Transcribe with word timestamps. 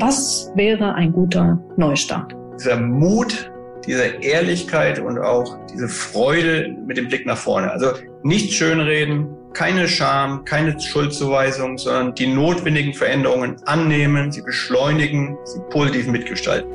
Was 0.00 0.52
wäre 0.54 0.94
ein 0.94 1.12
guter 1.12 1.58
Neustart? 1.76 2.32
Dieser 2.56 2.76
Mut, 2.76 3.50
diese 3.84 4.04
Ehrlichkeit 4.04 5.00
und 5.00 5.18
auch 5.18 5.58
diese 5.72 5.88
Freude 5.88 6.76
mit 6.86 6.96
dem 6.96 7.08
Blick 7.08 7.26
nach 7.26 7.36
vorne. 7.36 7.72
Also 7.72 7.88
nicht 8.22 8.52
schönreden, 8.52 9.26
keine 9.54 9.88
Scham, 9.88 10.44
keine 10.44 10.78
Schuldzuweisung, 10.78 11.78
sondern 11.78 12.14
die 12.14 12.28
notwendigen 12.28 12.94
Veränderungen 12.94 13.56
annehmen, 13.64 14.30
sie 14.30 14.42
beschleunigen, 14.42 15.36
sie 15.42 15.58
positiv 15.68 16.06
mitgestalten. 16.06 16.70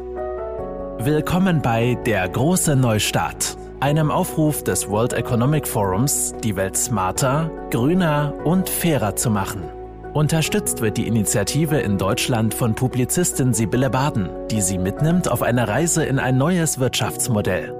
Willkommen 0.99 1.61
bei 1.61 1.97
Der 2.05 2.27
große 2.27 2.75
Neustart, 2.75 3.55
einem 3.79 4.11
Aufruf 4.11 4.65
des 4.65 4.89
World 4.89 5.13
Economic 5.13 5.65
Forums, 5.65 6.33
die 6.43 6.57
Welt 6.57 6.75
smarter, 6.75 7.49
grüner 7.71 8.33
und 8.43 8.67
fairer 8.67 9.15
zu 9.15 9.29
machen. 9.29 9.72
Unterstützt 10.13 10.81
wird 10.81 10.97
die 10.97 11.07
Initiative 11.07 11.79
in 11.79 11.97
Deutschland 11.97 12.53
von 12.53 12.75
Publizistin 12.75 13.51
Sibylle 13.51 13.89
Baden, 13.89 14.29
die 14.51 14.61
sie 14.61 14.77
mitnimmt 14.77 15.27
auf 15.27 15.41
eine 15.41 15.67
Reise 15.67 16.05
in 16.05 16.19
ein 16.19 16.37
neues 16.37 16.79
Wirtschaftsmodell. 16.79 17.73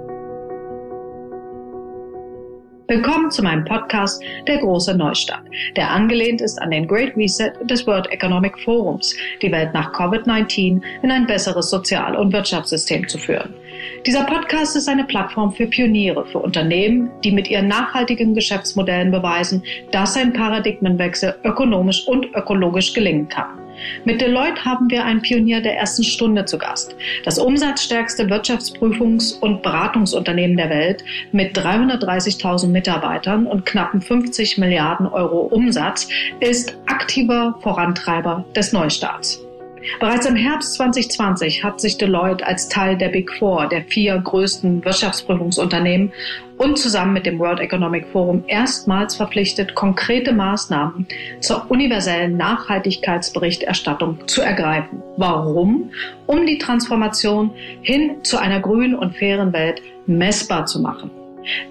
Willkommen 2.88 3.30
zu 3.30 3.40
meinem 3.40 3.64
Podcast 3.64 4.20
Der 4.48 4.58
große 4.58 4.96
Neustart, 4.96 5.44
der 5.76 5.92
angelehnt 5.92 6.40
ist 6.40 6.60
an 6.60 6.72
den 6.72 6.88
Great 6.88 7.16
Reset 7.16 7.52
des 7.62 7.86
World 7.86 8.08
Economic 8.10 8.58
Forums, 8.58 9.14
die 9.40 9.52
Welt 9.52 9.72
nach 9.72 9.92
Covid-19 9.92 10.82
in 11.04 11.10
ein 11.12 11.28
besseres 11.28 11.70
Sozial- 11.70 12.16
und 12.16 12.32
Wirtschaftssystem 12.32 13.06
zu 13.06 13.16
führen. 13.16 13.54
Dieser 14.06 14.24
Podcast 14.24 14.76
ist 14.76 14.88
eine 14.88 15.04
Plattform 15.04 15.52
für 15.52 15.66
Pioniere, 15.66 16.26
für 16.26 16.38
Unternehmen, 16.38 17.10
die 17.22 17.32
mit 17.32 17.48
ihren 17.48 17.68
nachhaltigen 17.68 18.34
Geschäftsmodellen 18.34 19.10
beweisen, 19.10 19.62
dass 19.90 20.16
ein 20.16 20.32
Paradigmenwechsel 20.32 21.34
ökonomisch 21.44 22.06
und 22.06 22.34
ökologisch 22.34 22.92
gelingen 22.92 23.28
kann. 23.28 23.64
Mit 24.04 24.20
Deloitte 24.20 24.64
haben 24.64 24.90
wir 24.90 25.04
einen 25.04 25.22
Pionier 25.22 25.60
der 25.60 25.76
ersten 25.76 26.04
Stunde 26.04 26.44
zu 26.44 26.58
Gast. 26.58 26.94
Das 27.24 27.38
umsatzstärkste 27.38 28.24
Wirtschaftsprüfungs- 28.24 29.38
und 29.40 29.62
Beratungsunternehmen 29.62 30.56
der 30.56 30.70
Welt 30.70 31.04
mit 31.32 31.56
330.000 31.56 32.68
Mitarbeitern 32.68 33.46
und 33.46 33.66
knappen 33.66 34.00
50 34.00 34.58
Milliarden 34.58 35.06
Euro 35.06 35.40
Umsatz 35.40 36.08
ist 36.40 36.76
aktiver 36.86 37.58
Vorantreiber 37.62 38.44
des 38.54 38.72
Neustarts. 38.72 39.43
Bereits 40.00 40.26
im 40.26 40.36
Herbst 40.36 40.74
2020 40.74 41.62
hat 41.62 41.80
sich 41.80 41.98
Deloitte 41.98 42.46
als 42.46 42.68
Teil 42.68 42.96
der 42.96 43.08
Big 43.08 43.30
Four, 43.38 43.68
der 43.68 43.82
vier 43.82 44.18
größten 44.18 44.84
Wirtschaftsprüfungsunternehmen 44.84 46.12
und 46.56 46.78
zusammen 46.78 47.12
mit 47.12 47.26
dem 47.26 47.38
World 47.38 47.60
Economic 47.60 48.06
Forum 48.08 48.44
erstmals 48.46 49.16
verpflichtet, 49.16 49.74
konkrete 49.74 50.32
Maßnahmen 50.32 51.06
zur 51.40 51.70
universellen 51.70 52.36
Nachhaltigkeitsberichterstattung 52.36 54.26
zu 54.26 54.42
ergreifen. 54.42 55.02
Warum? 55.16 55.90
Um 56.26 56.46
die 56.46 56.58
Transformation 56.58 57.50
hin 57.82 58.16
zu 58.22 58.38
einer 58.38 58.60
grünen 58.60 58.94
und 58.94 59.16
fairen 59.16 59.52
Welt 59.52 59.82
messbar 60.06 60.66
zu 60.66 60.80
machen. 60.80 61.10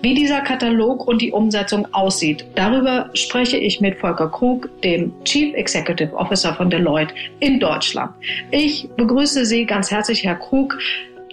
Wie 0.01 0.13
dieser 0.13 0.41
Katalog 0.41 1.07
und 1.07 1.21
die 1.21 1.31
Umsetzung 1.31 1.87
aussieht, 1.93 2.45
darüber 2.55 3.09
spreche 3.13 3.57
ich 3.57 3.81
mit 3.81 3.99
Volker 3.99 4.29
Krug, 4.29 4.69
dem 4.81 5.13
Chief 5.23 5.53
Executive 5.55 6.13
Officer 6.13 6.53
von 6.53 6.69
Deloitte 6.69 7.13
in 7.39 7.59
Deutschland. 7.59 8.11
Ich 8.51 8.87
begrüße 8.97 9.45
Sie 9.45 9.65
ganz 9.65 9.91
herzlich, 9.91 10.23
Herr 10.23 10.35
Krug. 10.35 10.77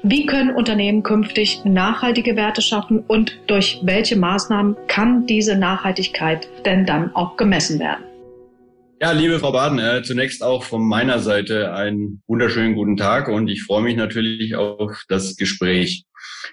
Wie 0.03 0.25
können 0.25 0.55
Unternehmen 0.55 1.03
künftig 1.03 1.61
nachhaltige 1.65 2.35
Werte 2.35 2.63
schaffen 2.63 3.05
und 3.07 3.39
durch 3.49 3.81
welche 3.83 4.17
Maßnahmen 4.17 4.77
kann 4.87 5.27
diese 5.27 5.57
Nachhaltigkeit 5.57 6.49
denn 6.65 6.87
dann 6.87 7.15
auch 7.15 7.37
gemessen 7.37 7.79
werden? 7.79 8.05
Ja, 9.03 9.13
liebe 9.13 9.39
Frau 9.39 9.53
Baden, 9.53 9.79
äh, 9.79 10.03
zunächst 10.03 10.43
auch 10.43 10.63
von 10.63 10.87
meiner 10.87 11.21
Seite 11.21 11.73
einen 11.73 12.23
wunderschönen 12.27 12.75
guten 12.75 12.99
Tag 12.99 13.29
und 13.29 13.49
ich 13.49 13.63
freue 13.63 13.83
mich 13.83 13.97
natürlich 13.97 14.57
auf 14.57 15.05
das 15.09 15.37
Gespräch. 15.37 16.05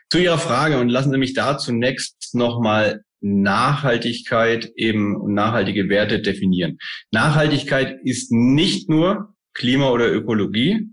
Zu 0.09 0.19
Ihrer 0.19 0.37
Frage 0.37 0.79
und 0.79 0.89
lassen 0.89 1.11
Sie 1.11 1.17
mich 1.17 1.33
da 1.33 1.57
zunächst 1.57 2.33
nochmal 2.33 3.01
Nachhaltigkeit 3.21 4.71
eben 4.75 5.15
und 5.15 5.33
nachhaltige 5.33 5.89
Werte 5.89 6.21
definieren. 6.21 6.77
Nachhaltigkeit 7.11 7.97
ist 8.03 8.31
nicht 8.31 8.89
nur 8.89 9.33
Klima 9.53 9.89
oder 9.89 10.11
Ökologie, 10.13 10.87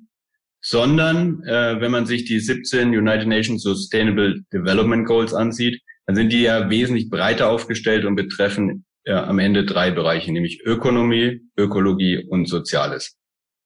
sondern 0.63 1.43
äh, 1.45 1.81
wenn 1.81 1.91
man 1.91 2.07
sich 2.07 2.25
die 2.25 2.41
17 2.41 2.89
United 2.89 3.29
Nations 3.29 3.63
Sustainable 3.63 4.43
Development 4.53 5.07
Goals 5.07 5.35
ansieht, 5.35 5.81
dann 6.07 6.17
sind 6.17 6.33
die 6.33 6.43
ja 6.43 6.71
wesentlich 6.71 7.11
breiter 7.11 7.51
aufgestellt 7.51 8.07
und 8.07 8.17
betreffen 8.17 8.87
ja, 9.05 9.25
am 9.27 9.39
Ende 9.39 9.65
drei 9.65 9.91
Bereiche, 9.91 10.33
nämlich 10.33 10.63
Ökonomie, 10.65 11.43
Ökologie 11.59 12.25
und 12.27 12.47
Soziales. 12.49 13.17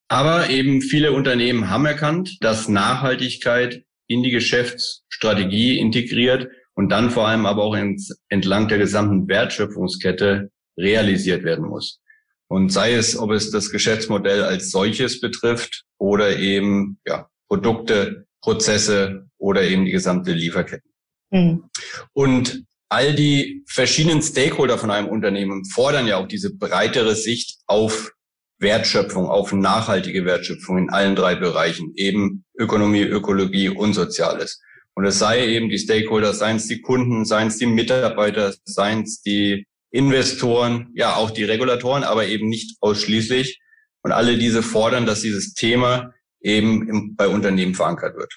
Aber 0.09 0.51
eben 0.51 0.81
viele 0.81 1.13
Unternehmen 1.13 1.71
haben 1.71 1.87
erkannt, 1.87 2.39
dass 2.41 2.69
Nachhaltigkeit 2.69 3.85
in 4.09 4.23
die 4.23 4.31
Geschäftsstrategie 4.31 5.79
integriert 5.79 6.49
und 6.75 6.89
dann 6.91 7.11
vor 7.11 7.29
allem 7.29 7.47
aber 7.47 7.63
auch 7.63 7.75
ins, 7.75 8.21
entlang 8.29 8.69
der 8.69 8.79
gesamten 8.79 9.29
Wertschöpfungskette 9.29 10.51
realisiert 10.77 11.45
werden 11.45 11.69
muss. 11.69 12.01
Und 12.49 12.73
sei 12.73 12.95
es, 12.95 13.17
ob 13.17 13.31
es 13.31 13.51
das 13.51 13.71
Geschäftsmodell 13.71 14.43
als 14.43 14.71
solches 14.71 15.21
betrifft 15.21 15.85
oder 15.99 16.39
eben 16.39 16.99
ja, 17.07 17.29
Produkte, 17.49 18.27
Prozesse 18.41 19.29
oder 19.37 19.63
eben 19.63 19.85
die 19.85 19.93
gesamte 19.93 20.33
Lieferkette. 20.33 20.89
Mhm. 21.31 21.65
Und 22.13 22.65
all 22.89 23.15
die 23.15 23.65
verschiedenen 23.69 24.23
Stakeholder 24.23 24.79
von 24.79 24.91
einem 24.91 25.09
Unternehmen 25.09 25.65
fordern 25.67 26.07
ja 26.07 26.17
auch 26.17 26.29
diese 26.29 26.57
breitere 26.57 27.15
Sicht 27.15 27.59
auf 27.67 28.13
Wertschöpfung, 28.61 29.27
auf 29.27 29.53
nachhaltige 29.53 30.25
Wertschöpfung 30.25 30.79
in 30.79 30.91
allen 30.91 31.15
drei 31.15 31.37
Bereichen, 31.37 31.93
eben 31.95 32.45
Ökonomie, 32.59 33.03
Ökologie 33.03 33.69
und 33.69 33.95
Soziales. 33.95 34.61
Und 34.95 35.05
es 35.07 35.19
sei 35.19 35.47
eben 35.47 35.69
die 35.69 35.79
Stakeholder, 35.79 36.35
seien 36.35 36.57
es 36.57 36.67
die 36.67 36.81
Kunden, 36.81 37.25
seien 37.25 37.49
es 37.49 37.59
die 37.59 37.67
Mitarbeiter, 37.67 38.53
seien 38.65 39.03
es 39.03 39.23
die 39.23 39.65
Investoren, 39.91 40.91
ja 40.95 41.15
auch 41.15 41.31
die 41.31 41.45
Regulatoren, 41.45 42.03
aber 42.03 42.27
eben 42.27 42.49
nicht 42.49 42.77
ausschließlich. 42.81 43.61
Und 44.03 44.13
alle 44.13 44.37
diese 44.39 44.63
fordern, 44.63 45.07
dass 45.07 45.23
dieses 45.23 45.55
Thema 45.55 46.13
eben 46.41 46.89
im, 46.89 47.17
bei 47.17 47.29
Unternehmen 47.29 47.75
verankert 47.75 48.17
wird. 48.17 48.33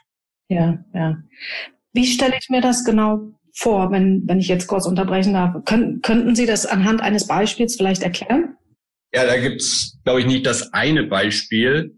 Ja, 0.49 0.83
ja. 0.93 1.17
Wie 1.93 2.05
stelle 2.05 2.35
ich 2.39 2.49
mir 2.49 2.61
das 2.61 2.83
genau 2.85 3.33
vor, 3.53 3.91
wenn, 3.91 4.23
wenn 4.27 4.39
ich 4.39 4.47
jetzt 4.47 4.67
kurz 4.67 4.85
unterbrechen 4.85 5.33
darf? 5.33 5.65
Können, 5.65 6.01
könnten 6.01 6.35
Sie 6.35 6.45
das 6.45 6.65
anhand 6.65 7.01
eines 7.01 7.27
Beispiels 7.27 7.75
vielleicht 7.75 8.03
erklären? 8.03 8.55
Ja, 9.13 9.25
da 9.25 9.37
gibt's, 9.37 9.99
glaube 10.03 10.21
ich, 10.21 10.25
nicht 10.25 10.45
das 10.45 10.73
eine 10.73 11.03
Beispiel, 11.03 11.97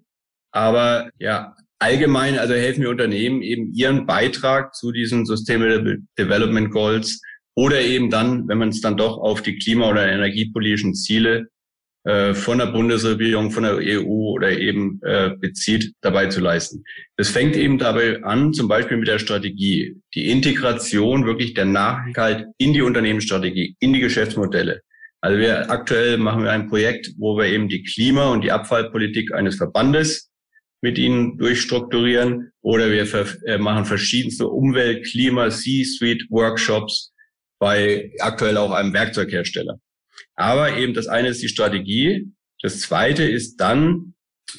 aber 0.51 1.09
ja, 1.19 1.55
allgemein, 1.83 2.39
also 2.39 2.53
helfen 2.53 2.81
wir 2.81 2.89
Unternehmen 2.89 3.41
eben 3.41 3.73
ihren 3.73 4.05
Beitrag 4.05 4.73
zu 4.73 4.93
diesen 4.93 5.25
Sustainable 5.25 5.99
Development 6.17 6.71
Goals 6.71 7.21
oder 7.55 7.81
eben 7.81 8.09
dann, 8.09 8.47
wenn 8.47 8.57
man 8.57 8.69
es 8.69 8.79
dann 8.79 8.95
doch 8.95 9.17
auf 9.17 9.41
die 9.41 9.57
klima- 9.57 9.89
oder 9.89 10.07
energiepolitischen 10.07 10.95
Ziele 10.95 11.49
äh, 12.05 12.33
von 12.33 12.59
der 12.59 12.67
Bundesregierung, 12.67 13.51
von 13.51 13.63
der 13.63 13.75
EU 13.75 14.31
oder 14.31 14.57
eben 14.57 15.01
äh, 15.03 15.31
bezieht, 15.37 15.93
dabei 15.99 16.27
zu 16.27 16.39
leisten. 16.39 16.85
Das 17.17 17.29
fängt 17.29 17.57
eben 17.57 17.77
dabei 17.77 18.23
an, 18.23 18.53
zum 18.53 18.69
Beispiel 18.69 18.97
mit 18.97 19.09
der 19.09 19.19
Strategie, 19.19 19.97
die 20.15 20.29
Integration 20.29 21.25
wirklich 21.25 21.53
der 21.53 21.65
Nachhaltigkeit 21.65 22.47
in 22.57 22.71
die 22.71 22.81
Unternehmensstrategie, 22.81 23.75
in 23.79 23.91
die 23.91 23.99
Geschäftsmodelle. 23.99 24.81
Also 25.19 25.37
wir 25.37 25.69
aktuell 25.69 26.17
machen 26.17 26.43
wir 26.43 26.51
ein 26.51 26.69
Projekt, 26.69 27.11
wo 27.17 27.37
wir 27.37 27.45
eben 27.45 27.67
die 27.67 27.83
Klima- 27.83 28.31
und 28.31 28.41
die 28.41 28.51
Abfallpolitik 28.53 29.33
eines 29.33 29.57
Verbandes 29.57 30.32
mit 30.83 30.97
ihnen 30.97 31.37
durchstrukturieren 31.37 32.51
oder 32.61 32.91
wir 32.91 33.07
äh, 33.45 33.57
machen 33.57 33.85
verschiedenste 33.85 34.49
Umwelt-, 34.49 35.05
Klima-, 35.05 35.49
C-Suite-Workshops 35.49 37.13
bei 37.57 38.11
aktuell 38.19 38.57
auch 38.57 38.71
einem 38.71 38.93
Werkzeughersteller. 38.93 39.79
Aber 40.35 40.77
eben 40.77 40.93
das 40.93 41.07
eine 41.07 41.29
ist 41.29 41.41
die 41.41 41.47
Strategie. 41.47 42.27
Das 42.61 42.81
zweite 42.81 43.23
ist 43.23 43.55
dann 43.57 44.13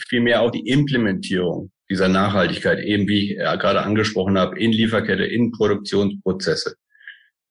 vielmehr 0.08 0.40
auch 0.40 0.50
die 0.50 0.66
Implementierung 0.66 1.70
dieser 1.90 2.08
Nachhaltigkeit, 2.08 2.82
eben 2.82 3.06
wie 3.06 3.32
ich 3.32 3.37
gerade 3.37 3.82
angesprochen 3.82 4.38
habe, 4.38 4.58
in 4.58 4.72
Lieferkette, 4.72 5.25
in 5.25 5.52
Produktionsprozesse. 5.52 6.76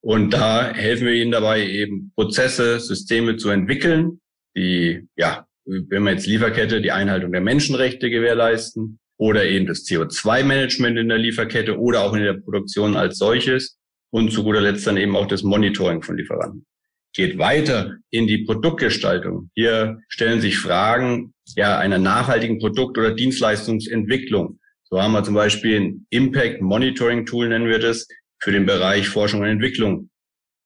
Und 0.01 0.31
da 0.31 0.73
helfen 0.73 1.05
wir 1.05 1.13
ihnen 1.13 1.31
dabei, 1.31 1.63
eben 1.67 2.11
Prozesse, 2.15 2.79
Systeme 2.79 3.37
zu 3.37 3.49
entwickeln, 3.49 4.19
die, 4.57 5.07
ja, 5.15 5.45
wenn 5.65 6.03
wir 6.03 6.11
jetzt 6.11 6.27
Lieferkette, 6.27 6.81
die 6.81 6.91
Einhaltung 6.91 7.31
der 7.31 7.41
Menschenrechte 7.41 8.09
gewährleisten 8.09 8.99
oder 9.17 9.45
eben 9.45 9.65
das 9.65 9.85
CO2-Management 9.85 10.97
in 10.97 11.09
der 11.09 11.17
Lieferkette 11.17 11.79
oder 11.79 12.01
auch 12.01 12.13
in 12.13 12.23
der 12.23 12.33
Produktion 12.33 12.95
als 12.95 13.17
solches 13.17 13.77
und 14.11 14.31
zu 14.31 14.43
guter 14.43 14.61
Letzt 14.61 14.85
dann 14.85 14.97
eben 14.97 15.15
auch 15.15 15.27
das 15.27 15.43
Monitoring 15.43 16.01
von 16.01 16.17
Lieferanten. 16.17 16.65
Geht 17.15 17.37
weiter 17.37 17.97
in 18.09 18.27
die 18.27 18.39
Produktgestaltung. 18.39 19.49
Hier 19.53 19.99
stellen 20.09 20.41
sich 20.41 20.57
Fragen 20.57 21.33
ja 21.55 21.77
einer 21.77 21.99
nachhaltigen 21.99 22.59
Produkt- 22.59 22.97
oder 22.97 23.13
Dienstleistungsentwicklung. 23.13 24.59
So 24.83 25.01
haben 25.01 25.13
wir 25.13 25.23
zum 25.23 25.35
Beispiel 25.35 25.79
ein 25.79 26.05
Impact 26.09 26.61
Monitoring 26.61 27.25
Tool, 27.25 27.49
nennen 27.49 27.67
wir 27.67 27.79
das, 27.79 28.07
für 28.39 28.51
den 28.51 28.65
Bereich 28.65 29.07
Forschung 29.07 29.41
und 29.41 29.47
Entwicklung 29.47 30.09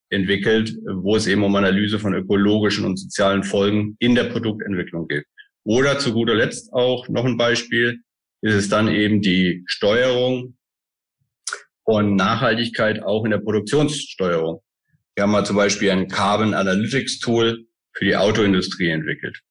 entwickelt, 0.09 0.75
wo 0.85 1.15
es 1.15 1.27
eben 1.27 1.43
um 1.43 1.55
Analyse 1.55 1.99
von 1.99 2.13
ökologischen 2.13 2.85
und 2.85 2.97
sozialen 2.97 3.43
Folgen 3.43 3.95
in 3.99 4.15
der 4.15 4.25
Produktentwicklung 4.25 5.07
geht. 5.07 5.25
Oder 5.63 5.99
zu 5.99 6.13
guter 6.13 6.35
Letzt 6.35 6.71
auch 6.73 7.09
noch 7.09 7.25
ein 7.25 7.37
Beispiel, 7.37 7.99
ist 8.41 8.53
es 8.53 8.69
dann 8.69 8.87
eben 8.87 9.21
die 9.21 9.63
Steuerung 9.65 10.55
von 11.83 12.15
Nachhaltigkeit 12.15 13.03
auch 13.03 13.25
in 13.25 13.31
der 13.31 13.39
Produktionssteuerung. 13.39 14.61
Wir 15.15 15.23
haben 15.23 15.31
mal 15.31 15.45
zum 15.45 15.55
Beispiel 15.55 15.89
ein 15.89 16.07
Carbon 16.07 16.53
Analytics 16.53 17.19
Tool 17.19 17.65
für 17.93 18.05
die 18.05 18.15
Autoindustrie 18.15 18.89
entwickelt. 18.89 19.41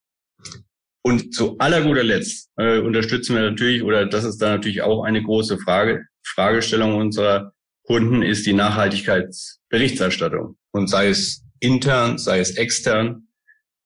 Und 1.03 1.35
zu 1.35 1.57
aller 1.59 1.83
guter 1.83 2.03
Letzt 2.03 2.51
äh, 2.57 2.79
unterstützen 2.79 3.37
wir 3.37 3.43
natürlich, 3.43 3.83
oder 3.83 4.07
das 4.07 4.25
ist 4.25 4.39
da 4.39 4.51
natürlich 4.51 4.83
auch 4.83 5.05
eine 5.05 5.23
große 5.23 5.59
Frage, 5.59 6.05
Fragestellung 6.25 6.95
unserer 6.95 7.53
Kunden, 7.87 8.23
ist 8.23 8.47
die 8.47 8.53
Nachhaltigkeitsberichterstattung. 8.53 10.57
Und 10.73 10.89
sei 10.89 11.09
es 11.09 11.43
intern, 11.61 12.19
sei 12.19 12.41
es 12.41 12.57
extern. 12.57 13.29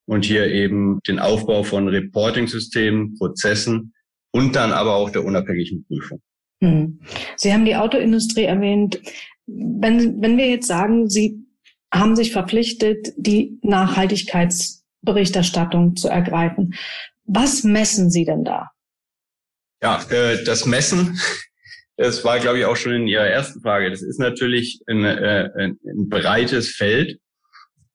Und 0.06 0.24
hier 0.24 0.46
eben 0.48 0.98
den 1.06 1.20
Aufbau 1.20 1.62
von 1.62 1.86
Reporting-Systemen, 1.86 3.16
Prozessen 3.16 3.92
und 4.32 4.56
dann 4.56 4.72
aber 4.72 4.96
auch 4.96 5.10
der 5.10 5.24
unabhängigen 5.24 5.84
Prüfung. 5.86 6.20
Hm. 6.62 7.00
Sie 7.36 7.52
haben 7.52 7.64
die 7.64 7.76
Autoindustrie 7.76 8.44
erwähnt. 8.44 9.00
Wenn, 9.46 10.20
wenn 10.20 10.36
wir 10.36 10.48
jetzt 10.48 10.66
sagen, 10.66 11.08
Sie 11.08 11.46
haben 11.92 12.14
sich 12.16 12.32
verpflichtet, 12.32 13.12
die 13.16 13.60
Nachhaltigkeitsberichterstattung 13.62 15.94
zu 15.96 16.08
ergreifen, 16.08 16.74
was 17.24 17.64
messen 17.64 18.10
Sie 18.10 18.24
denn 18.24 18.44
da? 18.44 18.70
Ja, 19.82 20.00
äh, 20.10 20.44
das 20.44 20.66
Messen, 20.66 21.18
das 22.00 22.24
war, 22.24 22.38
glaube 22.38 22.58
ich, 22.58 22.64
auch 22.64 22.76
schon 22.76 22.94
in 22.94 23.06
Ihrer 23.06 23.26
ersten 23.26 23.60
Frage. 23.60 23.90
Das 23.90 24.00
ist 24.00 24.18
natürlich 24.18 24.80
ein, 24.86 25.04
äh, 25.04 25.50
ein 25.54 26.08
breites 26.08 26.70
Feld. 26.70 27.18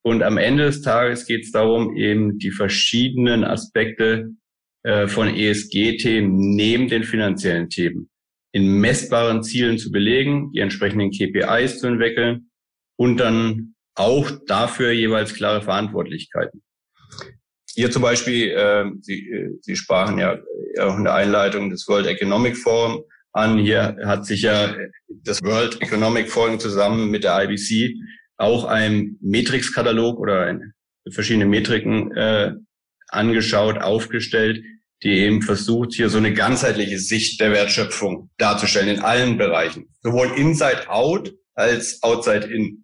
Und 0.03 0.21
am 0.21 0.37
Ende 0.37 0.65
des 0.65 0.81
Tages 0.81 1.25
geht 1.25 1.45
es 1.45 1.51
darum, 1.51 1.97
eben 1.97 2.37
die 2.37 2.51
verschiedenen 2.51 3.43
Aspekte 3.43 4.29
äh, 4.83 5.07
von 5.07 5.27
ESG-Themen 5.27 6.55
neben 6.55 6.87
den 6.87 7.03
finanziellen 7.03 7.69
Themen 7.69 8.09
in 8.51 8.79
messbaren 8.79 9.41
Zielen 9.41 9.79
zu 9.79 9.91
belegen, 9.91 10.51
die 10.51 10.59
entsprechenden 10.59 11.09
KPIs 11.09 11.79
zu 11.79 11.87
entwickeln 11.87 12.51
und 12.97 13.17
dann 13.17 13.73
auch 13.95 14.31
dafür 14.45 14.91
jeweils 14.91 15.33
klare 15.33 15.63
Verantwortlichkeiten. 15.63 16.61
Hier 17.73 17.89
zum 17.89 18.03
Beispiel, 18.03 18.51
äh, 18.51 18.85
Sie, 19.01 19.29
äh, 19.31 19.49
Sie 19.61 19.75
sprachen 19.75 20.19
ja 20.19 20.37
auch 20.79 20.95
in 20.95 21.05
der 21.05 21.15
Einleitung 21.15 21.71
des 21.71 21.87
World 21.87 22.05
Economic 22.05 22.55
Forum 22.55 23.03
an. 23.35 23.57
Hier 23.57 23.97
hat 24.05 24.25
sich 24.25 24.41
ja 24.41 24.75
das 25.09 25.43
World 25.43 25.81
Economic 25.81 26.31
Forum 26.31 26.59
zusammen 26.59 27.09
mit 27.09 27.23
der 27.23 27.43
IBC 27.43 27.95
auch 28.37 28.65
ein 28.65 29.17
Metrikskatalog 29.21 30.19
oder 30.19 30.59
verschiedene 31.11 31.45
Metriken 31.45 32.11
äh, 32.15 32.53
angeschaut, 33.09 33.77
aufgestellt, 33.77 34.63
die 35.03 35.19
eben 35.19 35.41
versucht, 35.41 35.93
hier 35.93 36.09
so 36.09 36.17
eine 36.17 36.33
ganzheitliche 36.33 36.99
Sicht 36.99 37.39
der 37.39 37.51
Wertschöpfung 37.51 38.29
darzustellen 38.37 38.97
in 38.97 39.01
allen 39.01 39.37
Bereichen. 39.37 39.87
Sowohl 40.01 40.31
inside 40.35 40.89
out 40.89 41.33
als 41.53 42.01
outside 42.03 42.47
in. 42.47 42.83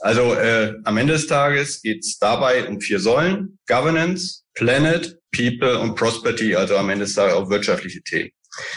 Also 0.00 0.34
äh, 0.34 0.74
am 0.84 0.96
Ende 0.96 1.14
des 1.14 1.26
Tages 1.26 1.82
geht 1.82 2.04
es 2.04 2.18
dabei 2.18 2.68
um 2.68 2.80
vier 2.80 3.00
Säulen. 3.00 3.58
Governance, 3.66 4.44
Planet, 4.54 5.18
People 5.34 5.78
und 5.78 5.96
Prosperity, 5.96 6.54
also 6.54 6.76
am 6.76 6.88
Ende 6.90 7.04
des 7.04 7.14
Tages 7.14 7.34
auch 7.34 7.50
wirtschaftliche 7.50 8.00
Themen. 8.02 8.30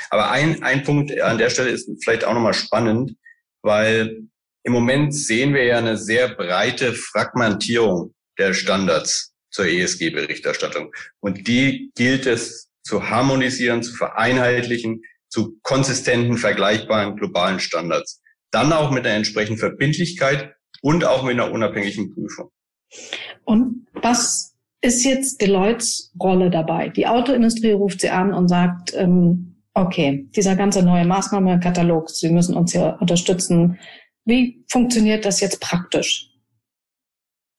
Aber 0.10 0.32
ein, 0.32 0.62
ein 0.64 0.84
Punkt 0.84 1.20
an 1.20 1.38
der 1.38 1.50
Stelle 1.50 1.70
ist 1.70 1.90
vielleicht 2.04 2.24
auch 2.24 2.34
nochmal 2.34 2.54
spannend, 2.54 3.16
weil 3.62 4.24
im 4.64 4.74
Moment 4.74 5.16
sehen 5.16 5.54
wir 5.54 5.64
ja 5.64 5.78
eine 5.78 5.98
sehr 5.98 6.30
breite 6.36 6.94
Fragmentierung 6.94 8.14
der 8.38 8.54
Standards 8.54 9.34
zur 9.50 9.66
ESG-Berichterstattung. 9.66 10.92
Und 11.20 11.48
die 11.48 11.92
gilt 11.96 12.26
es 12.26 12.70
zu 12.84 13.10
harmonisieren, 13.10 13.84
zu 13.84 13.94
vereinheitlichen, 13.94 15.02
zu 15.30 15.58
konsistenten, 15.64 16.38
vergleichbaren 16.38 17.16
globalen 17.16 17.60
Standards. 17.60 18.22
Dann 18.52 18.74
auch 18.74 18.92
mit 18.92 19.06
einer 19.06 19.16
entsprechenden 19.16 19.60
Verbindlichkeit 19.60 20.54
und 20.82 21.06
auch 21.06 21.24
mit 21.24 21.34
einer 21.34 21.52
unabhängigen 21.52 22.14
Prüfung. 22.14 22.52
Und 23.46 23.88
was 23.94 24.56
ist 24.82 25.04
jetzt 25.06 25.42
Deloittes 25.42 26.12
Rolle 26.20 26.50
dabei? 26.50 26.90
Die 26.90 27.08
Autoindustrie 27.08 27.72
ruft 27.72 28.02
sie 28.02 28.10
an 28.10 28.34
und 28.34 28.48
sagt, 28.48 28.94
ähm, 28.96 29.51
okay, 29.74 30.28
dieser 30.36 30.56
ganze 30.56 30.84
neue 30.84 31.06
Maßnahmenkatalog, 31.06 32.10
Sie 32.10 32.30
müssen 32.30 32.56
uns 32.56 32.72
hier 32.72 32.98
unterstützen. 33.00 33.80
Wie 34.26 34.64
funktioniert 34.70 35.26
das 35.26 35.42
jetzt 35.42 35.62
praktisch? 35.62 36.28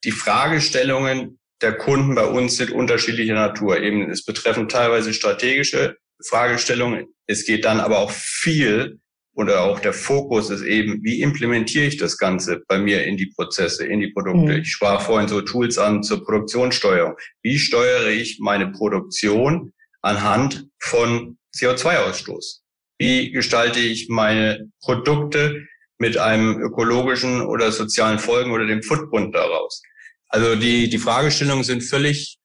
Die 0.03 0.11
Fragestellungen 0.11 1.39
der 1.61 1.73
Kunden 1.73 2.15
bei 2.15 2.25
uns 2.25 2.57
sind 2.57 2.71
unterschiedlicher 2.71 3.35
Natur. 3.35 3.79
Eben, 3.79 4.09
es 4.09 4.25
betreffen 4.25 4.67
teilweise 4.67 5.13
strategische 5.13 5.97
Fragestellungen. 6.27 7.07
Es 7.25 7.45
geht 7.45 7.65
dann 7.65 7.79
aber 7.79 7.99
auch 7.99 8.11
viel 8.11 8.99
oder 9.35 9.63
auch 9.63 9.79
der 9.79 9.93
Fokus 9.93 10.49
ist 10.51 10.61
eben, 10.61 11.03
wie 11.03 11.21
implementiere 11.21 11.85
ich 11.85 11.97
das 11.97 12.17
Ganze 12.17 12.61
bei 12.67 12.77
mir 12.77 13.03
in 13.05 13.17
die 13.17 13.31
Prozesse, 13.35 13.85
in 13.85 13.99
die 13.99 14.11
Produkte? 14.11 14.53
Mhm. 14.53 14.61
Ich 14.61 14.71
sprach 14.71 15.01
vorhin 15.01 15.27
so 15.27 15.41
Tools 15.41 15.77
an 15.77 16.03
zur 16.03 16.23
Produktionssteuerung. 16.23 17.15
Wie 17.41 17.57
steuere 17.57 18.09
ich 18.09 18.39
meine 18.39 18.71
Produktion 18.71 19.73
anhand 20.01 20.67
von 20.79 21.37
CO2-Ausstoß? 21.55 22.61
Wie 22.99 23.31
gestalte 23.31 23.79
ich 23.79 24.09
meine 24.09 24.69
Produkte 24.81 25.65
mit 25.97 26.17
einem 26.17 26.59
ökologischen 26.61 27.41
oder 27.41 27.71
sozialen 27.71 28.19
Folgen 28.19 28.51
oder 28.51 28.65
dem 28.65 28.83
Footprint 28.83 29.35
daraus? 29.35 29.81
Also 30.29 30.55
die, 30.55 30.89
die 30.89 30.97
Fragestellungen 30.97 31.63
sind 31.63 31.81
völlig 31.81 32.39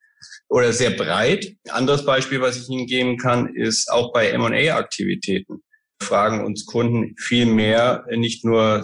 oder 0.49 0.73
sehr 0.73 0.91
breit. 0.91 1.55
Anderes 1.69 2.05
Beispiel, 2.05 2.41
was 2.41 2.57
ich 2.57 2.69
Ihnen 2.69 2.87
geben 2.87 3.19
kann, 3.19 3.55
ist 3.55 3.91
auch 3.91 4.13
bei 4.13 4.31
M&A-Aktivitäten 4.31 5.63
fragen 6.03 6.45
uns 6.45 6.65
Kunden 6.67 7.15
viel 7.19 7.47
mehr 7.47 8.07
nicht 8.11 8.45
nur 8.45 8.83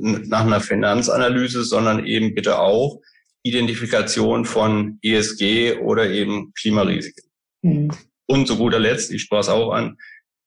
nach 0.00 0.46
einer 0.46 0.60
Finanzanalyse, 0.60 1.64
sondern 1.64 2.06
eben 2.06 2.34
bitte 2.34 2.58
auch 2.58 3.00
Identifikation 3.42 4.44
von 4.44 4.98
ESG 5.02 5.78
oder 5.80 6.08
eben 6.08 6.52
Klimarisiken. 6.54 7.24
Mhm. 7.62 7.90
Und 8.26 8.46
zu 8.46 8.56
guter 8.56 8.78
Letzt, 8.78 9.12
ich 9.12 9.22
sprach 9.22 9.40
es 9.40 9.48
auch 9.48 9.72
an, 9.72 9.96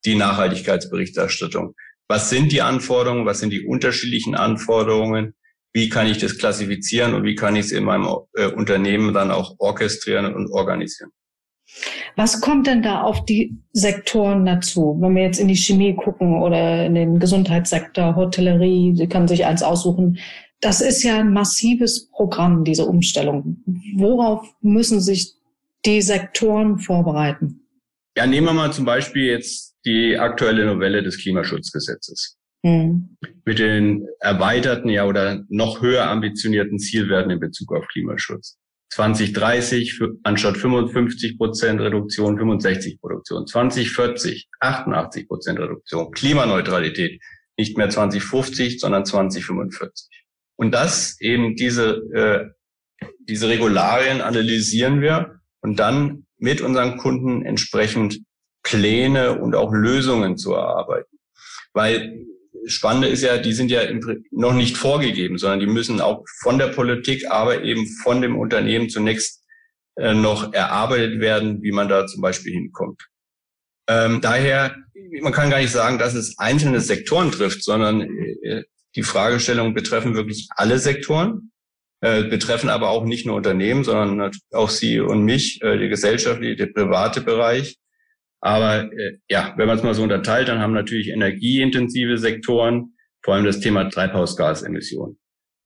die 0.06 0.16
Nachhaltigkeitsberichterstattung. 0.16 1.76
Was 2.08 2.30
sind 2.30 2.52
die 2.52 2.62
Anforderungen? 2.62 3.26
Was 3.26 3.40
sind 3.40 3.52
die 3.52 3.66
unterschiedlichen 3.66 4.36
Anforderungen? 4.36 5.34
wie 5.76 5.90
kann 5.90 6.08
ich 6.08 6.18
das 6.20 6.38
klassifizieren 6.38 7.14
und 7.14 7.26
wie 7.26 7.36
kann 7.36 7.58
ich 7.58 7.66
es 7.66 7.72
in 7.74 7.84
meinem 7.84 8.08
äh, 8.34 8.48
Unternehmen 8.48 9.14
dann 9.14 9.30
auch 9.30 9.56
orchestrieren 9.60 10.34
und 10.34 10.50
organisieren. 10.50 11.12
Was 12.16 12.40
kommt 12.40 12.68
denn 12.68 12.82
da 12.82 13.02
auf 13.02 13.26
die 13.26 13.58
Sektoren 13.74 14.46
dazu? 14.46 14.98
Wenn 15.02 15.16
wir 15.16 15.24
jetzt 15.24 15.40
in 15.40 15.50
die 15.50 15.58
Chemie 15.58 15.94
gucken 15.94 16.42
oder 16.42 16.86
in 16.86 16.96
den 16.96 17.20
Gesundheitssektor, 17.20 18.16
Hotellerie, 18.16 18.96
Sie 18.96 19.08
können 19.08 19.28
sich 19.28 19.46
eins 19.46 19.64
aussuchen. 19.64 20.18
Das 20.62 20.80
ist 20.80 21.04
ja 21.04 21.20
ein 21.20 21.34
massives 21.34 22.10
Programm, 22.10 22.64
diese 22.64 22.86
Umstellung. 22.86 23.58
Worauf 23.98 24.48
müssen 24.62 25.02
sich 25.02 25.34
die 25.86 26.02
Sektoren 26.02 26.80
vorbereiten? 26.80 27.65
Ja, 28.18 28.26
nehmen 28.26 28.48
wir 28.48 28.54
mal 28.54 28.72
zum 28.72 28.86
Beispiel 28.86 29.26
jetzt 29.26 29.76
die 29.86 30.18
aktuelle 30.18 30.66
Novelle 30.66 31.04
des 31.04 31.22
Klimaschutzgesetzes. 31.22 32.38
Mhm. 32.64 33.18
Mit 33.46 33.60
den 33.60 34.08
erweiterten 34.20 34.90
ja 34.90 35.06
oder 35.06 35.44
noch 35.50 35.82
höher 35.82 36.08
ambitionierten 36.10 36.80
Zielwerten 36.80 37.32
in 37.32 37.40
Bezug 37.40 37.76
auf 37.76 37.88
Klimaschutz. 37.88 38.58
2030 38.90 39.96
für, 39.96 40.14
anstatt 40.24 40.58
55 40.58 41.38
Prozent 41.38 41.82
Reduktion 41.82 42.38
65 42.38 43.00
Produktion. 43.00 43.46
2040 43.46 44.48
88 44.60 45.28
Prozent 45.28 45.60
Reduktion. 45.60 46.12
Klimaneutralität 46.12 47.22
nicht 47.58 47.78
mehr 47.78 47.90
2050, 47.90 48.80
sondern 48.80 49.06
2045. 49.06 50.08
Und 50.58 50.72
das 50.72 51.20
eben 51.20 51.56
diese, 51.56 52.02
äh, 52.14 53.06
diese 53.28 53.50
Regularien 53.50 54.22
analysieren 54.22 55.02
wir 55.02 55.42
und 55.62 55.80
dann 55.80 56.25
mit 56.46 56.62
unseren 56.62 56.98
Kunden 56.98 57.44
entsprechend 57.44 58.22
Pläne 58.62 59.40
und 59.40 59.56
auch 59.56 59.74
Lösungen 59.74 60.38
zu 60.38 60.54
erarbeiten. 60.54 61.18
Weil 61.74 62.24
Spannende 62.68 63.08
ist 63.08 63.24
ja, 63.24 63.38
die 63.38 63.54
sind 63.54 63.72
ja 63.72 63.82
noch 64.32 64.54
nicht 64.54 64.78
vorgegeben, 64.78 65.40
sondern 65.40 65.60
die 65.60 65.66
müssen 65.66 66.02
auch 66.02 66.24
von 66.42 66.60
der 66.60 66.68
Politik, 66.68 67.32
aber 67.32 67.64
eben 67.64 67.88
von 68.04 68.22
dem 68.22 68.38
Unternehmen 68.38 68.90
zunächst 68.90 69.44
äh, 69.96 70.14
noch 70.14 70.54
erarbeitet 70.54 71.20
werden, 71.20 71.64
wie 71.64 71.72
man 71.72 71.90
da 71.90 72.06
zum 72.06 72.22
Beispiel 72.22 72.54
hinkommt. 72.54 73.02
Ähm, 73.88 74.22
daher, 74.22 74.76
man 75.22 75.34
kann 75.34 75.50
gar 75.50 75.60
nicht 75.60 75.72
sagen, 75.72 75.98
dass 75.98 76.14
es 76.14 76.38
einzelne 76.38 76.80
Sektoren 76.80 77.32
trifft, 77.32 77.64
sondern 77.64 78.02
äh, 78.02 78.64
die 78.96 79.04
Fragestellungen 79.04 79.74
betreffen 79.74 80.16
wirklich 80.16 80.48
alle 80.56 80.78
Sektoren, 80.78 81.52
äh, 82.06 82.24
betreffen 82.30 82.70
aber 82.70 82.90
auch 82.90 83.04
nicht 83.04 83.26
nur 83.26 83.36
Unternehmen, 83.36 83.84
sondern 83.84 84.32
auch 84.52 84.70
Sie 84.70 85.00
und 85.00 85.24
mich, 85.24 85.60
äh, 85.64 85.80
die 85.80 85.90
Gesellschaft, 85.90 86.40
der 86.40 86.68
private 86.68 87.22
Bereich. 87.22 87.78
Aber 88.42 88.92
äh, 88.94 89.18
ja, 89.28 89.56
wenn 89.58 89.66
man 89.66 89.78
es 89.78 89.84
mal 89.84 89.96
so 89.96 90.04
unterteilt, 90.04 90.48
dann 90.48 90.60
haben 90.60 90.74
natürlich 90.74 91.10
energieintensive 91.10 92.20
Sektoren, 92.20 92.94
vor 93.24 93.34
allem 93.34 93.46
das 93.46 93.60
Thema 93.60 93.90
Treibhausgasemissionen. 93.90 95.18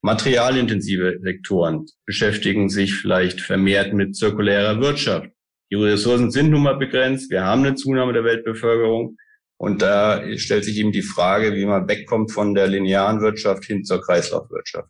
Materialintensive 0.01 1.19
Sektoren 1.22 1.86
beschäftigen 2.05 2.69
sich 2.69 2.93
vielleicht 2.93 3.41
vermehrt 3.41 3.93
mit 3.93 4.15
zirkulärer 4.15 4.79
Wirtschaft, 4.79 5.29
Die 5.72 5.75
Ressourcen 5.75 6.31
sind 6.31 6.51
nun 6.51 6.63
mal 6.63 6.77
begrenzt. 6.77 7.29
Wir 7.31 7.43
haben 7.43 7.65
eine 7.65 7.75
Zunahme 7.75 8.13
der 8.13 8.24
Weltbevölkerung. 8.24 9.17
Und 9.58 9.81
da 9.81 10.24
stellt 10.38 10.63
sich 10.63 10.77
eben 10.77 10.93
die 10.93 11.01
Frage, 11.01 11.53
wie 11.53 11.65
man 11.65 11.89
wegkommt 11.89 12.31
von 12.31 12.55
der 12.55 12.67
linearen 12.67 13.19
Wirtschaft 13.19 13.65
hin 13.65 13.84
zur 13.84 14.01
Kreislaufwirtschaft. 14.01 14.89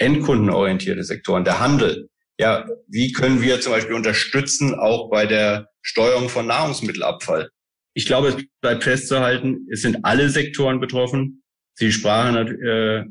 Endkundenorientierte 0.00 1.04
Sektoren, 1.04 1.44
der 1.44 1.60
Handel. 1.60 2.08
Ja, 2.38 2.66
wie 2.88 3.12
können 3.12 3.42
wir 3.42 3.60
zum 3.60 3.72
Beispiel 3.72 3.94
unterstützen, 3.94 4.74
auch 4.74 5.10
bei 5.10 5.26
der 5.26 5.68
Steuerung 5.82 6.28
von 6.28 6.46
Nahrungsmittelabfall? 6.46 7.50
Ich 7.94 8.06
glaube, 8.06 8.28
es 8.28 8.36
bleibt 8.62 8.84
festzuhalten, 8.84 9.66
es 9.70 9.82
sind 9.82 10.04
alle 10.04 10.30
Sektoren 10.30 10.80
betroffen. 10.80 11.42
Sie 11.74 11.92
sprachen 11.92 12.36
äh, 12.62 13.04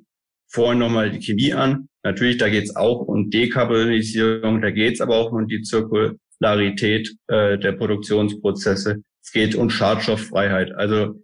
vorhin 0.48 0.80
nochmal 0.80 1.12
die 1.12 1.20
Chemie 1.20 1.54
an. 1.54 1.90
Natürlich, 2.04 2.38
da 2.38 2.50
geht 2.50 2.64
es 2.64 2.76
auch 2.76 3.02
um 3.02 3.30
Dekarbonisierung, 3.30 4.62
da 4.62 4.72
geht 4.72 4.96
es 4.96 5.02
aber 5.02 5.16
auch 5.18 5.32
um 5.32 5.48
die 5.48 5.62
Zirkularität 5.62 7.14
äh, 7.28 7.60
der 7.60 7.74
Produktionsprozesse. 7.74 9.04
Es 9.22 9.32
geht 9.32 9.54
um 9.54 9.70
Schadstofffreiheit. 9.70 10.72
Also 10.72 11.24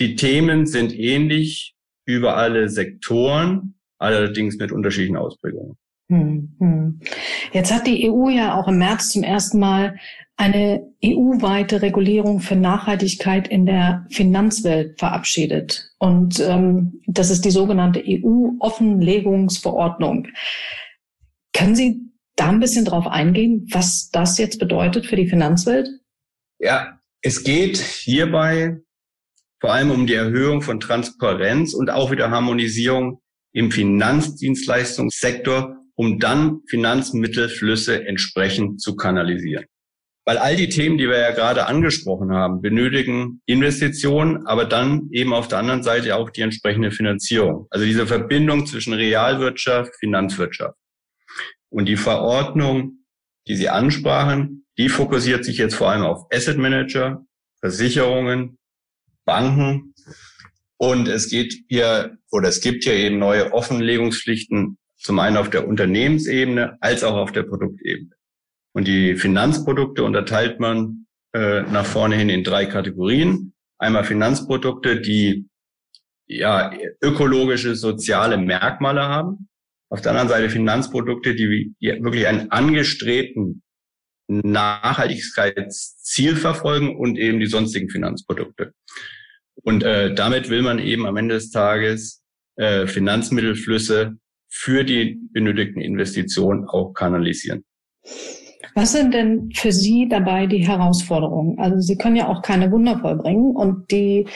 die 0.00 0.16
Themen 0.16 0.66
sind 0.66 0.92
ähnlich 0.92 1.74
über 2.04 2.36
alle 2.36 2.68
Sektoren, 2.68 3.74
allerdings 4.02 4.56
mit 4.56 4.72
unterschiedlichen 4.72 5.16
Ausprägungen. 5.16 5.76
Hm, 6.08 6.56
hm. 6.58 7.00
Jetzt 7.52 7.72
hat 7.72 7.86
die 7.86 8.10
EU 8.10 8.28
ja 8.28 8.58
auch 8.58 8.66
im 8.68 8.78
März 8.78 9.10
zum 9.10 9.22
ersten 9.22 9.58
Mal 9.58 9.98
eine 10.36 10.86
EU-weite 11.04 11.82
Regulierung 11.82 12.40
für 12.40 12.56
Nachhaltigkeit 12.56 13.48
in 13.48 13.64
der 13.64 14.06
Finanzwelt 14.10 14.98
verabschiedet. 14.98 15.90
Und 15.98 16.40
ähm, 16.40 17.00
das 17.06 17.30
ist 17.30 17.44
die 17.44 17.50
sogenannte 17.50 18.02
EU-Offenlegungsverordnung. 18.04 20.28
Können 21.54 21.76
Sie 21.76 22.00
da 22.36 22.48
ein 22.48 22.60
bisschen 22.60 22.84
drauf 22.84 23.06
eingehen, 23.06 23.66
was 23.70 24.10
das 24.10 24.36
jetzt 24.38 24.58
bedeutet 24.58 25.06
für 25.06 25.16
die 25.16 25.28
Finanzwelt? 25.28 25.88
Ja, 26.58 26.98
es 27.20 27.44
geht 27.44 27.78
hierbei 27.78 28.80
vor 29.60 29.72
allem 29.72 29.92
um 29.92 30.08
die 30.08 30.14
Erhöhung 30.14 30.60
von 30.60 30.80
Transparenz 30.80 31.72
und 31.72 31.88
auch 31.88 32.10
wieder 32.10 32.30
Harmonisierung 32.30 33.21
im 33.52 33.70
Finanzdienstleistungssektor, 33.70 35.76
um 35.94 36.18
dann 36.18 36.60
Finanzmittelflüsse 36.68 38.06
entsprechend 38.06 38.80
zu 38.80 38.96
kanalisieren. 38.96 39.66
Weil 40.24 40.38
all 40.38 40.54
die 40.54 40.68
Themen, 40.68 40.98
die 40.98 41.08
wir 41.08 41.18
ja 41.18 41.32
gerade 41.32 41.66
angesprochen 41.66 42.32
haben, 42.32 42.62
benötigen 42.62 43.42
Investitionen, 43.46 44.46
aber 44.46 44.64
dann 44.64 45.08
eben 45.10 45.34
auf 45.34 45.48
der 45.48 45.58
anderen 45.58 45.82
Seite 45.82 46.16
auch 46.16 46.30
die 46.30 46.42
entsprechende 46.42 46.92
Finanzierung. 46.92 47.66
Also 47.70 47.84
diese 47.84 48.06
Verbindung 48.06 48.66
zwischen 48.66 48.92
Realwirtschaft, 48.92 49.90
Finanzwirtschaft. 49.98 50.76
Und 51.70 51.86
die 51.86 51.96
Verordnung, 51.96 53.04
die 53.48 53.56
Sie 53.56 53.68
ansprachen, 53.68 54.64
die 54.78 54.88
fokussiert 54.88 55.44
sich 55.44 55.58
jetzt 55.58 55.74
vor 55.74 55.90
allem 55.90 56.04
auf 56.04 56.26
Asset 56.32 56.56
Manager, 56.56 57.24
Versicherungen, 57.60 58.58
Banken. 59.24 59.91
Und 60.82 61.06
es 61.06 61.30
geht 61.30 61.62
hier, 61.68 62.18
oder 62.32 62.48
es 62.48 62.60
gibt 62.60 62.82
hier 62.82 62.94
eben 62.94 63.20
neue 63.20 63.52
Offenlegungspflichten, 63.52 64.78
zum 64.96 65.20
einen 65.20 65.36
auf 65.36 65.48
der 65.48 65.68
Unternehmensebene 65.68 66.76
als 66.80 67.04
auch 67.04 67.14
auf 67.14 67.30
der 67.30 67.44
Produktebene. 67.44 68.10
Und 68.74 68.88
die 68.88 69.14
Finanzprodukte 69.14 70.02
unterteilt 70.02 70.58
man 70.58 71.06
äh, 71.34 71.62
nach 71.62 71.86
vorne 71.86 72.16
hin 72.16 72.30
in 72.30 72.42
drei 72.42 72.66
Kategorien. 72.66 73.52
Einmal 73.78 74.02
Finanzprodukte, 74.02 75.00
die 75.00 75.48
ja 76.26 76.72
ökologische, 77.00 77.76
soziale 77.76 78.36
Merkmale 78.36 79.02
haben. 79.02 79.48
Auf 79.88 80.00
der 80.00 80.10
anderen 80.10 80.30
Seite 80.30 80.50
Finanzprodukte, 80.50 81.36
die, 81.36 81.76
die 81.80 82.02
wirklich 82.02 82.26
einen 82.26 82.50
angestrebten 82.50 83.62
Nachhaltigkeitsziel 84.26 86.34
verfolgen 86.34 86.96
und 86.96 87.18
eben 87.18 87.38
die 87.38 87.46
sonstigen 87.46 87.88
Finanzprodukte. 87.88 88.74
Und 89.62 89.82
äh, 89.82 90.14
damit 90.14 90.48
will 90.48 90.62
man 90.62 90.78
eben 90.78 91.06
am 91.06 91.16
Ende 91.16 91.36
des 91.36 91.50
Tages 91.50 92.22
äh, 92.56 92.86
Finanzmittelflüsse 92.86 94.14
für 94.48 94.84
die 94.84 95.18
benötigten 95.32 95.80
Investitionen 95.80 96.68
auch 96.68 96.92
kanalisieren. 96.92 97.64
Was 98.74 98.92
sind 98.92 99.12
denn 99.14 99.50
für 99.54 99.72
Sie 99.72 100.08
dabei 100.08 100.46
die 100.46 100.66
Herausforderungen? 100.66 101.58
Also 101.58 101.80
Sie 101.80 101.96
können 101.96 102.16
ja 102.16 102.28
auch 102.28 102.42
keine 102.42 102.70
Wunder 102.70 102.98
vollbringen 102.98 103.54
und 103.54 103.90
die 103.90 104.26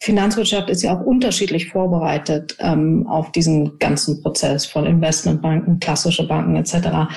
Finanzwirtschaft 0.00 0.68
ist 0.68 0.82
ja 0.82 0.96
auch 0.96 1.04
unterschiedlich 1.04 1.70
vorbereitet 1.70 2.56
ähm, 2.60 3.06
auf 3.06 3.32
diesen 3.32 3.78
ganzen 3.78 4.22
Prozess 4.22 4.66
von 4.66 4.84
Investmentbanken, 4.84 5.80
klassische 5.80 6.26
Banken 6.26 6.56
etc 6.56 7.08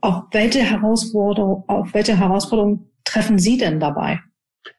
auf 0.00 0.24
welche 0.32 0.60
Herausforderung, 0.60 1.64
auf 1.68 1.94
welche 1.94 2.18
Herausforderung 2.18 2.90
treffen 3.04 3.38
Sie 3.38 3.56
denn 3.56 3.80
dabei? 3.80 4.20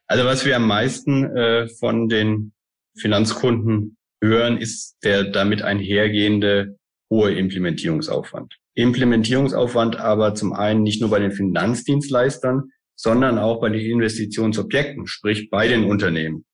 Also 0.06 0.24
was 0.24 0.44
wir 0.44 0.56
am 0.56 0.66
meisten 0.66 1.24
äh, 1.36 1.68
von 1.78 2.08
den 2.08 2.52
Finanzkunden 2.98 3.96
hören, 4.22 4.58
ist 4.58 4.96
der 5.04 5.24
damit 5.24 5.62
einhergehende 5.62 6.76
hohe 7.10 7.32
Implementierungsaufwand. 7.32 8.54
Implementierungsaufwand 8.74 9.96
aber 9.96 10.34
zum 10.34 10.52
einen 10.52 10.82
nicht 10.82 11.00
nur 11.00 11.10
bei 11.10 11.18
den 11.18 11.32
Finanzdienstleistern, 11.32 12.70
sondern 12.96 13.38
auch 13.38 13.60
bei 13.60 13.70
den 13.70 13.80
Investitionsobjekten, 13.80 15.06
sprich 15.06 15.50
bei 15.50 15.68
den 15.68 15.84
Unternehmen. 15.84 16.44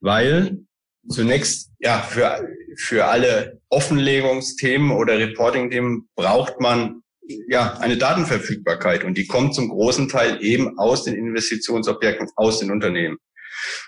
Weil 0.00 0.58
zunächst, 1.08 1.70
ja, 1.78 1.98
für, 1.98 2.46
für 2.76 3.06
alle 3.06 3.60
Offenlegungsthemen 3.68 4.90
oder 4.90 5.18
Reporting-Themen 5.18 6.08
braucht 6.14 6.60
man 6.60 7.02
ja, 7.48 7.78
eine 7.78 7.96
Datenverfügbarkeit 7.96 9.04
und 9.04 9.16
die 9.16 9.26
kommt 9.26 9.54
zum 9.54 9.68
großen 9.68 10.08
Teil 10.08 10.42
eben 10.42 10.78
aus 10.78 11.04
den 11.04 11.14
Investitionsobjekten, 11.14 12.28
aus 12.36 12.58
den 12.58 12.70
Unternehmen. 12.70 13.18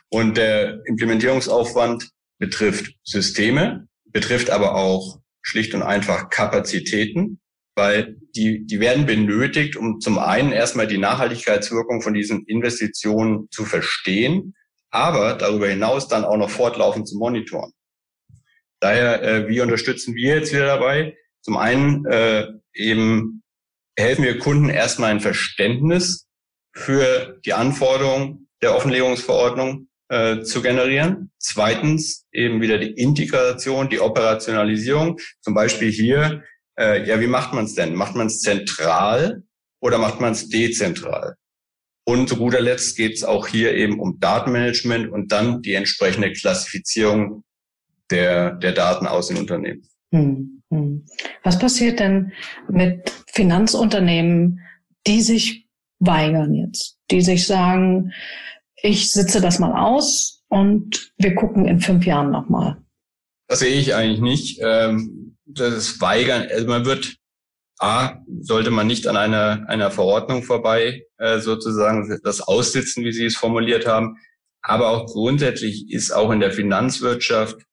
Und 0.08 0.36
der 0.36 0.80
Implementierungsaufwand 0.86 2.10
betrifft 2.38 2.94
Systeme, 3.02 3.88
betrifft 4.06 4.50
aber 4.50 4.74
auch 4.74 5.20
schlicht 5.42 5.74
und 5.74 5.82
einfach 5.82 6.30
Kapazitäten, 6.30 7.40
weil 7.74 8.16
die, 8.36 8.64
die 8.64 8.80
werden 8.80 9.06
benötigt, 9.06 9.76
um 9.76 10.00
zum 10.00 10.18
einen 10.18 10.52
erstmal 10.52 10.86
die 10.86 10.98
Nachhaltigkeitswirkung 10.98 12.02
von 12.02 12.14
diesen 12.14 12.44
Investitionen 12.46 13.48
zu 13.50 13.64
verstehen, 13.64 14.54
aber 14.90 15.34
darüber 15.34 15.66
hinaus 15.66 16.06
dann 16.06 16.24
auch 16.24 16.36
noch 16.36 16.50
fortlaufend 16.50 17.08
zu 17.08 17.18
monitoren. 17.18 17.72
Daher, 18.80 19.22
äh, 19.22 19.48
wie 19.48 19.60
unterstützen 19.60 20.14
wir 20.14 20.36
jetzt 20.36 20.52
wieder 20.52 20.66
dabei? 20.66 21.16
Zum 21.42 21.56
einen 21.56 22.06
äh, 22.06 22.46
eben 22.74 23.42
helfen 23.96 24.24
wir 24.24 24.38
Kunden 24.38 24.68
erstmal 24.68 25.10
ein 25.10 25.20
Verständnis 25.20 26.26
für 26.74 27.40
die 27.44 27.52
Anforderungen 27.52 28.48
der 28.62 28.74
Offenlegungsverordnung 28.74 29.88
äh, 30.08 30.42
zu 30.42 30.62
generieren. 30.62 31.30
Zweitens 31.38 32.26
eben 32.32 32.60
wieder 32.60 32.78
die 32.78 32.92
Integration, 32.92 33.88
die 33.88 34.00
Operationalisierung. 34.00 35.18
Zum 35.40 35.54
Beispiel 35.54 35.90
hier, 35.90 36.42
äh, 36.78 37.06
ja, 37.06 37.20
wie 37.20 37.26
macht 37.26 37.52
man 37.52 37.64
es 37.66 37.74
denn? 37.74 37.94
Macht 37.94 38.16
man 38.16 38.26
es 38.26 38.40
zentral 38.40 39.42
oder 39.80 39.98
macht 39.98 40.20
man 40.20 40.32
es 40.32 40.48
dezentral? 40.48 41.36
Und 42.06 42.28
zu 42.28 42.36
guter 42.36 42.60
Letzt 42.60 42.96
geht 42.96 43.14
es 43.14 43.24
auch 43.24 43.46
hier 43.46 43.74
eben 43.74 43.98
um 43.98 44.18
Datenmanagement 44.20 45.10
und 45.10 45.32
dann 45.32 45.62
die 45.62 45.72
entsprechende 45.72 46.32
Klassifizierung 46.32 47.44
der, 48.10 48.52
der 48.52 48.72
Daten 48.72 49.06
aus 49.06 49.28
den 49.28 49.38
Unternehmen. 49.38 49.88
Hm. 50.12 50.62
Was 51.42 51.58
passiert 51.58 52.00
denn 52.00 52.32
mit 52.68 53.10
Finanzunternehmen, 53.32 54.60
die 55.06 55.20
sich 55.20 55.68
weigern 55.98 56.54
jetzt, 56.54 56.98
die 57.10 57.20
sich 57.20 57.46
sagen, 57.46 58.12
ich 58.82 59.12
sitze 59.12 59.40
das 59.40 59.58
mal 59.58 59.78
aus 59.80 60.42
und 60.48 61.12
wir 61.16 61.34
gucken 61.34 61.66
in 61.66 61.80
fünf 61.80 62.04
Jahren 62.06 62.30
nochmal? 62.30 62.76
Das 63.48 63.60
sehe 63.60 63.78
ich 63.78 63.94
eigentlich 63.94 64.20
nicht. 64.20 64.60
Ähm, 64.62 65.36
das 65.44 65.74
ist 65.74 66.00
Weigern. 66.00 66.46
Also 66.50 66.66
man 66.66 66.84
wird, 66.84 67.16
A, 67.78 68.18
sollte 68.40 68.70
man 68.70 68.86
nicht 68.86 69.06
an 69.06 69.16
einer, 69.16 69.64
einer 69.68 69.90
Verordnung 69.90 70.42
vorbei 70.42 71.04
äh, 71.18 71.38
sozusagen 71.38 72.20
das 72.22 72.40
aussitzen, 72.40 73.04
wie 73.04 73.12
Sie 73.12 73.26
es 73.26 73.36
formuliert 73.36 73.86
haben. 73.86 74.16
Aber 74.62 74.88
auch 74.90 75.06
grundsätzlich 75.06 75.90
ist 75.90 76.10
auch 76.10 76.30
in 76.30 76.40
der 76.40 76.52
Finanzwirtschaft 76.52 77.66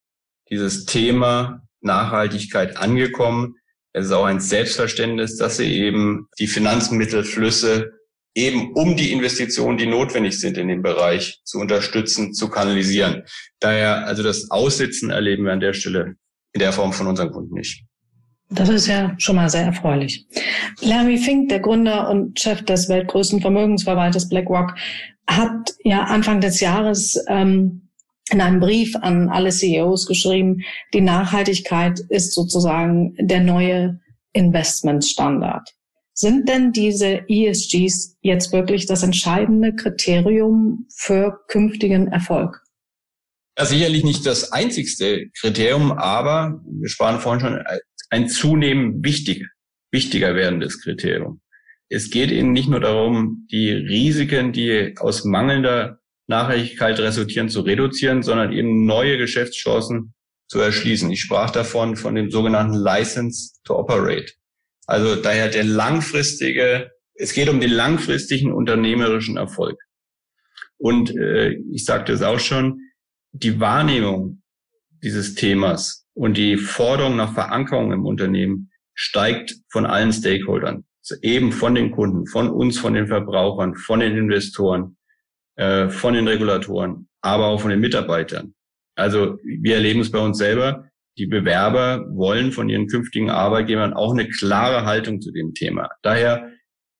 dieses 0.49 0.85
Thema 0.85 1.61
Nachhaltigkeit 1.81 2.77
angekommen. 2.77 3.55
Es 3.93 4.05
ist 4.05 4.11
auch 4.11 4.25
ein 4.25 4.39
Selbstverständnis, 4.39 5.37
dass 5.37 5.57
sie 5.57 5.73
eben 5.73 6.27
die 6.39 6.47
Finanzmittelflüsse 6.47 7.91
eben 8.33 8.73
um 8.73 8.95
die 8.95 9.11
Investitionen, 9.11 9.77
die 9.77 9.87
notwendig 9.87 10.39
sind 10.39 10.57
in 10.57 10.69
dem 10.69 10.81
Bereich, 10.81 11.41
zu 11.43 11.59
unterstützen, 11.59 12.33
zu 12.33 12.49
kanalisieren. 12.49 13.23
Daher, 13.59 14.07
also 14.07 14.23
das 14.23 14.49
Aussitzen 14.49 15.09
erleben 15.09 15.45
wir 15.45 15.51
an 15.51 15.59
der 15.59 15.73
Stelle 15.73 16.15
in 16.53 16.59
der 16.59 16.71
Form 16.71 16.93
von 16.93 17.07
unseren 17.07 17.31
Kunden 17.31 17.55
nicht. 17.55 17.83
Das 18.49 18.67
ist 18.67 18.87
ja 18.87 19.15
schon 19.17 19.37
mal 19.37 19.49
sehr 19.49 19.63
erfreulich. 19.63 20.25
Larry 20.81 21.17
Fink, 21.17 21.49
der 21.49 21.61
Gründer 21.61 22.09
und 22.09 22.37
Chef 22.37 22.63
des 22.63 22.89
weltgrößten 22.89 23.39
Vermögensverwalters 23.39 24.27
BlackRock, 24.27 24.75
hat 25.25 25.73
ja 25.83 26.03
Anfang 26.03 26.41
des 26.41 26.59
Jahres 26.59 27.23
ähm, 27.29 27.89
in 28.31 28.41
einem 28.41 28.59
Brief 28.59 28.95
an 28.95 29.29
alle 29.29 29.49
CEOs 29.49 30.07
geschrieben, 30.07 30.63
die 30.93 31.01
Nachhaltigkeit 31.01 31.99
ist 32.09 32.33
sozusagen 32.33 33.15
der 33.19 33.41
neue 33.41 33.99
Investmentstandard. 34.33 35.69
Sind 36.13 36.47
denn 36.47 36.71
diese 36.71 37.27
ESGs 37.27 38.17
jetzt 38.21 38.53
wirklich 38.53 38.85
das 38.85 39.03
entscheidende 39.03 39.75
Kriterium 39.75 40.87
für 40.95 41.39
künftigen 41.47 42.07
Erfolg? 42.07 42.61
Ja, 43.57 43.65
sicherlich 43.65 44.03
nicht 44.03 44.25
das 44.25 44.51
einzigste 44.51 45.29
Kriterium, 45.39 45.91
aber 45.91 46.61
wir 46.65 46.89
sprachen 46.89 47.19
vorhin 47.19 47.41
schon 47.41 47.63
ein 48.09 48.29
zunehmend 48.29 49.05
wichtig, 49.05 49.45
wichtiger 49.91 50.35
werdendes 50.35 50.81
Kriterium. 50.81 51.41
Es 51.89 52.09
geht 52.09 52.31
eben 52.31 52.53
nicht 52.53 52.69
nur 52.69 52.79
darum, 52.79 53.47
die 53.51 53.71
Risiken, 53.71 54.53
die 54.53 54.95
aus 54.97 55.25
mangelnder 55.25 56.00
Nachhaltigkeit 56.31 56.99
resultieren, 56.99 57.49
zu 57.49 57.61
reduzieren, 57.61 58.23
sondern 58.23 58.51
eben 58.51 58.85
neue 58.85 59.17
Geschäftschancen 59.17 60.13
zu 60.47 60.59
erschließen. 60.59 61.11
Ich 61.11 61.21
sprach 61.21 61.51
davon, 61.51 61.95
von 61.95 62.15
dem 62.15 62.31
sogenannten 62.31 62.73
License 62.73 63.53
to 63.63 63.77
Operate. 63.77 64.33
Also 64.87 65.15
daher 65.15 65.49
der 65.49 65.63
langfristige, 65.63 66.91
es 67.13 67.33
geht 67.33 67.49
um 67.49 67.59
den 67.59 67.71
langfristigen 67.71 68.51
unternehmerischen 68.51 69.37
Erfolg. 69.37 69.79
Und 70.77 71.15
äh, 71.15 71.51
ich 71.71 71.85
sagte 71.85 72.13
es 72.13 72.21
auch 72.23 72.39
schon, 72.39 72.79
die 73.31 73.59
Wahrnehmung 73.59 74.41
dieses 75.03 75.35
Themas 75.35 76.07
und 76.13 76.37
die 76.37 76.57
Forderung 76.57 77.15
nach 77.15 77.33
Verankerung 77.33 77.91
im 77.91 78.05
Unternehmen 78.05 78.71
steigt 78.93 79.55
von 79.69 79.85
allen 79.85 80.11
Stakeholdern 80.11 80.85
eben 81.21 81.51
von 81.51 81.75
den 81.75 81.91
Kunden, 81.91 82.27
von 82.27 82.49
uns, 82.49 82.77
von 82.77 82.93
den 82.93 83.07
Verbrauchern, 83.07 83.75
von 83.75 83.99
den 83.99 84.15
Investoren, 84.15 84.97
äh, 85.55 85.89
von 85.89 86.13
den 86.13 86.27
Regulatoren, 86.27 87.07
aber 87.21 87.47
auch 87.47 87.61
von 87.61 87.71
den 87.71 87.79
Mitarbeitern. 87.79 88.53
Also 88.95 89.37
wir 89.43 89.75
erleben 89.75 90.01
es 90.01 90.11
bei 90.11 90.19
uns 90.19 90.37
selber. 90.37 90.89
Die 91.17 91.27
Bewerber 91.27 92.05
wollen 92.09 92.51
von 92.51 92.69
ihren 92.69 92.87
künftigen 92.87 93.29
Arbeitgebern 93.29 93.93
auch 93.93 94.13
eine 94.13 94.29
klare 94.29 94.85
Haltung 94.85 95.21
zu 95.21 95.31
dem 95.31 95.53
Thema. 95.53 95.89
Daher 96.01 96.51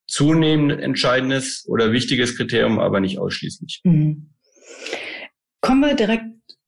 zunehmend 0.07 0.81
entscheidendes 0.81 1.65
oder 1.67 1.91
wichtiges 1.91 2.35
Kriterium, 2.35 2.79
aber 2.79 2.99
nicht 2.99 3.17
ausschließlich. 3.17 3.81
Mhm. 3.83 4.33
Kommen 5.61 5.81
wir 5.81 5.95
direkt 5.95 6.25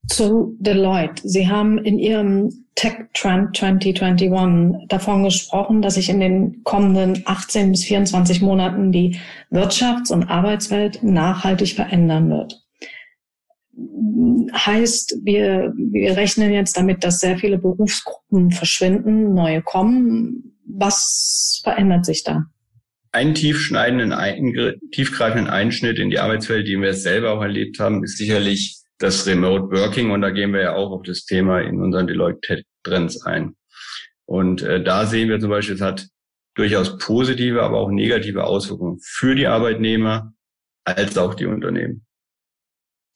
zu 0.07 0.55
Deloitte. 0.59 1.27
Sie 1.27 1.47
haben 1.47 1.77
in 1.77 1.97
Ihrem 1.97 2.65
Tech 2.75 2.95
Trend 3.13 3.55
2021 3.55 4.87
davon 4.87 5.23
gesprochen, 5.23 5.81
dass 5.81 5.95
sich 5.95 6.09
in 6.09 6.19
den 6.19 6.63
kommenden 6.63 7.23
18 7.25 7.71
bis 7.71 7.83
24 7.85 8.41
Monaten 8.41 8.91
die 8.91 9.19
Wirtschafts- 9.51 10.11
und 10.11 10.23
Arbeitswelt 10.23 11.03
nachhaltig 11.03 11.75
verändern 11.75 12.29
wird. 12.29 12.59
Heißt, 14.53 15.17
wir, 15.23 15.73
wir 15.75 16.17
rechnen 16.17 16.51
jetzt 16.51 16.77
damit, 16.77 17.03
dass 17.03 17.19
sehr 17.19 17.37
viele 17.37 17.57
Berufsgruppen 17.57 18.51
verschwinden, 18.51 19.33
neue 19.33 19.61
kommen. 19.61 20.57
Was 20.65 21.61
verändert 21.63 22.05
sich 22.05 22.23
da? 22.23 22.45
Einen 23.11 23.35
tiefschneidenden, 23.35 24.13
tiefgreifenden 24.91 25.47
Einschnitt 25.47 25.99
in 25.99 26.09
die 26.09 26.19
Arbeitswelt, 26.19 26.67
den 26.67 26.81
wir 26.81 26.93
selber 26.93 27.31
auch 27.31 27.41
erlebt 27.41 27.79
haben, 27.79 28.03
ist 28.03 28.17
sicherlich 28.17 28.82
das 29.03 29.27
Remote 29.27 29.65
Working 29.77 30.11
und 30.11 30.21
da 30.21 30.29
gehen 30.29 30.53
wir 30.53 30.61
ja 30.61 30.75
auch 30.75 30.91
auf 30.91 31.03
das 31.03 31.25
Thema 31.25 31.59
in 31.59 31.81
unseren 31.81 32.07
Deloitte 32.07 32.63
Trends 32.83 33.25
ein. 33.25 33.55
Und 34.25 34.61
äh, 34.61 34.81
da 34.81 35.05
sehen 35.05 35.27
wir 35.27 35.39
zum 35.41 35.49
Beispiel, 35.49 35.75
es 35.75 35.81
hat 35.81 36.07
durchaus 36.55 36.97
positive, 36.99 37.61
aber 37.61 37.79
auch 37.79 37.91
negative 37.91 38.45
Auswirkungen 38.45 38.99
für 39.03 39.35
die 39.35 39.47
Arbeitnehmer 39.47 40.33
als 40.85 41.17
auch 41.17 41.33
die 41.33 41.45
Unternehmen. 41.45 42.05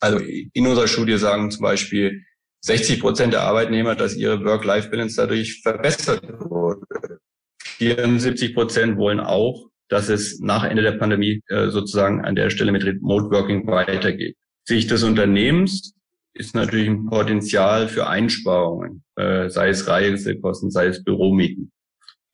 Also 0.01 0.20
in 0.20 0.67
unserer 0.67 0.88
Studie 0.88 1.17
sagen 1.17 1.51
zum 1.51 1.63
Beispiel 1.63 2.22
60 2.65 3.00
Prozent 3.00 3.34
der 3.34 3.44
Arbeitnehmer, 3.44 3.96
dass 3.96 4.15
ihre 4.15 4.44
Work-Life-Balance 4.44 5.15
dadurch 5.15 5.62
verbessert 5.62 6.24
wurde. 6.39 7.20
74 7.62 8.53
Prozent 8.53 8.98
wollen 8.98 9.22
auch, 9.22 9.70
dass 9.88 10.10
es 10.10 10.39
nach 10.41 10.65
Ende 10.65 10.82
der 10.82 10.94
Pandemie 10.94 11.41
äh, 11.48 11.70
sozusagen 11.70 12.25
an 12.25 12.36
der 12.36 12.50
Stelle 12.50 12.74
mit 12.74 12.84
Remote 12.84 13.32
Working 13.32 13.65
weitergeht. 13.67 14.36
Sicht 14.67 14.91
des 14.91 15.03
Unternehmens 15.03 15.93
ist 16.33 16.53
natürlich 16.53 16.89
ein 16.89 17.05
Potenzial 17.05 17.88
für 17.88 18.08
Einsparungen, 18.08 19.03
äh, 19.15 19.49
sei 19.49 19.69
es 19.69 19.88
Reisekosten, 19.88 20.71
sei 20.71 20.88
es 20.88 21.03
Büromieten. 21.03 21.71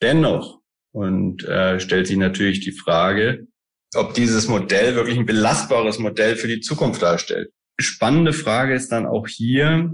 Dennoch 0.01 0.59
und 0.91 1.43
äh, 1.45 1.79
stellt 1.79 2.07
sich 2.07 2.17
natürlich 2.17 2.59
die 2.61 2.71
Frage, 2.71 3.47
ob 3.95 4.15
dieses 4.15 4.47
Modell 4.47 4.95
wirklich 4.95 5.17
ein 5.17 5.27
belastbares 5.27 5.99
Modell 5.99 6.35
für 6.35 6.47
die 6.47 6.59
Zukunft 6.59 7.03
darstellt. 7.03 7.51
Spannende 7.79 8.33
Frage 8.33 8.73
ist 8.73 8.91
dann 8.91 9.05
auch 9.05 9.27
hier, 9.27 9.91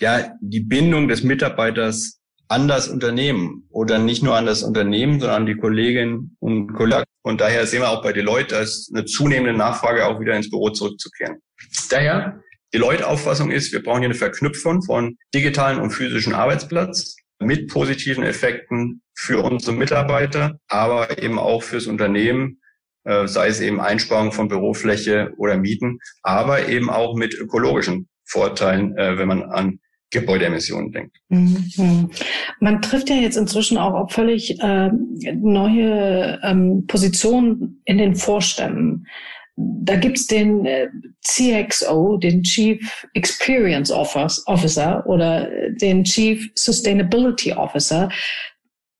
ja, 0.00 0.32
die 0.40 0.60
Bindung 0.60 1.08
des 1.08 1.22
Mitarbeiters 1.22 2.20
an 2.48 2.68
das 2.68 2.88
Unternehmen 2.88 3.66
oder 3.70 3.98
nicht 3.98 4.22
nur 4.22 4.36
an 4.36 4.46
das 4.46 4.62
Unternehmen, 4.62 5.18
sondern 5.18 5.42
an 5.42 5.46
die 5.46 5.56
Kolleginnen 5.56 6.36
und 6.40 6.74
Kollegen. 6.74 7.04
Und 7.22 7.40
daher 7.40 7.66
sehen 7.66 7.80
wir 7.80 7.88
auch 7.88 8.02
bei 8.02 8.12
Deloitte, 8.12 8.54
dass 8.54 8.90
eine 8.94 9.06
zunehmende 9.06 9.54
Nachfrage 9.54 10.06
auch 10.06 10.20
wieder 10.20 10.36
ins 10.36 10.50
Büro 10.50 10.68
zurückzukehren. 10.68 11.38
Daher, 11.90 12.40
Deloitte-Auffassung 12.72 13.50
ist, 13.50 13.72
wir 13.72 13.82
brauchen 13.82 14.00
hier 14.00 14.08
eine 14.08 14.14
Verknüpfung 14.14 14.82
von 14.82 15.16
digitalen 15.34 15.78
und 15.78 15.90
physischen 15.90 16.34
Arbeitsplatz 16.34 17.16
mit 17.40 17.68
positiven 17.68 18.24
Effekten 18.24 19.02
für 19.14 19.42
unsere 19.42 19.76
Mitarbeiter, 19.76 20.58
aber 20.68 21.22
eben 21.22 21.38
auch 21.38 21.62
fürs 21.62 21.86
Unternehmen, 21.86 22.60
äh, 23.04 23.26
sei 23.28 23.48
es 23.48 23.60
eben 23.60 23.80
Einsparung 23.80 24.32
von 24.32 24.48
Bürofläche 24.48 25.32
oder 25.36 25.56
Mieten, 25.56 25.98
aber 26.22 26.68
eben 26.68 26.90
auch 26.90 27.14
mit 27.14 27.34
ökologischen 27.34 28.08
Vorteilen, 28.24 28.96
äh, 28.96 29.18
wenn 29.18 29.28
man 29.28 29.42
an 29.42 29.78
Gebäudeemissionen 30.10 30.92
denkt. 30.92 31.16
Mhm. 31.28 32.10
Man 32.60 32.82
trifft 32.82 33.10
ja 33.10 33.16
jetzt 33.16 33.36
inzwischen 33.36 33.78
auch 33.78 33.94
auf 33.94 34.12
völlig 34.12 34.58
äh, 34.60 34.90
neue 35.34 36.40
ähm, 36.42 36.86
Positionen 36.86 37.82
in 37.84 37.98
den 37.98 38.14
Vorständen. 38.14 39.06
Da 39.56 39.96
gibt's 39.96 40.26
den 40.26 40.66
äh, 40.66 40.88
CXO, 41.22 42.16
den 42.16 42.42
Chief 42.42 43.06
Experience 43.14 43.90
Officer 43.90 45.04
oder 45.06 45.48
den 45.70 46.04
Chief 46.04 46.50
Sustainability 46.54 47.52
Officer. 47.52 48.10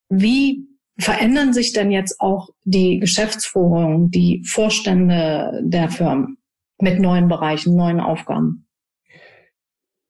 Wie 0.09 0.65
verändern 0.97 1.53
sich 1.53 1.73
denn 1.73 1.91
jetzt 1.91 2.21
auch 2.21 2.49
die 2.63 2.99
Geschäftsführung, 2.99 4.11
die 4.11 4.43
Vorstände 4.45 5.59
der 5.63 5.89
Firmen 5.89 6.37
mit 6.79 6.99
neuen 6.99 7.27
Bereichen, 7.27 7.75
neuen 7.75 7.99
Aufgaben? 7.99 8.67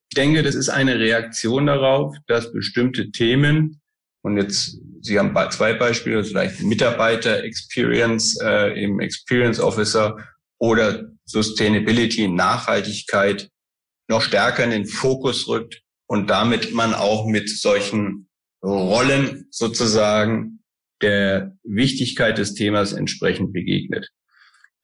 Ich 0.09 0.15
denke, 0.15 0.43
das 0.43 0.53
ist 0.53 0.69
eine 0.69 0.99
Reaktion 0.99 1.65
darauf, 1.65 2.15
dass 2.27 2.51
bestimmte 2.51 3.11
Themen 3.11 3.81
und 4.25 4.37
jetzt, 4.37 4.79
Sie 5.01 5.19
haben 5.19 5.35
zwei 5.51 5.75
Beispiele, 5.75 6.23
vielleicht 6.23 6.63
Mitarbeiter 6.63 7.43
Experience 7.43 8.39
äh, 8.41 8.73
im 8.83 8.99
Experience 8.99 9.59
Officer 9.59 10.17
oder 10.59 11.09
Sustainability, 11.25 12.27
Nachhaltigkeit 12.27 13.49
noch 14.07 14.21
stärker 14.21 14.63
in 14.63 14.69
den 14.69 14.85
Fokus 14.85 15.47
rückt 15.47 15.81
und 16.07 16.29
damit 16.29 16.73
man 16.73 16.93
auch 16.93 17.25
mit 17.25 17.49
solchen 17.49 18.29
Rollen 18.63 19.47
sozusagen 19.51 20.63
der 21.01 21.55
Wichtigkeit 21.63 22.37
des 22.37 22.53
Themas 22.53 22.93
entsprechend 22.93 23.53
begegnet. 23.53 24.09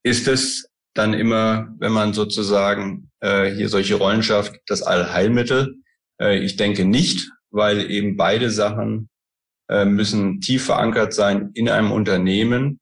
Ist 0.03 0.27
es 0.27 0.67
dann 0.93 1.13
immer, 1.13 1.73
wenn 1.79 1.91
man 1.91 2.13
sozusagen 2.13 3.12
äh, 3.21 3.53
hier 3.53 3.69
solche 3.69 3.95
Rollen 3.95 4.23
schafft, 4.23 4.55
das 4.67 4.81
Allheilmittel? 4.81 5.75
Äh, 6.19 6.39
ich 6.39 6.57
denke 6.57 6.86
nicht, 6.86 7.31
weil 7.49 7.89
eben 7.89 8.17
beide 8.17 8.49
Sachen 8.49 9.10
äh, 9.69 9.86
müssen 9.86 10.41
tief 10.41 10.65
verankert 10.65 11.13
sein 11.13 11.51
in 11.53 11.69
einem 11.69 11.91
Unternehmen. 11.91 12.79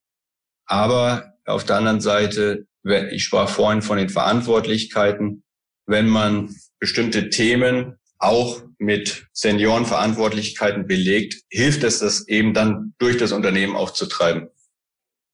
Aber 0.65 1.33
auf 1.45 1.65
der 1.65 1.77
anderen 1.77 2.01
Seite 2.01 2.65
ich 2.89 3.23
sprach 3.23 3.49
vorhin 3.49 3.81
von 3.81 3.97
den 3.97 4.09
Verantwortlichkeiten, 4.09 5.43
wenn 5.85 6.07
man 6.07 6.55
bestimmte 6.79 7.29
Themen 7.29 7.95
auch 8.17 8.61
mit 8.77 9.27
Seniorenverantwortlichkeiten 9.33 10.87
belegt, 10.87 11.41
hilft 11.49 11.83
es, 11.83 11.99
das 11.99 12.27
eben 12.27 12.53
dann 12.53 12.93
durch 12.99 13.17
das 13.17 13.31
Unternehmen 13.31 13.75
auch 13.75 13.91
zu 13.91 14.05
treiben. 14.05 14.49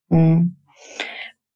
Mhm. 0.10 0.56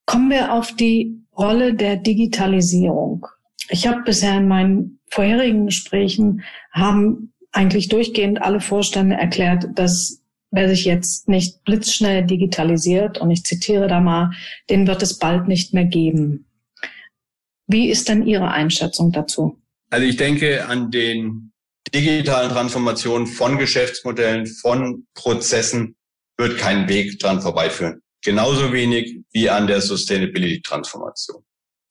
Kommen 0.06 0.30
wir 0.30 0.54
auf 0.54 0.76
die 0.76 1.20
Rolle 1.38 1.76
der 1.76 1.96
Digitalisierung. 1.96 3.28
Ich 3.70 3.88
habe 3.88 4.02
bisher 4.02 4.38
in 4.38 4.48
meinen 4.48 5.00
vorherigen 5.12 5.68
Gesprächen 5.68 6.44
haben 6.72 7.34
eigentlich 7.52 7.90
durchgehend 7.90 8.42
alle 8.42 8.60
Vorstände 8.60 9.16
erklärt, 9.16 9.66
dass 9.76 10.19
wer 10.52 10.70
sich 10.70 10.86
jetzt 10.86 11.28
nicht 11.28 11.64
blitzschnell 11.64 12.26
digitalisiert, 12.26 13.20
und 13.20 13.32
ich 13.32 13.44
zitiere 13.44 13.88
da 13.88 14.00
mal, 14.00 14.32
den 14.70 14.88
wird 14.88 15.02
es 15.02 15.18
bald 15.18 15.48
nicht 15.48 15.74
mehr 15.74 15.86
geben. 15.86 16.46
Wie 17.68 17.90
ist 17.90 18.10
denn 18.10 18.26
Ihre 18.26 18.52
Einschätzung 18.52 19.12
dazu? 19.12 19.60
Also 19.92 20.06
ich 20.06 20.18
denke 20.18 20.66
an 20.68 20.92
den 20.92 21.52
digitalen 21.94 22.50
Transformationen 22.50 23.28
von 23.28 23.58
Geschäftsmodellen, 23.58 24.46
von 24.48 25.06
Prozessen 25.14 25.96
wird 26.38 26.58
kein 26.58 26.88
Weg 26.88 27.20
dran 27.20 27.42
vorbeiführen. 27.42 28.02
Genauso 28.24 28.74
wenig 28.74 29.20
wie 29.32 29.50
an 29.50 29.68
der 29.68 29.82
Sustainability-Transformation. 29.82 31.44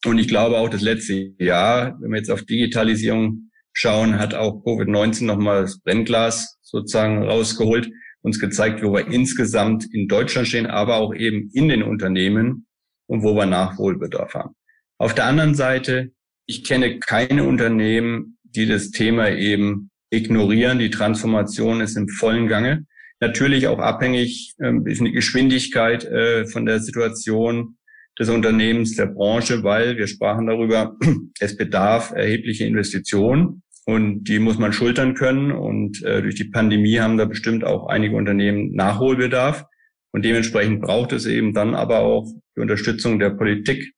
Und 0.04 0.18
ich 0.18 0.28
glaube 0.28 0.58
auch 0.58 0.68
das 0.68 0.82
letzte 0.82 1.32
Jahr, 1.38 1.96
wenn 2.00 2.10
wir 2.10 2.18
jetzt 2.18 2.30
auf 2.30 2.42
Digitalisierung 2.42 3.50
schauen, 3.72 4.18
hat 4.18 4.34
auch 4.34 4.62
Covid-19 4.64 5.24
nochmal 5.24 5.62
das 5.62 5.80
Brennglas 5.80 6.58
sozusagen 6.62 7.24
rausgeholt 7.24 7.88
uns 8.22 8.40
gezeigt, 8.40 8.82
wo 8.82 8.92
wir 8.92 9.06
insgesamt 9.06 9.86
in 9.92 10.08
Deutschland 10.08 10.48
stehen, 10.48 10.66
aber 10.66 10.96
auch 10.96 11.14
eben 11.14 11.50
in 11.52 11.68
den 11.68 11.82
Unternehmen 11.82 12.66
und 13.06 13.22
wo 13.22 13.34
wir 13.34 13.46
Nachholbedarf 13.46 14.34
haben. 14.34 14.54
Auf 14.98 15.14
der 15.14 15.26
anderen 15.26 15.54
Seite, 15.54 16.12
ich 16.46 16.64
kenne 16.64 16.98
keine 16.98 17.44
Unternehmen, 17.44 18.38
die 18.42 18.66
das 18.66 18.90
Thema 18.90 19.30
eben 19.30 19.90
ignorieren. 20.10 20.78
Die 20.78 20.90
Transformation 20.90 21.80
ist 21.80 21.96
im 21.96 22.08
vollen 22.08 22.48
Gange. 22.48 22.86
Natürlich 23.20 23.66
auch 23.66 23.78
abhängig 23.78 24.54
ähm, 24.60 24.86
ist 24.86 25.00
die 25.00 25.12
Geschwindigkeit 25.12 26.04
äh, 26.04 26.46
von 26.46 26.66
der 26.66 26.80
Situation 26.80 27.76
des 28.18 28.28
Unternehmens, 28.28 28.96
der 28.96 29.06
Branche, 29.06 29.62
weil 29.62 29.96
wir 29.96 30.06
sprachen 30.06 30.46
darüber, 30.46 30.96
es 31.40 31.56
bedarf 31.56 32.12
erhebliche 32.12 32.64
Investitionen 32.64 33.62
und 33.88 34.24
die 34.24 34.38
muss 34.38 34.58
man 34.58 34.74
schultern 34.74 35.14
können. 35.14 35.50
Und 35.50 36.02
äh, 36.04 36.20
durch 36.20 36.34
die 36.34 36.44
Pandemie 36.44 37.00
haben 37.00 37.16
da 37.16 37.24
bestimmt 37.24 37.64
auch 37.64 37.86
einige 37.86 38.16
Unternehmen 38.16 38.74
Nachholbedarf. 38.74 39.64
Und 40.12 40.26
dementsprechend 40.26 40.82
braucht 40.82 41.12
es 41.12 41.24
eben 41.24 41.54
dann 41.54 41.74
aber 41.74 42.00
auch 42.00 42.30
die 42.54 42.60
Unterstützung 42.60 43.18
der 43.18 43.30
Politik 43.30 43.94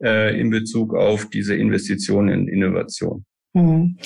äh, 0.00 0.40
in 0.40 0.50
Bezug 0.50 0.94
auf 0.94 1.28
diese 1.28 1.56
Investitionen 1.56 2.46
in 2.46 2.48
Innovation. 2.48 3.24
Mhm. 3.52 3.98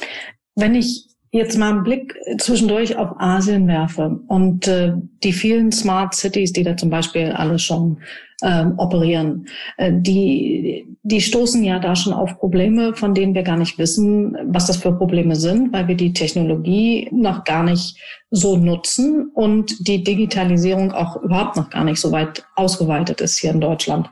Wenn 0.55 0.75
ich 0.75 1.09
jetzt 1.33 1.59
mal 1.59 1.75
einen 1.75 1.83
Blick 1.83 2.15
zwischendurch 2.39 2.97
auf 2.97 3.11
Asien 3.19 3.67
werfe 3.67 4.21
und 4.27 4.69
äh, 4.69 4.95
die 5.23 5.35
vielen 5.35 5.71
Smart 5.71 6.15
Cities, 6.15 6.55
die 6.55 6.65
da 6.65 6.79
zum 6.79 6.89
Beispiel 6.89 7.33
alle 7.33 7.59
schon 7.59 7.99
ähm, 8.43 8.75
operieren, 8.79 9.47
äh, 9.77 9.93
die, 9.95 10.87
die 11.03 11.21
stoßen 11.21 11.63
ja 11.65 11.79
da 11.79 11.97
schon 11.97 12.13
auf 12.13 12.39
Probleme, 12.39 12.95
von 12.95 13.15
denen 13.15 13.35
wir 13.35 13.43
gar 13.43 13.57
nicht 13.57 13.79
wissen, 13.79 14.37
was 14.45 14.67
das 14.67 14.77
für 14.79 14.93
Probleme 14.93 15.37
sind, 15.37 15.73
weil 15.73 15.89
wir 15.89 15.97
die 15.97 16.13
Technologie 16.13 17.09
noch 17.13 17.45
gar 17.45 17.63
nicht 17.63 17.97
so 18.31 18.57
nutzen 18.57 19.31
und 19.35 19.89
die 19.89 20.05
Digitalisierung 20.05 20.93
auch 20.93 21.17
überhaupt 21.17 21.57
noch 21.57 21.71
gar 21.71 21.85
nicht 21.85 22.01
so 22.01 22.13
weit 22.13 22.45
ausgeweitet 22.57 23.21
ist 23.21 23.39
hier 23.39 23.51
in 23.51 23.61
Deutschland. 23.61 24.09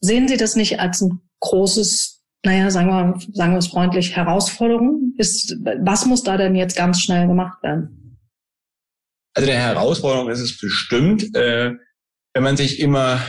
Sehen 0.00 0.28
Sie 0.28 0.36
das 0.36 0.56
nicht 0.56 0.80
als 0.80 1.00
ein 1.02 1.20
großes 1.40 2.20
naja, 2.42 2.70
sagen 2.70 2.88
wir, 2.88 3.20
sagen 3.34 3.52
wir 3.52 3.58
es 3.58 3.66
freundlich, 3.66 4.16
Herausforderung 4.16 5.12
ist, 5.18 5.56
was 5.82 6.06
muss 6.06 6.22
da 6.22 6.38
denn 6.38 6.54
jetzt 6.54 6.74
ganz 6.74 7.00
schnell 7.02 7.26
gemacht 7.26 7.62
werden? 7.62 8.18
Also 9.34 9.46
der 9.46 9.58
Herausforderung 9.58 10.30
ist 10.30 10.40
es 10.40 10.58
bestimmt, 10.58 11.34
äh, 11.36 11.72
wenn 12.34 12.42
man 12.42 12.56
sich 12.56 12.80
immer 12.80 13.20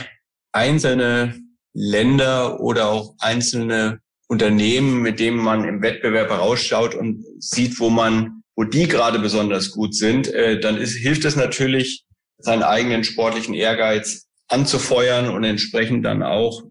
einzelne 0.52 1.40
Länder 1.74 2.60
oder 2.60 2.88
auch 2.88 3.14
einzelne 3.18 4.00
Unternehmen, 4.28 5.02
mit 5.02 5.20
denen 5.20 5.38
man 5.38 5.64
im 5.64 5.82
Wettbewerb 5.82 6.30
herausschaut 6.30 6.94
und 6.94 7.24
sieht, 7.38 7.78
wo 7.80 7.90
man, 7.90 8.42
wo 8.56 8.64
die 8.64 8.88
gerade 8.88 9.18
besonders 9.18 9.70
gut 9.70 9.94
sind, 9.94 10.28
äh, 10.28 10.60
dann 10.60 10.76
ist, 10.76 10.96
hilft 10.96 11.24
es 11.24 11.36
natürlich, 11.36 12.04
seinen 12.38 12.62
eigenen 12.62 13.04
sportlichen 13.04 13.54
Ehrgeiz 13.54 14.26
anzufeuern 14.48 15.28
und 15.28 15.44
entsprechend 15.44 16.04
dann 16.04 16.22
auch 16.22 16.62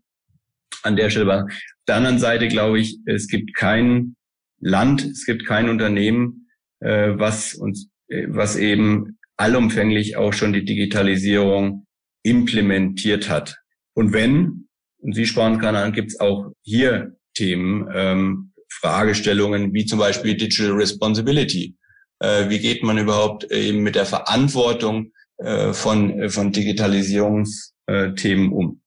an 0.84 0.96
der 0.96 1.10
Stelle 1.10 1.48
der 1.88 1.96
anderen 1.96 2.20
Seite 2.20 2.48
glaube 2.48 2.80
ich, 2.80 3.00
es 3.06 3.28
gibt 3.28 3.56
kein 3.56 4.16
Land, 4.60 5.04
es 5.04 5.26
gibt 5.26 5.46
kein 5.46 5.70
Unternehmen, 5.70 6.48
äh, 6.80 7.10
was 7.16 7.54
uns, 7.54 7.90
äh, 8.08 8.28
was 8.30 8.56
eben 8.56 9.18
allumfänglich 9.38 10.16
auch 10.16 10.34
schon 10.34 10.54
die 10.54 10.64
Digitalisierung 10.64 11.86
implementiert 12.24 13.30
hat. 13.30 13.61
Und 13.94 14.14
wenn, 14.14 14.68
und 15.00 15.14
Sie 15.14 15.26
sprachen 15.26 15.60
gerade 15.60 15.80
an, 15.80 15.94
gibt 15.94 16.12
es 16.12 16.20
auch 16.20 16.52
hier 16.62 17.16
Themen, 17.34 17.90
ähm, 17.94 18.54
Fragestellungen 18.70 19.74
wie 19.74 19.86
zum 19.86 20.00
Beispiel 20.00 20.36
Digital 20.36 20.74
Responsibility. 20.74 21.76
Äh, 22.20 22.50
wie 22.50 22.60
geht 22.60 22.84
man 22.84 22.98
überhaupt 22.98 23.52
eben 23.52 23.84
mit 23.84 23.96
der 23.96 24.06
Verantwortung 24.06 25.12
äh, 25.38 25.74
von, 25.74 26.20
äh, 26.20 26.30
von 26.30 26.52
Digitalisierungsthemen 26.52 28.52
um? 28.52 28.82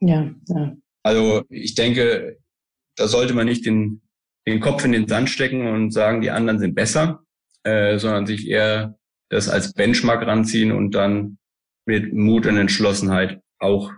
Ja, 0.00 0.30
ja. 0.48 0.76
Also 1.02 1.42
ich 1.48 1.74
denke, 1.74 2.38
da 2.96 3.08
sollte 3.08 3.34
man 3.34 3.46
nicht 3.46 3.66
den, 3.66 4.02
den 4.46 4.60
Kopf 4.60 4.84
in 4.84 4.92
den 4.92 5.08
Sand 5.08 5.30
stecken 5.30 5.68
und 5.68 5.92
sagen, 5.92 6.20
die 6.20 6.30
anderen 6.30 6.58
sind 6.58 6.74
besser, 6.74 7.22
äh, 7.62 7.98
sondern 7.98 8.26
sich 8.26 8.48
eher 8.48 8.98
das 9.30 9.48
als 9.48 9.72
Benchmark 9.72 10.26
ranziehen 10.26 10.72
und 10.72 10.94
dann 10.94 11.38
mit 11.86 12.12
Mut 12.12 12.46
und 12.46 12.56
Entschlossenheit 12.56 13.40
auch 13.58 13.92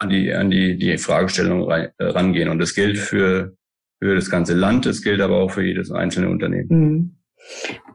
an 0.00 0.10
die, 0.10 0.32
an 0.32 0.50
die, 0.50 0.76
die 0.76 0.98
Fragestellung 0.98 1.62
rein, 1.64 1.88
äh, 1.98 2.04
rangehen. 2.04 2.48
Und 2.48 2.58
das 2.58 2.74
gilt 2.74 2.98
für, 2.98 3.56
für 4.00 4.14
das 4.14 4.28
ganze 4.28 4.54
Land, 4.54 4.86
das 4.86 5.02
gilt 5.02 5.20
aber 5.20 5.36
auch 5.36 5.52
für 5.52 5.64
jedes 5.64 5.90
einzelne 5.90 6.28
Unternehmen. 6.28 6.68
Mhm. 6.68 7.16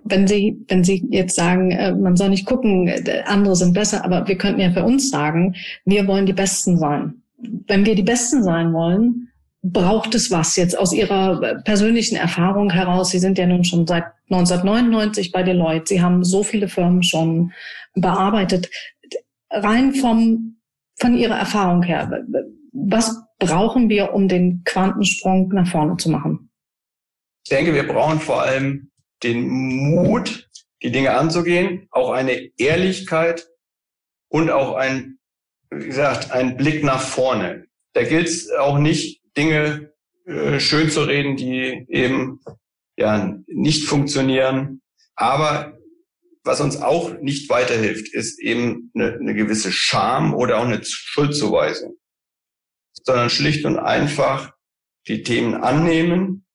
Wenn 0.06 0.28
Sie, 0.28 0.58
wenn 0.68 0.84
Sie 0.84 1.06
jetzt 1.10 1.36
sagen, 1.36 1.72
äh, 1.72 1.94
man 1.94 2.16
soll 2.16 2.30
nicht 2.30 2.46
gucken, 2.46 2.88
äh, 2.88 3.24
andere 3.26 3.56
sind 3.56 3.74
besser, 3.74 4.06
aber 4.06 4.28
wir 4.28 4.38
könnten 4.38 4.62
ja 4.62 4.72
für 4.72 4.84
uns 4.84 5.10
sagen, 5.10 5.56
wir 5.84 6.08
wollen 6.08 6.26
die 6.26 6.34
Besten 6.34 6.78
sein 6.78 7.22
wenn 7.68 7.86
wir 7.86 7.96
die 7.96 8.04
Besten 8.04 8.44
sein 8.44 8.74
wollen, 8.74 9.30
braucht 9.62 10.14
es 10.14 10.30
was 10.30 10.56
jetzt 10.56 10.78
aus 10.78 10.94
Ihrer 10.94 11.62
persönlichen 11.64 12.16
Erfahrung 12.16 12.70
heraus? 12.70 13.10
Sie 13.10 13.20
sind 13.20 13.38
ja 13.38 13.48
nun 13.48 13.64
schon 13.64 13.88
seit 13.88 14.06
1999 14.30 15.32
bei 15.32 15.44
Deloitte. 15.44 15.88
Sie 15.88 16.02
haben 16.02 16.24
so 16.24 16.44
viele 16.44 16.68
Firmen 16.68 17.04
schon 17.04 17.52
bearbeitet. 17.96 18.70
Rein 19.50 19.94
vom, 19.96 20.55
von 20.96 21.18
Ihrer 21.18 21.38
Erfahrung 21.38 21.84
her, 21.84 22.26
was 22.72 23.24
brauchen 23.40 23.90
wir, 23.90 24.14
um 24.14 24.28
den 24.28 24.64
Quantensprung 24.66 25.50
nach 25.50 25.68
vorne 25.68 25.98
zu 25.98 26.10
machen? 26.10 26.50
Ich 27.44 27.50
denke, 27.50 27.74
wir 27.74 27.88
brauchen 27.88 28.20
vor 28.20 28.42
allem 28.42 28.92
den 29.24 29.48
Mut, 29.48 30.50
die 30.82 30.92
Dinge 30.92 31.12
anzugehen, 31.12 31.88
auch 31.92 32.12
eine 32.12 32.50
Ehrlichkeit 32.58 33.48
und 34.30 34.50
auch 34.50 34.76
ein 34.76 35.16
wie 35.70 35.88
gesagt, 35.88 36.32
ein 36.32 36.58
Blick 36.58 36.84
nach 36.84 37.02
vorne. 37.02 37.66
Da 37.94 38.04
gilt 38.04 38.28
es 38.28 38.52
auch 38.52 38.78
nicht, 38.78 39.22
Dinge 39.38 39.94
äh, 40.26 40.60
schön 40.60 40.90
zu 40.90 41.04
reden, 41.04 41.36
die 41.36 41.86
eben 41.90 42.40
ja 42.98 43.38
nicht 43.48 43.86
funktionieren. 43.86 44.82
Aber 45.16 45.78
was 46.46 46.62
uns 46.62 46.82
auch 46.82 47.20
nicht 47.20 47.50
weiterhilft, 47.50 48.14
ist 48.14 48.40
eben 48.40 48.92
eine, 48.94 49.14
eine 49.14 49.34
gewisse 49.34 49.72
Scham 49.72 50.34
oder 50.36 50.60
auch 50.60 50.66
eine 50.66 50.80
Schuldzuweisung, 50.84 51.96
sondern 53.04 53.30
schlicht 53.30 53.66
und 53.66 53.78
einfach 53.78 54.54
die 55.08 55.24
Themen 55.24 55.56
annehmen, 55.56 56.46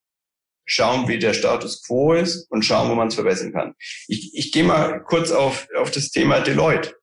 schauen, 0.65 1.09
wie 1.09 1.19
der 1.19 1.35
Status 1.35 1.85
quo 1.85 2.15
ist 2.15 2.49
und 2.51 2.65
schauen, 2.65 2.89
wo 2.89 2.95
man 2.95 3.09
es 3.09 3.17
verbessern 3.17 3.53
kann. 3.53 3.75
Ich, 4.07 4.31
ich 4.35 4.53
gehe 4.53 4.65
mal 4.65 5.03
kurz 5.03 5.33
auf, 5.33 5.67
auf 5.77 5.91
das 5.91 6.11
Thema 6.11 6.41
Deloitte. 6.41 6.95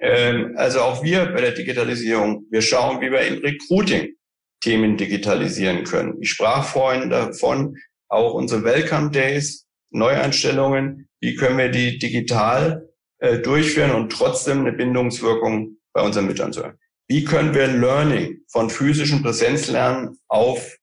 Ähm, 0.00 0.54
also 0.56 0.80
auch 0.80 1.04
wir 1.04 1.26
bei 1.26 1.40
der 1.40 1.52
Digitalisierung, 1.52 2.46
wir 2.50 2.62
schauen, 2.62 3.00
wie 3.00 3.12
wir 3.12 3.20
im 3.20 3.38
Recruiting 3.38 4.16
Themen 4.60 4.96
digitalisieren 4.96 5.84
können. 5.84 6.20
Ich 6.20 6.30
sprach 6.30 6.66
vorhin 6.66 7.10
davon, 7.10 7.76
auch 8.08 8.34
unsere 8.34 8.64
Welcome 8.64 9.10
Days, 9.10 9.66
Neueinstellungen, 9.92 11.08
wie 11.20 11.36
können 11.36 11.58
wir 11.58 11.70
die 11.70 11.98
digital 11.98 12.88
äh, 13.18 13.38
durchführen 13.38 13.92
und 13.92 14.10
trotzdem 14.10 14.60
eine 14.60 14.72
Bindungswirkung 14.72 15.76
bei 15.92 16.02
unseren 16.02 16.26
Mitarbeitern. 16.26 16.78
Wie 17.08 17.24
können 17.24 17.54
wir 17.54 17.66
Learning 17.66 18.38
von 18.50 18.70
physischen 18.70 19.22
Präsenzlernen 19.22 20.18
auf, 20.28 20.76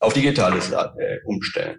auf 0.00 0.12
digitales 0.12 0.70
äh, 0.72 1.18
umstellen? 1.24 1.78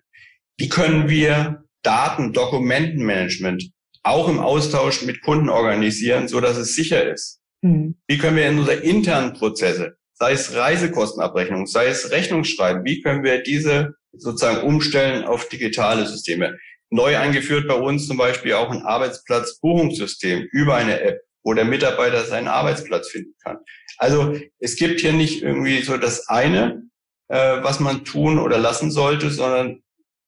Wie 0.57 0.69
können 0.69 1.09
wir 1.09 1.65
Daten, 1.83 2.33
Dokumentenmanagement 2.33 3.71
auch 4.05 4.29
im 4.29 4.39
Austausch 4.39 5.01
mit 5.01 5.21
Kunden 5.21 5.49
organisieren, 5.49 6.27
so 6.27 6.39
dass 6.39 6.57
es 6.57 6.75
sicher 6.75 7.11
ist. 7.11 7.39
Mhm. 7.61 7.95
Wie 8.07 8.17
können 8.17 8.37
wir 8.37 8.47
in 8.47 8.59
unsere 8.59 8.77
internen 8.77 9.33
Prozesse, 9.33 9.97
sei 10.13 10.33
es 10.33 10.53
Reisekostenabrechnung, 10.53 11.65
sei 11.65 11.87
es 11.87 12.11
Rechnungsschreiben, 12.11 12.85
wie 12.85 13.01
können 13.01 13.23
wir 13.23 13.41
diese 13.41 13.95
sozusagen 14.13 14.61
umstellen 14.65 15.23
auf 15.23 15.49
digitale 15.49 16.05
Systeme? 16.05 16.57
Neu 16.89 17.17
eingeführt 17.17 17.67
bei 17.67 17.75
uns 17.75 18.07
zum 18.07 18.17
Beispiel 18.17 18.53
auch 18.53 18.71
ein 18.71 18.83
Arbeitsplatzbuchungssystem 18.83 20.47
über 20.51 20.75
eine 20.75 21.01
App, 21.01 21.21
wo 21.43 21.53
der 21.53 21.65
Mitarbeiter 21.65 22.23
seinen 22.25 22.47
Arbeitsplatz 22.47 23.09
finden 23.09 23.33
kann. 23.43 23.57
Also 23.97 24.37
es 24.59 24.75
gibt 24.75 25.01
hier 25.01 25.13
nicht 25.13 25.41
irgendwie 25.41 25.81
so 25.81 25.97
das 25.97 26.27
eine, 26.27 26.83
äh, 27.27 27.63
was 27.63 27.79
man 27.79 28.05
tun 28.05 28.39
oder 28.39 28.57
lassen 28.57 28.91
sollte, 28.91 29.29
sondern 29.29 29.81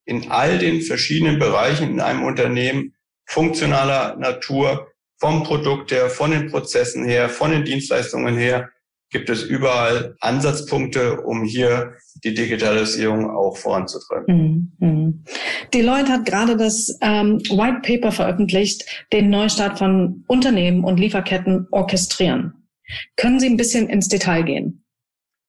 in 0.06 0.32
all 0.32 0.58
den 0.58 0.82
verschiedenen 0.82 1.38
Bereichen 1.38 1.90
in 1.90 2.00
einem 2.00 2.24
Unternehmen 2.24 2.96
funktionaler 3.26 4.16
Natur, 4.16 4.88
vom 5.20 5.44
Produkt 5.44 5.92
her, 5.92 6.10
von 6.10 6.32
den 6.32 6.50
Prozessen 6.50 7.06
her, 7.06 7.30
von 7.30 7.52
den 7.52 7.66
Dienstleistungen 7.66 8.38
her, 8.38 8.70
gibt 9.10 9.30
es 9.30 9.44
überall 9.44 10.16
Ansatzpunkte, 10.20 11.22
um 11.22 11.44
hier 11.44 11.96
die 12.24 12.34
Digitalisierung 12.34 13.30
auch 13.30 13.58
voranzutreiben. 13.58 14.72
Mhm. 14.80 14.88
mhm. 14.88 15.24
Deloitte 15.74 16.12
hat 16.12 16.26
gerade 16.26 16.56
das 16.58 16.98
ähm, 17.02 17.40
White 17.50 17.82
Paper 17.84 18.12
veröffentlicht, 18.12 19.06
den 19.12 19.30
Neustart 19.30 19.78
von 19.78 20.24
Unternehmen 20.28 20.84
und 20.84 20.98
Lieferketten 20.98 21.68
orchestrieren. 21.72 22.54
Können 23.18 23.40
Sie 23.40 23.48
ein 23.48 23.58
bisschen 23.58 23.90
ins 23.90 24.08
Detail 24.08 24.44
gehen? 24.44 24.86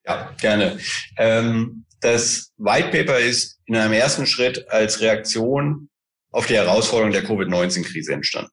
Ja, 0.07 0.35
gerne. 0.41 0.79
Ähm, 1.17 1.85
das 2.01 2.53
White 2.57 2.89
Paper 2.89 3.19
ist 3.19 3.61
in 3.67 3.77
einem 3.77 3.93
ersten 3.93 4.27
Schritt 4.27 4.69
als 4.71 5.01
Reaktion 5.01 5.89
auf 6.31 6.47
die 6.47 6.55
Herausforderung 6.55 7.13
der 7.13 7.25
Covid-19-Krise 7.25 8.13
entstanden. 8.13 8.51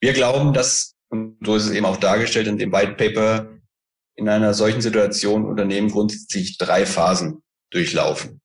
Wir 0.00 0.12
glauben, 0.12 0.52
dass, 0.52 0.94
und 1.08 1.36
so 1.44 1.56
ist 1.56 1.66
es 1.66 1.72
eben 1.72 1.86
auch 1.86 1.96
dargestellt 1.96 2.46
in 2.46 2.58
dem 2.58 2.72
White 2.72 2.94
Paper, 2.94 3.53
in 4.16 4.28
einer 4.28 4.54
solchen 4.54 4.80
Situation 4.80 5.44
Unternehmen 5.44 5.90
grundsätzlich 5.90 6.58
drei 6.58 6.86
Phasen 6.86 7.42
durchlaufen. 7.70 8.40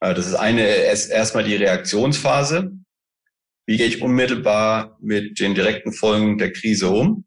Äh, 0.00 0.14
das 0.14 0.26
ist 0.26 0.34
eine 0.34 0.66
ist 0.66 1.08
erstmal 1.08 1.44
die 1.44 1.56
Reaktionsphase. 1.56 2.72
Wie 3.66 3.76
gehe 3.76 3.86
ich 3.86 4.02
unmittelbar 4.02 4.96
mit 5.00 5.38
den 5.38 5.54
direkten 5.54 5.92
Folgen 5.92 6.38
der 6.38 6.52
Krise 6.52 6.88
um? 6.88 7.24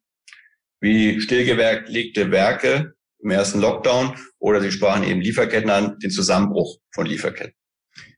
Wie 0.82 1.22
stillgelegte 1.22 2.32
Werke 2.32 2.94
im 3.24 3.32
ersten 3.32 3.60
Lockdown 3.60 4.16
oder 4.40 4.62
Sie 4.62 4.72
sprachen 4.72 5.04
eben 5.04 5.22
Lieferketten 5.22 5.70
an, 5.70 5.98
den 6.00 6.12
Zusammenbruch 6.12 6.78
von 6.94 7.06
Lieferketten. 7.06 7.54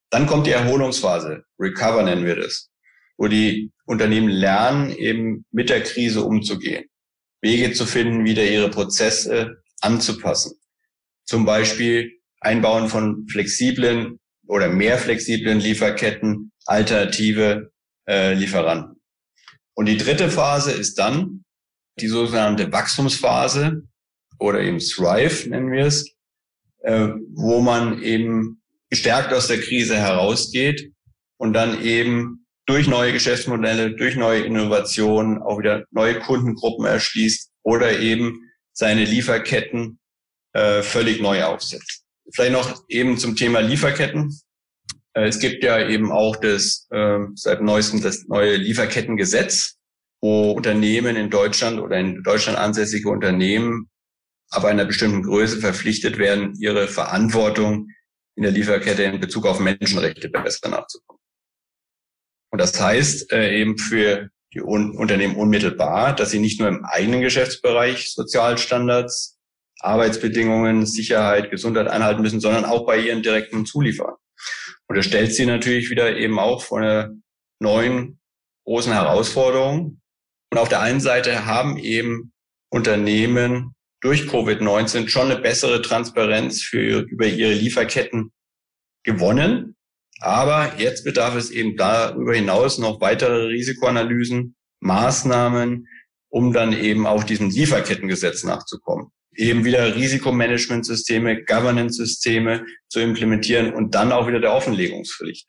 Dann 0.10 0.26
kommt 0.26 0.48
die 0.48 0.52
Erholungsphase, 0.52 1.44
Recover 1.60 2.04
nennen 2.04 2.26
wir 2.26 2.36
das, 2.36 2.70
wo 3.18 3.28
die 3.28 3.72
Unternehmen 3.86 4.30
lernen, 4.30 4.92
eben 4.92 5.46
mit 5.52 5.70
der 5.70 5.84
Krise 5.84 6.24
umzugehen. 6.24 6.86
Wege 7.46 7.74
zu 7.74 7.86
finden, 7.86 8.26
wieder 8.26 8.44
ihre 8.44 8.72
Prozesse 8.72 9.62
anzupassen. 9.80 10.58
Zum 11.26 11.46
Beispiel 11.46 12.20
Einbauen 12.40 12.90
von 12.90 13.28
flexiblen 13.28 14.20
oder 14.48 14.68
mehr 14.68 14.98
flexiblen 14.98 15.60
Lieferketten, 15.60 16.52
alternative 16.66 17.72
äh, 18.08 18.34
Lieferanten. 18.34 19.00
Und 19.76 19.86
die 19.86 19.98
dritte 19.98 20.30
Phase 20.30 20.72
ist 20.72 20.96
dann 20.96 21.44
die 22.00 22.08
sogenannte 22.08 22.72
Wachstumsphase 22.72 23.84
oder 24.40 24.62
eben 24.62 24.80
Thrive 24.80 25.48
nennen 25.48 25.72
wir 25.72 25.86
es, 25.86 26.16
äh, 26.80 27.10
wo 27.34 27.62
man 27.62 28.02
eben 28.02 28.62
gestärkt 28.90 29.34
aus 29.34 29.48
der 29.48 29.60
Krise 29.60 29.98
herausgeht 29.98 30.92
und 31.38 31.54
dann 31.54 31.84
eben 31.84 32.45
durch 32.66 32.88
neue 32.88 33.14
Geschäftsmodelle, 33.14 33.96
durch 33.96 34.16
neue 34.16 34.44
Innovationen 34.44 35.42
auch 35.42 35.60
wieder 35.60 35.86
neue 35.92 36.20
Kundengruppen 36.20 36.86
erschließt 36.86 37.52
oder 37.64 38.00
eben 38.00 38.52
seine 38.74 39.06
Lieferketten 39.06 40.00
äh, 40.54 40.82
völlig 40.82 41.22
neu 41.22 41.44
aufsetzt. 41.44 42.04
Vielleicht 42.34 42.54
noch 42.54 42.84
eben 42.90 43.18
zum 43.18 43.36
Thema 43.36 43.60
Lieferketten. 43.60 44.34
Äh, 45.14 45.28
es 45.28 45.40
gibt 45.40 45.64
ja 45.64 45.88
eben 45.88 46.12
auch 46.12 46.36
das 46.38 46.88
äh, 46.92 47.20
seit 47.36 47.62
neuestem 47.62 48.02
das 48.02 48.26
neue 48.28 48.56
Lieferkettengesetz, 48.56 49.78
wo 50.22 50.52
Unternehmen 50.52 51.16
in 51.16 51.30
Deutschland 51.30 51.80
oder 51.80 51.98
in 51.98 52.24
Deutschland 52.24 52.58
ansässige 52.58 53.10
Unternehmen 53.10 53.90
ab 54.50 54.66
einer 54.66 54.86
bestimmten 54.86 55.24
Größe 55.24 55.60
verpflichtet 55.60 56.18
werden, 56.18 56.56
ihre 56.60 56.88
Verantwortung 56.88 57.90
in 58.36 58.44
der 58.44 58.52
Lieferkette 58.52 59.04
in 59.04 59.20
Bezug 59.20 59.46
auf 59.46 59.60
Menschenrechte 59.60 60.30
besser 60.30 60.70
nachzukommen. 60.70 61.15
Und 62.56 62.62
das 62.62 62.80
heißt 62.80 63.34
äh, 63.34 63.60
eben 63.60 63.78
für 63.78 64.30
die 64.54 64.62
Un 64.62 64.96
Unternehmen 64.96 65.36
unmittelbar, 65.36 66.16
dass 66.16 66.32
sie 66.32 66.40
nicht 66.40 66.58
nur 66.58 66.70
im 66.70 66.86
eigenen 66.86 67.20
Geschäftsbereich 67.20 68.14
Sozialstandards, 68.14 69.38
Arbeitsbedingungen, 69.82 70.86
Sicherheit, 70.86 71.52
Gesundheit 71.52 71.90
einhalten 71.90 72.22
müssen, 72.22 72.40
sondern 72.40 72.64
auch 72.64 72.86
bei 72.86 72.98
ihren 72.98 73.24
direkten 73.24 73.66
Zulieferern. 73.66 74.16
Und 74.88 74.96
das 74.96 75.06
stellt 75.06 75.34
sie 75.34 75.46
natürlich 75.46 75.90
wieder 75.90 76.16
eben 76.16 76.40
auch 76.40 76.64
vor 76.64 76.80
einer 76.80 77.10
neuen 77.60 78.22
großen 78.64 78.94
Herausforderung. 78.94 80.00
Und 80.50 80.58
auf 80.58 80.70
der 80.70 80.80
einen 80.80 81.02
Seite 81.02 81.46
haben 81.46 81.78
eben 81.78 82.32
Unternehmen 82.70 83.76
durch 84.00 84.30
Covid-19 84.30 85.10
schon 85.10 85.30
eine 85.30 85.42
bessere 85.42 85.82
Transparenz 85.82 86.64
für, 86.64 87.02
über 87.02 87.26
ihre 87.26 87.52
Lieferketten 87.52 88.32
gewonnen. 89.04 89.76
Aber 90.26 90.74
jetzt 90.80 91.04
bedarf 91.04 91.36
es 91.36 91.52
eben 91.52 91.78
darüber 91.78 92.34
hinaus 92.34 92.80
noch 92.80 93.00
weitere 93.00 93.46
Risikoanalysen, 93.46 94.56
Maßnahmen, 94.80 95.88
um 96.30 96.52
dann 96.52 96.74
eben 96.74 97.06
auch 97.06 97.24
diesem 97.24 97.52
Lieferkettengesetz 97.52 98.44
nachzukommen. 98.44 99.12
Eben 99.36 99.66
wieder 99.66 99.96
Risikomanagementsysteme, 99.96 101.44
Governance-Systeme 101.44 102.66
zu 102.90 103.02
implementieren 103.02 103.72
und 103.76 103.94
dann 103.94 104.12
auch 104.12 104.28
wieder 104.28 104.40
der 104.40 104.54
Offenlegungspflicht. 104.54 105.48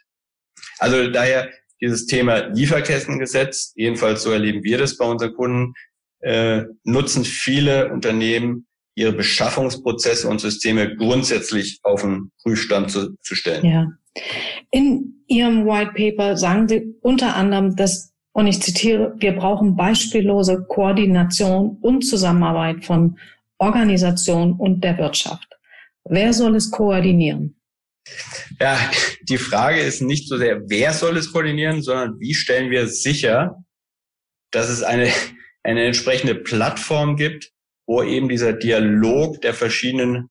Also 0.76 1.08
daher 1.10 1.48
dieses 1.80 2.04
Thema 2.04 2.48
Lieferkettengesetz, 2.48 3.72
jedenfalls 3.76 4.24
so 4.24 4.30
erleben 4.30 4.62
wir 4.62 4.76
das 4.76 4.98
bei 4.98 5.06
unseren 5.06 5.32
Kunden, 5.32 5.72
äh, 6.20 6.64
nutzen 6.84 7.24
viele 7.24 7.90
Unternehmen 7.90 8.66
ihre 8.94 9.14
Beschaffungsprozesse 9.14 10.28
und 10.28 10.38
Systeme 10.38 10.96
grundsätzlich 10.96 11.80
auf 11.82 12.02
den 12.02 12.30
Prüfstand 12.42 12.90
zu, 12.90 13.16
zu 13.22 13.34
stellen. 13.34 13.64
Ja. 13.64 13.88
In 14.70 15.24
Ihrem 15.26 15.66
White 15.66 15.92
Paper 15.94 16.36
sagen 16.36 16.68
Sie 16.68 16.94
unter 17.02 17.34
anderem, 17.34 17.76
dass, 17.76 18.12
und 18.32 18.46
ich 18.46 18.62
zitiere, 18.62 19.14
wir 19.18 19.32
brauchen 19.32 19.76
beispiellose 19.76 20.64
Koordination 20.68 21.78
und 21.80 22.02
Zusammenarbeit 22.02 22.84
von 22.84 23.18
Organisation 23.58 24.52
und 24.52 24.82
der 24.84 24.98
Wirtschaft. 24.98 25.48
Wer 26.04 26.32
soll 26.32 26.56
es 26.56 26.70
koordinieren? 26.70 27.56
Ja, 28.60 28.78
die 29.22 29.38
Frage 29.38 29.80
ist 29.80 30.00
nicht 30.00 30.28
so 30.28 30.38
sehr, 30.38 30.60
wer 30.68 30.92
soll 30.92 31.16
es 31.16 31.32
koordinieren, 31.32 31.82
sondern 31.82 32.20
wie 32.20 32.34
stellen 32.34 32.70
wir 32.70 32.86
sicher, 32.86 33.64
dass 34.52 34.68
es 34.68 34.82
eine, 34.82 35.10
eine 35.64 35.84
entsprechende 35.84 36.36
Plattform 36.36 37.16
gibt, 37.16 37.50
wo 37.86 38.02
eben 38.02 38.28
dieser 38.28 38.52
Dialog 38.52 39.40
der 39.42 39.54
verschiedenen 39.54 40.28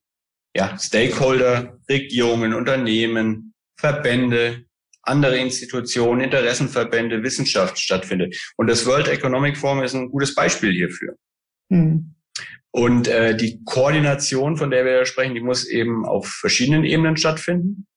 ja, 0.56 0.78
Stakeholder, 0.78 1.78
Regierungen, 1.90 2.54
Unternehmen, 2.54 3.54
Verbände, 3.78 4.66
andere 5.04 5.38
Institutionen, 5.38 6.22
Interessenverbände, 6.22 7.24
Wissenschaft 7.24 7.80
stattfindet. 7.80 8.36
Und 8.58 8.68
das 8.68 8.86
World 8.86 9.08
Economic 9.08 9.58
Forum 9.58 9.84
ist 9.84 9.94
ein 9.94 10.10
gutes 10.10 10.34
Beispiel 10.34 10.72
hierfür. 10.72 11.16
Hm. 11.72 12.16
Und 12.72 13.08
äh, 13.08 13.38
die 13.38 13.64
Koordination, 13.64 14.58
von 14.58 14.70
der 14.70 14.84
wir 14.84 15.00
da 15.00 15.06
sprechen, 15.06 15.34
die 15.34 15.42
muss 15.42 15.66
eben 15.66 16.06
auf 16.06 16.28
verschiedenen 16.28 16.84
Ebenen 16.84 17.16
stattfinden. 17.16 17.88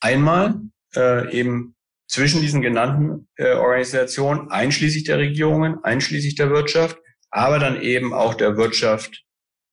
Einmal 0.00 0.60
äh, 0.96 1.30
eben 1.36 1.74
zwischen 2.08 2.40
diesen 2.40 2.62
genannten 2.62 3.28
äh, 3.36 3.52
Organisationen, 3.52 4.50
einschließlich 4.50 5.04
der 5.04 5.18
Regierungen, 5.18 5.82
einschließlich 5.82 6.34
der 6.34 6.50
Wirtschaft, 6.50 6.98
aber 7.30 7.58
dann 7.58 7.80
eben 7.80 8.14
auch 8.14 8.34
der 8.34 8.56
Wirtschaft 8.56 9.24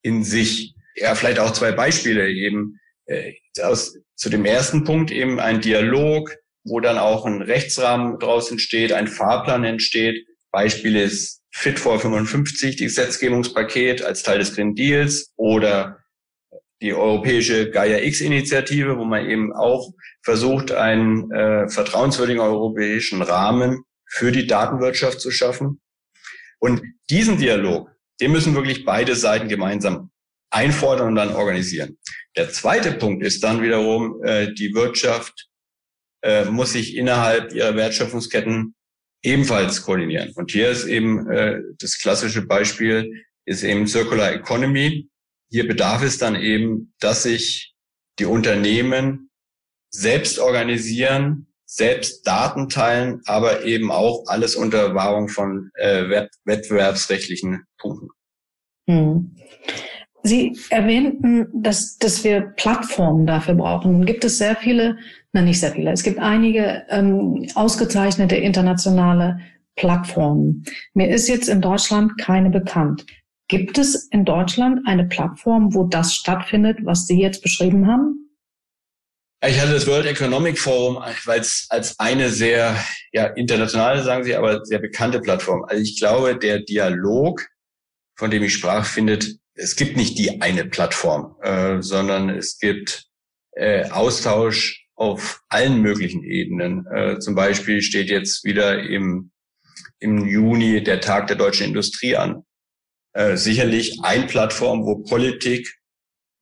in 0.01 0.23
sich. 0.23 0.75
Ja, 0.95 1.15
vielleicht 1.15 1.39
auch 1.39 1.53
zwei 1.53 1.71
Beispiele 1.71 2.29
eben 2.29 2.80
äh, 3.05 3.33
aus 3.61 3.97
zu 4.15 4.29
dem 4.29 4.45
ersten 4.45 4.83
Punkt 4.83 5.11
eben 5.11 5.39
ein 5.39 5.61
Dialog, 5.61 6.35
wo 6.63 6.79
dann 6.79 6.97
auch 6.97 7.25
ein 7.25 7.41
Rechtsrahmen 7.41 8.19
draus 8.19 8.51
entsteht, 8.51 8.93
ein 8.93 9.07
Fahrplan 9.07 9.63
entsteht. 9.63 10.27
Beispiel 10.51 10.95
ist 10.95 11.41
Fit 11.51 11.79
for 11.79 11.99
55, 11.99 12.75
die 12.75 12.85
Gesetzgebungspaket 12.85 14.03
als 14.03 14.23
Teil 14.23 14.39
des 14.39 14.55
Green 14.55 14.75
Deals 14.75 15.33
oder 15.35 15.99
die 16.81 16.93
europäische 16.93 17.69
Gaia 17.69 17.99
X-Initiative, 17.99 18.97
wo 18.97 19.05
man 19.05 19.29
eben 19.29 19.53
auch 19.53 19.91
versucht, 20.23 20.71
einen 20.71 21.31
äh, 21.31 21.69
vertrauenswürdigen 21.69 22.41
europäischen 22.41 23.21
Rahmen 23.21 23.83
für 24.07 24.31
die 24.31 24.47
Datenwirtschaft 24.47 25.21
zu 25.21 25.31
schaffen. 25.31 25.79
Und 26.59 26.81
diesen 27.09 27.37
Dialog, 27.37 27.89
den 28.19 28.31
müssen 28.31 28.55
wirklich 28.55 28.85
beide 28.85 29.15
Seiten 29.15 29.47
gemeinsam 29.47 30.11
einfordern 30.51 31.07
und 31.07 31.15
dann 31.15 31.33
organisieren. 31.33 31.97
Der 32.35 32.49
zweite 32.49 32.91
Punkt 32.91 33.25
ist 33.25 33.43
dann 33.43 33.61
wiederum, 33.61 34.23
äh, 34.23 34.53
die 34.53 34.73
Wirtschaft 34.73 35.49
äh, 36.23 36.45
muss 36.45 36.73
sich 36.73 36.95
innerhalb 36.95 37.53
ihrer 37.53 37.75
Wertschöpfungsketten 37.75 38.75
ebenfalls 39.23 39.81
koordinieren. 39.81 40.31
Und 40.35 40.51
hier 40.51 40.69
ist 40.69 40.85
eben 40.85 41.29
äh, 41.29 41.61
das 41.79 41.97
klassische 41.97 42.43
Beispiel, 42.43 43.25
ist 43.45 43.63
eben 43.63 43.87
Circular 43.87 44.31
Economy. 44.33 45.09
Hier 45.49 45.67
bedarf 45.67 46.03
es 46.03 46.17
dann 46.17 46.35
eben, 46.35 46.93
dass 46.99 47.23
sich 47.23 47.75
die 48.19 48.25
Unternehmen 48.25 49.29
selbst 49.89 50.39
organisieren, 50.39 51.47
selbst 51.65 52.25
Daten 52.27 52.69
teilen, 52.69 53.21
aber 53.25 53.63
eben 53.65 53.91
auch 53.91 54.25
alles 54.27 54.55
unter 54.55 54.93
Wahrung 54.95 55.29
von 55.29 55.71
äh, 55.75 56.27
wettbewerbsrechtlichen 56.45 57.63
Punkten. 57.77 58.09
Hm. 58.89 59.35
Sie 60.23 60.57
erwähnten, 60.69 61.47
dass, 61.53 61.97
dass 61.97 62.23
wir 62.23 62.41
Plattformen 62.41 63.25
dafür 63.25 63.55
brauchen. 63.55 64.05
Gibt 64.05 64.23
es 64.23 64.37
sehr 64.37 64.55
viele, 64.55 64.97
na 65.33 65.41
nicht 65.41 65.59
sehr 65.59 65.71
viele, 65.71 65.91
es 65.91 66.03
gibt 66.03 66.19
einige 66.19 66.83
ähm, 66.89 67.47
ausgezeichnete 67.55 68.35
internationale 68.35 69.39
Plattformen. 69.75 70.63
Mir 70.93 71.09
ist 71.09 71.27
jetzt 71.27 71.49
in 71.49 71.61
Deutschland 71.61 72.17
keine 72.19 72.49
bekannt. 72.49 73.05
Gibt 73.47 73.77
es 73.77 74.07
in 74.11 74.23
Deutschland 74.25 74.81
eine 74.85 75.05
Plattform, 75.05 75.73
wo 75.73 75.85
das 75.85 76.13
stattfindet, 76.13 76.79
was 76.83 77.07
Sie 77.07 77.19
jetzt 77.19 77.41
beschrieben 77.41 77.87
haben? 77.87 78.21
Ich 79.45 79.59
hatte 79.59 79.73
das 79.73 79.87
World 79.87 80.05
Economic 80.05 80.59
Forum 80.59 80.99
als, 80.99 81.65
als 81.69 81.99
eine 81.99 82.29
sehr 82.29 82.75
ja, 83.11 83.25
internationale, 83.25 84.03
sagen 84.03 84.23
Sie, 84.23 84.35
aber 84.35 84.63
sehr 84.63 84.79
bekannte 84.79 85.19
Plattform. 85.19 85.65
Also 85.67 85.81
ich 85.81 85.99
glaube, 85.99 86.37
der 86.37 86.59
Dialog, 86.59 87.47
von 88.15 88.29
dem 88.29 88.43
ich 88.43 88.53
sprach, 88.53 88.85
findet 88.85 89.40
es 89.55 89.75
gibt 89.75 89.97
nicht 89.97 90.17
die 90.17 90.41
eine 90.41 90.65
Plattform, 90.65 91.35
äh, 91.41 91.81
sondern 91.81 92.29
es 92.29 92.57
gibt 92.57 93.05
äh, 93.53 93.89
Austausch 93.89 94.85
auf 94.95 95.41
allen 95.49 95.81
möglichen 95.81 96.23
Ebenen. 96.23 96.85
Äh, 96.87 97.19
zum 97.19 97.35
Beispiel 97.35 97.81
steht 97.81 98.09
jetzt 98.09 98.43
wieder 98.43 98.79
im 98.83 99.31
im 100.01 100.27
Juni 100.27 100.83
der 100.83 100.99
Tag 100.99 101.27
der 101.27 101.37
deutschen 101.37 101.67
Industrie 101.67 102.15
an. 102.17 102.43
Äh, 103.13 103.37
sicherlich 103.37 103.99
ein 104.03 104.27
Plattform, 104.27 104.85
wo 104.85 105.03
Politik 105.03 105.77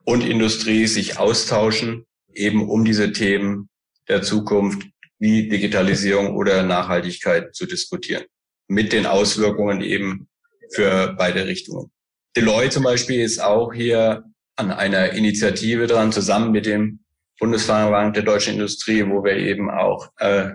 und 0.05 0.25
Industrie 0.25 0.87
sich 0.87 1.19
austauschen, 1.19 2.05
eben 2.33 2.67
um 2.67 2.85
diese 2.85 3.11
Themen 3.11 3.69
der 4.07 4.21
Zukunft 4.21 4.87
wie 5.19 5.49
Digitalisierung 5.49 6.35
oder 6.35 6.63
Nachhaltigkeit 6.63 7.53
zu 7.53 7.65
diskutieren. 7.65 8.23
Mit 8.67 8.93
den 8.93 9.05
Auswirkungen 9.05 9.81
eben 9.81 10.29
für 10.71 11.15
beide 11.17 11.45
Richtungen. 11.45 11.91
Deloitte 12.35 12.69
zum 12.69 12.83
Beispiel 12.83 13.21
ist 13.21 13.39
auch 13.39 13.73
hier 13.73 14.23
an 14.55 14.71
einer 14.71 15.11
Initiative 15.13 15.87
dran, 15.87 16.11
zusammen 16.11 16.51
mit 16.51 16.65
dem 16.65 16.99
Bundesverband 17.39 18.15
der 18.15 18.23
deutschen 18.23 18.53
Industrie, 18.53 19.05
wo 19.07 19.23
wir 19.23 19.37
eben 19.37 19.71
auch 19.71 20.09
äh, 20.17 20.51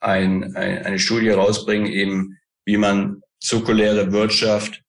ein, 0.00 0.54
ein, 0.56 0.84
eine 0.84 0.98
Studie 0.98 1.30
rausbringen, 1.30 1.86
eben 1.86 2.38
wie 2.64 2.76
man 2.76 3.20
zirkuläre 3.40 4.12
Wirtschaft 4.12 4.82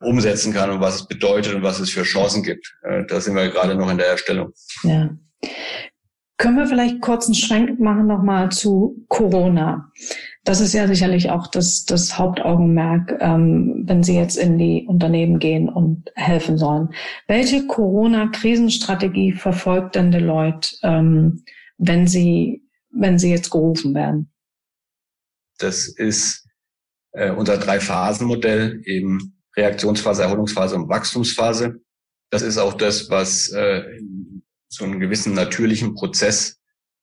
umsetzen 0.00 0.52
kann 0.52 0.70
und 0.70 0.80
was 0.80 0.96
es 0.96 1.06
bedeutet 1.06 1.54
und 1.54 1.62
was 1.62 1.78
es 1.78 1.90
für 1.90 2.02
Chancen 2.02 2.42
gibt. 2.42 2.74
Äh, 2.82 3.04
da 3.06 3.20
sind 3.20 3.36
wir 3.36 3.48
gerade 3.50 3.74
noch 3.76 3.90
in 3.90 3.98
der 3.98 4.08
Erstellung. 4.08 4.52
Ja. 4.82 5.10
Können 6.38 6.56
wir 6.56 6.66
vielleicht 6.66 7.00
kurz 7.00 7.26
einen 7.26 7.36
Schwenk 7.36 7.78
machen 7.78 8.06
nochmal 8.06 8.50
zu 8.50 9.04
Corona? 9.08 9.92
Das 10.44 10.60
ist 10.60 10.72
ja 10.72 10.88
sicherlich 10.88 11.30
auch 11.30 11.46
das, 11.46 11.84
das 11.84 12.18
Hauptaugenmerk, 12.18 13.16
ähm, 13.20 13.84
wenn 13.86 14.02
Sie 14.02 14.16
jetzt 14.16 14.36
in 14.36 14.58
die 14.58 14.84
Unternehmen 14.88 15.38
gehen 15.38 15.68
und 15.68 16.10
helfen 16.16 16.58
sollen. 16.58 16.88
Welche 17.28 17.66
Corona-Krisenstrategie 17.68 19.32
verfolgt 19.32 19.94
denn 19.94 20.10
Deloitte, 20.10 20.76
ähm, 20.82 21.44
wenn 21.78 22.08
Sie, 22.08 22.68
wenn 22.90 23.20
Sie 23.20 23.30
jetzt 23.30 23.50
gerufen 23.50 23.94
werden? 23.94 24.32
Das 25.58 25.86
ist 25.86 26.48
äh, 27.12 27.30
unser 27.30 27.58
Drei-Phasen-Modell, 27.58 28.82
eben 28.84 29.38
Reaktionsphase, 29.56 30.22
Erholungsphase 30.22 30.74
und 30.74 30.88
Wachstumsphase. 30.88 31.80
Das 32.30 32.42
ist 32.42 32.58
auch 32.58 32.74
das, 32.74 33.10
was 33.10 33.50
äh, 33.52 33.84
so 34.68 34.84
einen 34.84 34.98
gewissen 34.98 35.34
natürlichen 35.34 35.94
Prozess 35.94 36.58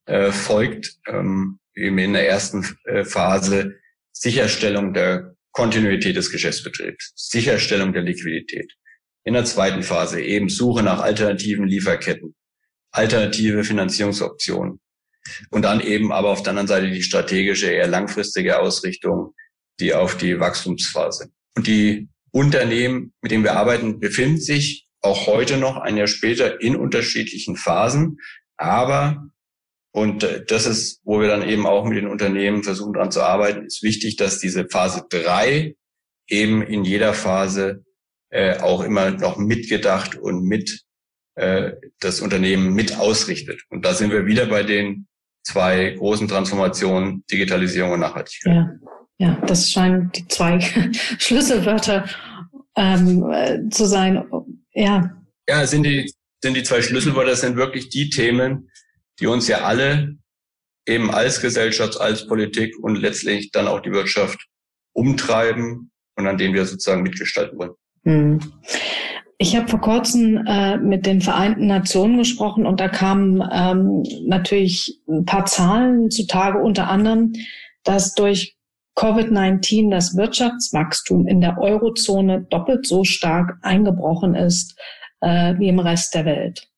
äh, 0.05 0.31
folgt. 0.31 0.97
Ähm, 1.07 1.58
in 1.79 2.13
der 2.13 2.27
ersten 2.27 2.65
äh, 2.85 3.03
Phase 3.03 3.75
Sicherstellung 4.11 4.93
der 4.93 5.35
Kontinuität 5.51 6.15
des 6.15 6.31
Geschäftsbetriebs, 6.31 7.13
Sicherstellung 7.15 7.93
der 7.93 8.03
Liquidität. 8.03 8.71
In 9.23 9.33
der 9.33 9.45
zweiten 9.45 9.83
Phase 9.83 10.21
eben 10.21 10.49
Suche 10.49 10.83
nach 10.83 11.01
alternativen 11.01 11.67
Lieferketten, 11.67 12.35
alternative 12.91 13.63
Finanzierungsoptionen. 13.63 14.79
Und 15.51 15.63
dann 15.63 15.81
eben 15.81 16.11
aber 16.11 16.29
auf 16.29 16.43
der 16.43 16.51
anderen 16.51 16.67
Seite 16.67 16.89
die 16.89 17.03
strategische, 17.03 17.67
eher 17.67 17.87
langfristige 17.87 18.59
Ausrichtung, 18.59 19.33
die 19.79 19.93
auf 19.93 20.17
die 20.17 20.39
Wachstumsphase. 20.39 21.31
Und 21.55 21.67
die 21.67 22.09
Unternehmen, 22.31 23.13
mit 23.21 23.31
denen 23.31 23.43
wir 23.43 23.55
arbeiten, 23.55 23.99
befinden 23.99 24.39
sich 24.39 24.87
auch 25.01 25.27
heute 25.27 25.57
noch 25.57 25.77
ein 25.77 25.97
Jahr 25.97 26.07
später 26.07 26.61
in 26.61 26.75
unterschiedlichen 26.75 27.55
Phasen. 27.55 28.17
Aber, 28.57 29.29
und 29.91 30.23
äh, 30.23 30.43
das 30.45 30.65
ist, 30.65 31.01
wo 31.03 31.19
wir 31.19 31.27
dann 31.27 31.47
eben 31.47 31.65
auch 31.65 31.85
mit 31.85 31.97
den 31.97 32.07
Unternehmen 32.07 32.63
versuchen 32.63 32.93
daran 32.93 33.11
zu 33.11 33.21
arbeiten, 33.21 33.65
ist 33.65 33.83
wichtig, 33.83 34.15
dass 34.17 34.39
diese 34.39 34.67
Phase 34.69 35.05
drei 35.09 35.75
eben 36.27 36.61
in 36.61 36.83
jeder 36.83 37.13
Phase 37.13 37.83
äh, 38.29 38.59
auch 38.59 38.81
immer 38.81 39.11
noch 39.11 39.37
mitgedacht 39.37 40.15
und 40.15 40.43
mit 40.43 40.83
äh, 41.35 41.71
das 41.99 42.21
Unternehmen 42.21 42.73
mit 42.73 42.97
ausrichtet. 42.97 43.63
Und 43.69 43.83
da 43.83 43.93
sind 43.93 44.11
wir 44.11 44.27
wieder 44.27 44.45
bei 44.45 44.61
den 44.63 45.07
zwei 45.43 45.95
großen 45.97 46.27
Transformationen, 46.27 47.23
Digitalisierung 47.31 47.93
und 47.93 48.01
Nachhaltigkeit. 48.01 48.53
Ja, 48.53 48.71
ja 49.17 49.41
das 49.47 49.71
scheinen 49.71 50.11
die 50.11 50.27
zwei 50.27 50.59
Schlüsselwörter 51.17 52.07
ähm, 52.75 53.27
äh, 53.31 53.69
zu 53.69 53.85
sein. 53.85 54.23
Ja. 54.73 55.15
Ja, 55.47 55.65
sind 55.65 55.83
die, 55.83 56.13
sind 56.43 56.55
die 56.55 56.63
zwei 56.63 56.83
Schlüsselwörter, 56.83 57.31
das 57.31 57.41
sind 57.41 57.55
wirklich 57.55 57.89
die 57.89 58.11
Themen, 58.11 58.69
die 59.19 59.27
uns 59.27 59.47
ja 59.47 59.59
alle 59.61 60.15
eben 60.87 61.11
als 61.11 61.41
Gesellschaft, 61.41 61.99
als 61.99 62.27
Politik 62.27 62.75
und 62.81 62.95
letztlich 62.95 63.51
dann 63.51 63.67
auch 63.67 63.81
die 63.81 63.91
Wirtschaft 63.91 64.47
umtreiben 64.93 65.91
und 66.15 66.27
an 66.27 66.37
denen 66.37 66.53
wir 66.53 66.65
sozusagen 66.65 67.03
mitgestalten 67.03 67.57
wollen. 67.57 67.71
Hm. 68.03 68.39
Ich 69.37 69.55
habe 69.55 69.69
vor 69.69 69.79
kurzem 69.79 70.45
äh, 70.47 70.77
mit 70.77 71.05
den 71.05 71.21
Vereinten 71.21 71.67
Nationen 71.67 72.17
gesprochen 72.17 72.65
und 72.65 72.79
da 72.81 72.89
kamen 72.89 73.41
ähm, 73.53 74.03
natürlich 74.27 74.99
ein 75.07 75.25
paar 75.25 75.45
Zahlen 75.45 76.11
zutage, 76.11 76.59
unter 76.59 76.89
anderem, 76.89 77.33
dass 77.83 78.15
durch 78.15 78.57
Covid-19 78.97 79.91
das 79.91 80.17
Wirtschaftswachstum 80.17 81.25
in 81.25 81.39
der 81.39 81.57
Eurozone 81.57 82.47
doppelt 82.49 82.85
so 82.85 83.05
stark 83.05 83.57
eingebrochen 83.61 84.35
ist 84.35 84.77
äh, 85.21 85.53
wie 85.57 85.69
im 85.69 85.79
Rest 85.79 86.15
der 86.15 86.25
Welt. 86.25 86.68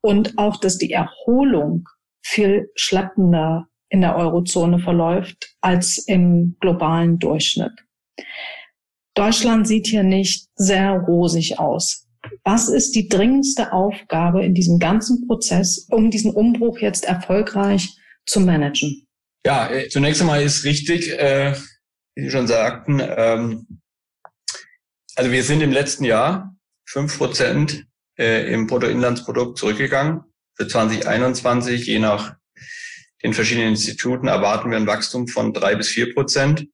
Und 0.00 0.38
auch, 0.38 0.56
dass 0.56 0.78
die 0.78 0.92
Erholung 0.92 1.88
viel 2.24 2.70
schleppender 2.74 3.68
in 3.88 4.00
der 4.00 4.16
Eurozone 4.16 4.78
verläuft 4.78 5.54
als 5.60 5.98
im 5.98 6.56
globalen 6.60 7.18
Durchschnitt. 7.18 7.72
Deutschland 9.14 9.68
sieht 9.68 9.86
hier 9.86 10.02
nicht 10.02 10.48
sehr 10.54 10.92
rosig 10.92 11.58
aus. 11.58 12.08
Was 12.44 12.68
ist 12.68 12.92
die 12.92 13.08
dringendste 13.08 13.72
Aufgabe 13.72 14.44
in 14.44 14.54
diesem 14.54 14.78
ganzen 14.78 15.26
Prozess, 15.26 15.86
um 15.90 16.10
diesen 16.10 16.32
Umbruch 16.32 16.78
jetzt 16.78 17.04
erfolgreich 17.04 17.94
zu 18.26 18.40
managen? 18.40 19.06
Ja, 19.44 19.70
äh, 19.70 19.88
zunächst 19.88 20.20
einmal 20.20 20.42
ist 20.42 20.64
richtig, 20.64 21.10
äh, 21.18 21.54
wie 22.14 22.24
Sie 22.24 22.30
schon 22.30 22.46
sagten, 22.46 23.02
ähm, 23.04 23.82
also 25.16 25.30
wir 25.30 25.42
sind 25.42 25.60
im 25.60 25.72
letzten 25.72 26.04
Jahr 26.04 26.56
fünf 26.86 27.18
Prozent 27.18 27.86
äh, 28.18 28.52
im 28.52 28.66
Bruttoinlandsprodukt 28.66 29.58
zurückgegangen. 29.58 30.22
Für 30.54 30.68
2021, 30.68 31.86
je 31.86 31.98
nach 31.98 32.36
den 33.22 33.34
verschiedenen 33.34 33.70
Instituten, 33.70 34.28
erwarten 34.28 34.70
wir 34.70 34.76
ein 34.76 34.86
Wachstum 34.86 35.28
von 35.28 35.52
drei 35.52 35.74
bis 35.74 35.88
vier 35.88 36.12
Prozent. 36.12 36.66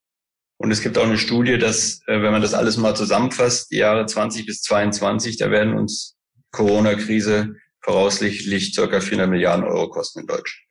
Und 0.57 0.73
es 0.73 0.81
gibt 0.81 0.99
auch 0.99 1.05
eine 1.05 1.19
Studie, 1.19 1.59
dass, 1.59 2.01
äh, 2.07 2.21
wenn 2.21 2.33
man 2.33 2.43
das 2.43 2.55
alles 2.55 2.77
mal 2.77 2.97
zusammenfasst, 2.97 3.71
die 3.71 3.77
Jahre 3.77 4.07
20 4.07 4.47
bis 4.47 4.63
22, 4.63 5.37
da 5.37 5.51
werden 5.51 5.75
uns 5.75 6.17
Corona-Krise 6.51 7.55
voraussichtlich 7.81 8.75
circa 8.75 9.01
400 9.01 9.31
Milliarden 9.31 9.65
Euro 9.65 9.89
kosten 9.89 10.21
in 10.21 10.27
Deutschland. 10.27 10.67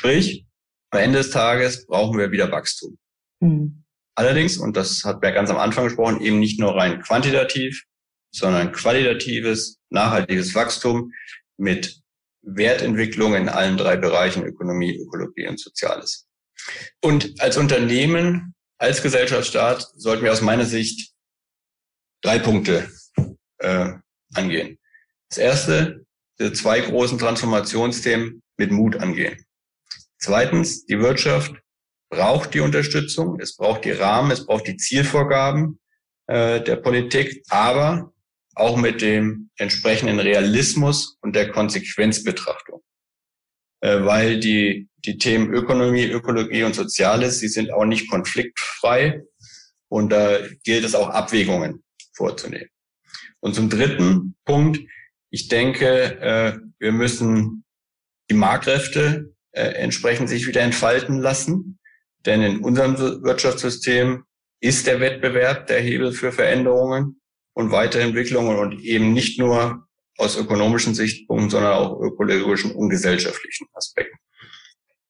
Sprich, 0.00 0.46
am 0.90 1.00
Ende 1.00 1.18
des 1.18 1.30
Tages 1.30 1.86
brauchen 1.86 2.18
wir 2.18 2.32
wieder 2.32 2.50
Wachstum. 2.50 2.98
Mhm. 3.40 3.84
Allerdings, 4.16 4.58
und 4.58 4.76
das 4.76 5.04
hat 5.04 5.20
Berg 5.20 5.34
ganz 5.34 5.50
am 5.50 5.56
Anfang 5.56 5.84
gesprochen, 5.84 6.20
eben 6.20 6.38
nicht 6.38 6.60
nur 6.60 6.76
rein 6.76 7.00
quantitativ, 7.02 7.84
sondern 8.34 8.72
qualitatives, 8.72 9.78
nachhaltiges 9.90 10.54
Wachstum 10.54 11.12
mit 11.56 12.00
Wertentwicklung 12.42 13.34
in 13.34 13.48
allen 13.48 13.76
drei 13.76 13.96
Bereichen 13.96 14.44
Ökonomie, 14.44 14.96
Ökologie 14.96 15.46
und 15.46 15.60
Soziales. 15.60 16.26
Und 17.00 17.40
als 17.40 17.56
Unternehmen, 17.56 18.54
als 18.78 19.02
Gesellschaftsstaat 19.02 19.88
sollten 19.96 20.24
wir 20.24 20.32
aus 20.32 20.42
meiner 20.42 20.64
Sicht 20.64 21.12
drei 22.22 22.38
Punkte 22.38 22.90
äh, 23.58 23.92
angehen. 24.34 24.78
Das 25.28 25.38
erste, 25.38 26.04
diese 26.38 26.52
zwei 26.52 26.80
großen 26.80 27.18
Transformationsthemen 27.18 28.42
mit 28.56 28.70
Mut 28.72 28.96
angehen. 28.96 29.44
Zweitens, 30.18 30.86
die 30.86 30.98
Wirtschaft 30.98 31.54
braucht 32.10 32.54
die 32.54 32.60
Unterstützung, 32.60 33.38
es 33.40 33.56
braucht 33.56 33.84
die 33.84 33.92
Rahmen, 33.92 34.30
es 34.30 34.46
braucht 34.46 34.66
die 34.66 34.76
Zielvorgaben 34.76 35.78
äh, 36.26 36.60
der 36.62 36.76
Politik, 36.76 37.42
aber 37.48 38.13
auch 38.54 38.76
mit 38.76 39.02
dem 39.02 39.50
entsprechenden 39.56 40.20
Realismus 40.20 41.16
und 41.20 41.34
der 41.34 41.50
Konsequenzbetrachtung. 41.50 42.82
Äh, 43.80 44.04
weil 44.04 44.40
die, 44.40 44.88
die 45.04 45.18
Themen 45.18 45.52
Ökonomie, 45.52 46.06
Ökologie 46.06 46.62
und 46.62 46.74
Soziales, 46.74 47.40
sie 47.40 47.48
sind 47.48 47.70
auch 47.70 47.84
nicht 47.84 48.10
konfliktfrei 48.10 49.22
und 49.88 50.10
da 50.10 50.38
gilt 50.64 50.84
es 50.84 50.94
auch 50.94 51.10
Abwägungen 51.10 51.84
vorzunehmen. 52.14 52.70
Und 53.40 53.54
zum 53.54 53.68
dritten 53.68 54.36
Punkt, 54.46 54.80
ich 55.30 55.48
denke, 55.48 56.18
äh, 56.20 56.58
wir 56.78 56.92
müssen 56.92 57.64
die 58.30 58.34
Marktkräfte 58.34 59.34
äh, 59.52 59.62
entsprechend 59.62 60.28
sich 60.28 60.46
wieder 60.46 60.62
entfalten 60.62 61.18
lassen. 61.18 61.78
Denn 62.24 62.40
in 62.40 62.60
unserem 62.60 62.96
Wirtschaftssystem 62.98 64.24
ist 64.60 64.86
der 64.86 65.00
Wettbewerb 65.00 65.66
der 65.66 65.80
Hebel 65.80 66.12
für 66.12 66.32
Veränderungen 66.32 67.20
und 67.54 67.70
Weiterentwicklungen 67.70 68.58
und 68.58 68.80
eben 68.82 69.12
nicht 69.12 69.38
nur 69.38 69.86
aus 70.18 70.36
ökonomischen 70.36 70.94
Sichtpunkten, 70.94 71.50
sondern 71.50 71.72
auch 71.72 72.00
ökologischen 72.00 72.72
und 72.72 72.88
gesellschaftlichen 72.88 73.66
Aspekten. 73.72 74.18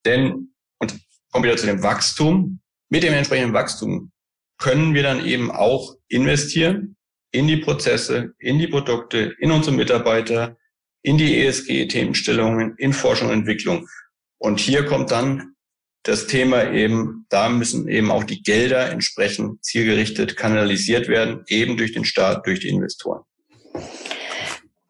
Denn, 0.05 0.55
und 0.79 0.99
kommen 1.31 1.45
wieder 1.45 1.57
zu 1.57 1.67
dem 1.67 1.83
Wachstum, 1.83 2.61
mit 2.91 3.03
dem 3.03 3.15
entsprechenden 3.15 3.55
Wachstum 3.55 4.13
können 4.59 4.95
wir 4.95 5.03
dann 5.03 5.25
eben 5.25 5.51
auch 5.51 5.97
investieren 6.09 6.97
in 7.33 7.49
die 7.49 7.57
Prozesse, 7.57 8.35
in 8.39 8.59
die 8.59 8.69
Produkte, 8.69 9.35
in 9.41 9.51
unsere 9.51 9.75
Mitarbeiter, 9.75 10.57
in 11.03 11.19
die 11.19 11.45
ESG-Themenstellungen, 11.45 12.77
in 12.79 12.93
Forschung 12.93 13.29
und 13.29 13.35
Entwicklung. 13.35 13.89
Und 14.39 14.61
hier 14.61 14.85
kommt 14.87 15.11
dann 15.11 15.54
das 16.05 16.27
Thema 16.27 16.71
eben, 16.71 17.27
da 17.31 17.49
müssen 17.49 17.89
eben 17.89 18.11
auch 18.11 18.25
die 18.25 18.43
Gelder 18.43 18.91
entsprechend 18.93 19.65
zielgerichtet 19.65 20.37
kanalisiert 20.37 21.09
werden, 21.09 21.43
eben 21.49 21.77
durch 21.77 21.93
den 21.93 22.05
Staat, 22.05 22.47
durch 22.47 22.61
die 22.61 22.69
Investoren. 22.69 23.23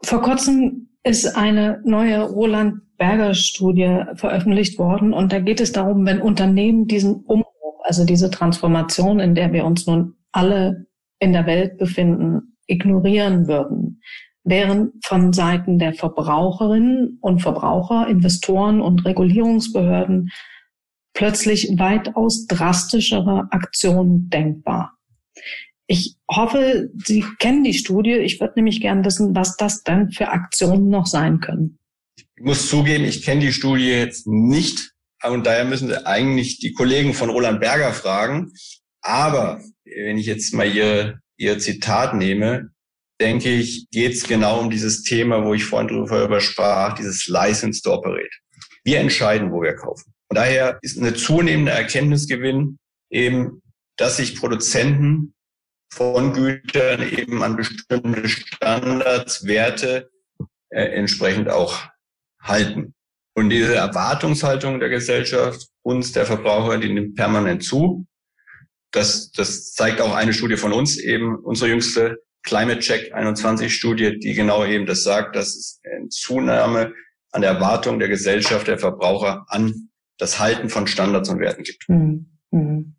Vor 0.02 0.20
kurzem 0.20 0.88
ist 1.04 1.36
eine 1.36 1.80
neue 1.84 2.20
Roland 2.20 2.82
Berger 2.98 3.34
Studie 3.34 4.02
veröffentlicht 4.16 4.78
worden 4.78 5.12
und 5.12 5.32
da 5.32 5.40
geht 5.40 5.60
es 5.60 5.72
darum, 5.72 6.04
wenn 6.04 6.20
Unternehmen 6.20 6.86
diesen 6.86 7.14
Umbruch, 7.24 7.80
also 7.84 8.04
diese 8.04 8.30
Transformation, 8.30 9.20
in 9.20 9.34
der 9.34 9.52
wir 9.52 9.64
uns 9.64 9.86
nun 9.86 10.14
alle 10.32 10.86
in 11.20 11.32
der 11.32 11.46
Welt 11.46 11.78
befinden, 11.78 12.56
ignorieren 12.66 13.46
würden, 13.46 14.00
wären 14.42 14.92
von 15.04 15.32
Seiten 15.32 15.78
der 15.78 15.94
Verbraucherinnen 15.94 17.18
und 17.20 17.40
Verbraucher, 17.40 18.08
Investoren 18.08 18.80
und 18.80 19.04
Regulierungsbehörden 19.04 20.30
plötzlich 21.14 21.70
weitaus 21.78 22.46
drastischere 22.46 23.48
Aktionen 23.50 24.28
denkbar. 24.28 24.92
Ich 25.86 26.16
hoffe, 26.30 26.90
Sie 27.04 27.24
kennen 27.38 27.64
die 27.64 27.74
Studie. 27.74 28.14
Ich 28.14 28.40
würde 28.40 28.54
nämlich 28.56 28.80
gern 28.80 29.04
wissen, 29.04 29.34
was 29.34 29.56
das 29.56 29.82
denn 29.82 30.10
für 30.10 30.28
Aktionen 30.28 30.88
noch 30.88 31.06
sein 31.06 31.40
können. 31.40 31.78
Ich 32.16 32.42
muss 32.42 32.68
zugeben, 32.68 33.04
ich 33.04 33.22
kenne 33.22 33.42
die 33.42 33.52
Studie 33.52 33.88
jetzt 33.88 34.26
nicht. 34.26 34.92
Und 35.22 35.46
daher 35.46 35.64
müssen 35.64 35.88
Sie 35.88 36.06
eigentlich 36.06 36.58
die 36.58 36.72
Kollegen 36.72 37.14
von 37.14 37.30
Roland 37.30 37.60
Berger 37.60 37.92
fragen. 37.92 38.52
Aber 39.02 39.62
wenn 39.84 40.18
ich 40.18 40.26
jetzt 40.26 40.52
mal 40.54 40.66
Ihr, 40.66 41.20
Ihr 41.36 41.58
Zitat 41.58 42.14
nehme, 42.14 42.70
denke 43.20 43.50
ich, 43.50 43.86
geht 43.90 44.14
es 44.14 44.26
genau 44.26 44.60
um 44.60 44.70
dieses 44.70 45.02
Thema, 45.02 45.44
wo 45.44 45.54
ich 45.54 45.64
vorhin 45.64 45.88
drüber 45.88 46.40
sprach, 46.40 46.94
dieses 46.94 47.26
License 47.26 47.80
to 47.82 47.92
Operate. 47.92 48.30
Wir 48.84 49.00
entscheiden, 49.00 49.52
wo 49.52 49.62
wir 49.62 49.74
kaufen. 49.76 50.13
Und 50.34 50.38
daher 50.38 50.80
ist 50.82 50.98
eine 50.98 51.14
zunehmende 51.14 51.70
Erkenntnisgewinn 51.70 52.80
eben, 53.08 53.62
dass 53.96 54.16
sich 54.16 54.34
Produzenten 54.34 55.32
von 55.92 56.32
Gütern 56.32 57.08
eben 57.08 57.44
an 57.44 57.54
bestimmte 57.54 58.28
Standards, 58.28 59.46
Werte 59.46 60.10
äh, 60.70 60.86
entsprechend 60.86 61.50
auch 61.50 61.84
halten. 62.40 62.94
Und 63.36 63.50
diese 63.50 63.76
Erwartungshaltung 63.76 64.80
der 64.80 64.88
Gesellschaft, 64.88 65.68
uns, 65.82 66.10
der 66.10 66.26
Verbraucher, 66.26 66.78
die 66.78 66.92
nimmt 66.92 67.14
permanent 67.14 67.62
zu. 67.62 68.04
Das, 68.90 69.30
das 69.30 69.72
zeigt 69.72 70.00
auch 70.00 70.16
eine 70.16 70.32
Studie 70.32 70.56
von 70.56 70.72
uns, 70.72 70.98
eben 70.98 71.36
unsere 71.36 71.70
jüngste 71.70 72.18
Climate 72.42 72.80
Check 72.80 73.14
21 73.14 73.72
Studie, 73.72 74.18
die 74.18 74.34
genau 74.34 74.64
eben 74.64 74.86
das 74.86 75.04
sagt, 75.04 75.36
dass 75.36 75.54
es 75.54 75.80
eine 75.84 76.08
Zunahme 76.08 76.92
an 77.30 77.42
der 77.42 77.52
Erwartung 77.52 78.00
der 78.00 78.08
Gesellschaft, 78.08 78.66
der 78.66 78.80
Verbraucher 78.80 79.46
an 79.46 79.90
das 80.18 80.38
Halten 80.38 80.68
von 80.68 80.86
Standards 80.86 81.28
und 81.28 81.40
Werten 81.40 81.64
gibt. 81.64 81.88
Mhm. 81.88 82.94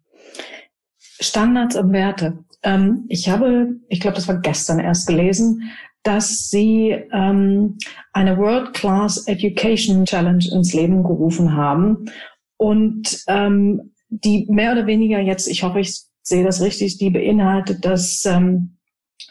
Standards 1.20 1.76
und 1.76 1.94
Werte. 1.94 2.40
Ähm, 2.64 3.06
ich 3.08 3.30
habe, 3.30 3.76
ich 3.88 4.00
glaube, 4.00 4.16
das 4.16 4.28
war 4.28 4.40
gestern 4.40 4.80
erst 4.80 5.08
gelesen, 5.08 5.72
dass 6.04 6.50
Sie 6.50 6.96
ähm, 7.12 7.78
eine 8.14 8.38
World 8.38 8.74
Class 8.74 9.28
Education 9.28 10.06
Challenge 10.06 10.46
ins 10.52 10.74
Leben 10.74 11.04
gerufen 11.04 11.56
haben 11.56 12.06
und 12.58 13.24
ähm, 13.28 13.94
die 14.10 14.46
mehr 14.50 14.74
oder 14.74 14.86
weniger 14.86 15.20
jetzt, 15.20 15.48
ich 15.48 15.64
hoffe, 15.64 15.80
ich 15.80 16.02
sehe 16.22 16.44
das 16.44 16.62
richtig, 16.62 16.98
die 16.98 17.10
beinhaltet, 17.10 17.86
dass 17.86 18.26
ähm, 18.26 18.78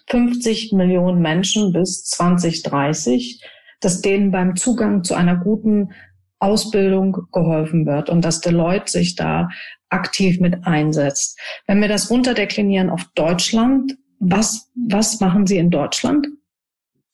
50 0.08 0.72
Millionen 0.72 1.20
Menschen 1.20 1.72
bis 1.72 2.04
2030, 2.04 3.42
dass 3.80 4.00
denen 4.00 4.30
beim 4.30 4.56
Zugang 4.56 5.04
zu 5.04 5.14
einer 5.14 5.36
guten 5.36 5.90
Ausbildung 6.44 7.26
geholfen 7.32 7.86
wird 7.86 8.10
und 8.10 8.24
dass 8.24 8.40
Deloitte 8.40 8.90
sich 8.90 9.16
da 9.16 9.48
aktiv 9.88 10.40
mit 10.40 10.66
einsetzt. 10.66 11.38
Wenn 11.66 11.80
wir 11.80 11.88
das 11.88 12.10
runterdeklinieren 12.10 12.90
auf 12.90 13.04
Deutschland, 13.14 13.96
was, 14.18 14.70
was 14.74 15.20
machen 15.20 15.46
Sie 15.46 15.56
in 15.56 15.70
Deutschland? 15.70 16.28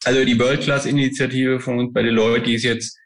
Also 0.04 0.24
die 0.24 0.38
World 0.38 0.62
Class 0.62 0.86
Initiative 0.86 1.60
von 1.60 1.78
uns 1.78 1.92
bei 1.92 2.02
Deloitte, 2.02 2.46
die 2.46 2.54
ist 2.54 2.64
jetzt 2.64 2.98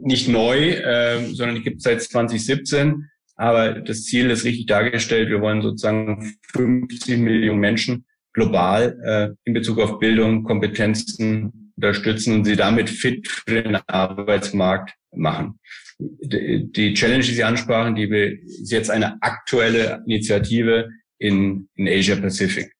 nicht 0.00 0.28
neu, 0.28 0.70
äh, 0.70 1.24
sondern 1.32 1.56
die 1.56 1.62
gibt 1.62 1.78
es 1.78 1.82
seit 1.84 2.02
2017. 2.02 3.08
Aber 3.36 3.72
das 3.72 4.04
Ziel 4.04 4.30
ist 4.30 4.44
richtig 4.44 4.66
dargestellt. 4.66 5.28
Wir 5.28 5.40
wollen 5.40 5.62
sozusagen 5.62 6.34
50 6.52 7.18
Millionen 7.18 7.60
Menschen 7.60 8.04
global 8.32 8.98
äh, 9.04 9.34
in 9.44 9.54
Bezug 9.54 9.80
auf 9.80 9.98
Bildung, 9.98 10.44
Kompetenzen 10.44 11.61
unterstützen 11.76 12.34
und 12.34 12.44
sie 12.44 12.56
damit 12.56 12.90
fit 12.90 13.28
für 13.28 13.62
den 13.62 13.76
Arbeitsmarkt 13.86 14.94
machen. 15.14 15.58
Die 15.98 16.94
Challenge, 16.94 17.22
die 17.22 17.34
Sie 17.34 17.44
ansprachen, 17.44 17.94
die 17.94 18.08
ist 18.44 18.72
jetzt 18.72 18.90
eine 18.90 19.22
aktuelle 19.22 20.02
Initiative 20.06 20.88
in, 21.18 21.68
in 21.76 21.86
Asia 21.86 22.16
Pacific. 22.16 22.72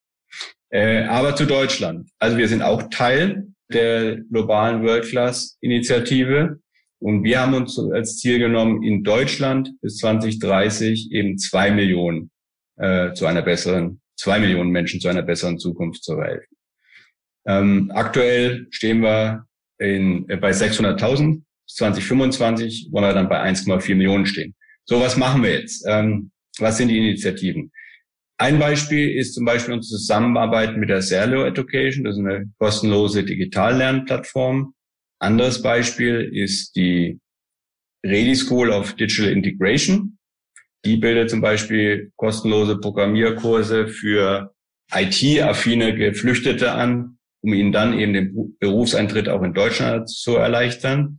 Äh, 0.71 1.05
aber 1.05 1.37
zu 1.37 1.47
Deutschland. 1.47 2.09
Also 2.19 2.39
wir 2.39 2.49
sind 2.49 2.63
auch 2.63 2.85
Teil 2.91 3.47
der 3.73 4.17
globalen 4.31 4.83
World 4.83 5.05
Class 5.05 5.57
Initiative. 5.61 6.59
Und 6.99 7.25
wir 7.25 7.41
haben 7.41 7.55
uns 7.55 7.79
als 7.79 8.19
Ziel 8.19 8.39
genommen, 8.39 8.83
in 8.83 9.03
Deutschland 9.03 9.71
bis 9.81 9.97
2030 9.99 11.11
eben 11.11 11.37
zwei 11.37 11.71
Millionen 11.71 12.31
äh, 12.77 13.13
zu 13.13 13.27
einer 13.27 13.43
besseren, 13.43 14.01
zwei 14.17 14.39
Millionen 14.39 14.71
Menschen 14.71 15.01
zu 15.01 15.09
einer 15.09 15.23
besseren 15.23 15.59
Zukunft 15.59 16.05
zu 16.05 16.21
helfen. 16.23 16.47
Ähm, 17.47 17.91
aktuell 17.95 18.67
stehen 18.71 19.03
wir 19.03 19.47
in, 19.79 20.29
äh, 20.29 20.37
bei 20.37 20.51
600.000 20.51 21.43
2025 21.75 22.89
wollen 22.91 23.05
wir 23.05 23.15
dann 23.15 23.29
bei 23.29 23.41
1,4 23.41 23.95
Millionen 23.95 24.27
stehen. 24.27 24.55
So, 24.85 25.01
was 25.01 25.17
machen 25.17 25.43
wir 25.43 25.61
jetzt? 25.61 25.85
Ähm, 25.89 26.31
was 26.59 26.77
sind 26.77 26.89
die 26.89 26.99
Initiativen? 26.99 27.73
Ein 28.39 28.59
Beispiel 28.59 29.11
ist 29.17 29.35
zum 29.35 29.45
Beispiel 29.45 29.75
unsere 29.75 29.99
Zusammenarbeit 29.99 30.77
mit 30.77 30.89
der 30.89 31.03
Serlo 31.03 31.45
Education. 31.45 32.05
Das 32.05 32.17
ist 32.17 32.25
eine 32.25 32.51
kostenlose 32.59 33.25
Digitallernplattform. 33.25 34.75
Anderes 35.21 35.63
Beispiel 35.63 36.31
ist 36.33 36.75
die 36.75 37.21
Ready 38.05 38.35
School 38.35 38.71
of 38.71 38.95
Digital 38.95 39.31
Integration. 39.31 40.19
Die 40.85 40.97
bildet 40.97 41.31
zum 41.31 41.41
Beispiel 41.41 42.11
kostenlose 42.17 42.79
Programmierkurse 42.79 43.87
für 43.87 44.53
IT-affine 44.93 45.95
Geflüchtete 45.95 46.73
an, 46.73 47.19
um 47.43 47.53
ihnen 47.53 47.73
dann 47.73 47.99
eben 47.99 48.13
den 48.13 48.57
Berufseintritt 48.59 49.29
auch 49.29 49.43
in 49.43 49.55
Deutschland 49.55 50.09
zu 50.09 50.37
erleichtern. 50.37 51.19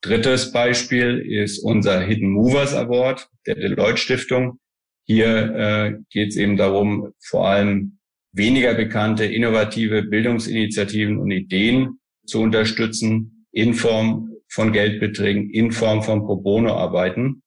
Drittes 0.00 0.52
Beispiel 0.52 1.18
ist 1.18 1.58
unser 1.58 2.00
Hidden 2.00 2.30
Movers 2.30 2.74
Award 2.74 3.28
der 3.46 3.56
Deloitte 3.56 3.96
Stiftung. 3.96 4.58
Hier 5.04 5.54
äh, 5.54 5.94
geht 6.10 6.30
es 6.30 6.36
eben 6.36 6.56
darum, 6.56 7.12
vor 7.20 7.48
allem 7.48 7.98
weniger 8.32 8.74
bekannte, 8.74 9.24
innovative 9.24 10.02
Bildungsinitiativen 10.02 11.18
und 11.18 11.30
Ideen 11.30 11.98
zu 12.26 12.40
unterstützen 12.40 13.46
in 13.52 13.74
Form 13.74 14.32
von 14.48 14.72
Geldbeträgen, 14.72 15.50
in 15.50 15.72
Form 15.72 16.02
von 16.02 16.20
Pro 16.20 16.36
Bono-Arbeiten. 16.36 17.42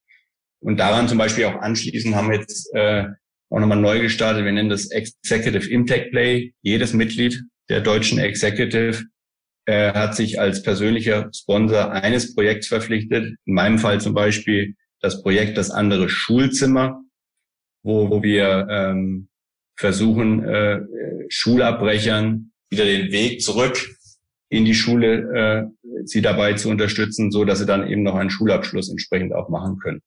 Und 0.61 0.80
daran 0.80 1.07
zum 1.07 1.17
Beispiel 1.17 1.45
auch 1.45 1.61
anschließend 1.61 2.15
haben 2.15 2.30
wir 2.30 2.39
jetzt 2.39 2.74
äh, 2.74 3.05
auch 3.49 3.59
nochmal 3.59 3.80
neu 3.80 3.99
gestartet. 3.99 4.43
Wir 4.43 4.51
nennen 4.51 4.70
das 4.70 4.91
Executive 4.91 5.70
Impact 5.70 6.11
Play. 6.11 6.53
Jedes 6.61 6.93
Mitglied 6.93 7.41
der 7.70 7.82
deutschen 7.82 8.20
Executive 8.20 9.03
er 9.70 9.93
hat 9.93 10.15
sich 10.15 10.39
als 10.39 10.63
persönlicher 10.63 11.30
Sponsor 11.32 11.91
eines 11.91 12.34
Projekts 12.34 12.70
verpflichtet. 12.70 13.36
In 13.45 13.53
meinem 13.53 13.78
Fall 13.78 14.01
zum 14.01 14.15
Beispiel 14.15 14.74
das 14.99 15.22
Projekt 15.22 15.59
Das 15.59 15.70
andere 15.70 16.09
Schulzimmer, 16.09 17.03
wo, 17.84 18.09
wo 18.09 18.24
wir 18.24 18.67
ähm, 18.67 19.30
versuchen, 19.78 20.43
äh, 20.43 20.80
Schulabbrechern 21.30 22.51
wieder 22.72 22.86
den 22.86 23.11
Weg 23.11 23.43
zurück 23.43 23.95
in 24.49 24.65
die 24.65 24.74
Schule, 24.74 25.70
äh, 25.84 26.03
sie 26.03 26.24
dabei 26.24 26.53
zu 26.53 26.70
unterstützen, 26.70 27.30
so 27.30 27.45
dass 27.45 27.59
sie 27.59 27.67
dann 27.67 27.88
eben 27.88 28.01
noch 28.01 28.15
einen 28.15 28.32
Schulabschluss 28.32 28.89
entsprechend 28.89 29.36
auch 29.36 29.49
machen 29.49 29.78
können. 29.78 30.01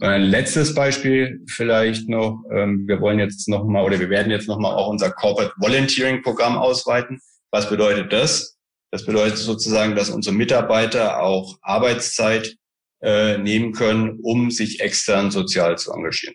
Ein 0.00 0.22
letztes 0.22 0.74
Beispiel 0.74 1.44
vielleicht 1.48 2.08
noch. 2.08 2.42
Ähm, 2.50 2.86
wir 2.86 3.00
wollen 3.00 3.18
jetzt 3.18 3.48
noch 3.48 3.64
mal 3.64 3.84
oder 3.84 4.00
wir 4.00 4.08
werden 4.08 4.30
jetzt 4.32 4.48
noch 4.48 4.58
mal 4.58 4.74
auch 4.74 4.88
unser 4.88 5.10
Corporate 5.10 5.52
Volunteering 5.58 6.22
Programm 6.22 6.56
ausweiten. 6.56 7.20
Was 7.50 7.68
bedeutet 7.68 8.12
das? 8.12 8.56
Das 8.90 9.04
bedeutet 9.04 9.38
sozusagen, 9.38 9.94
dass 9.94 10.10
unsere 10.10 10.34
Mitarbeiter 10.34 11.22
auch 11.22 11.58
Arbeitszeit 11.60 12.56
äh, 13.02 13.36
nehmen 13.36 13.72
können, 13.72 14.18
um 14.22 14.50
sich 14.50 14.80
extern 14.80 15.30
sozial 15.30 15.76
zu 15.76 15.92
engagieren. 15.92 16.34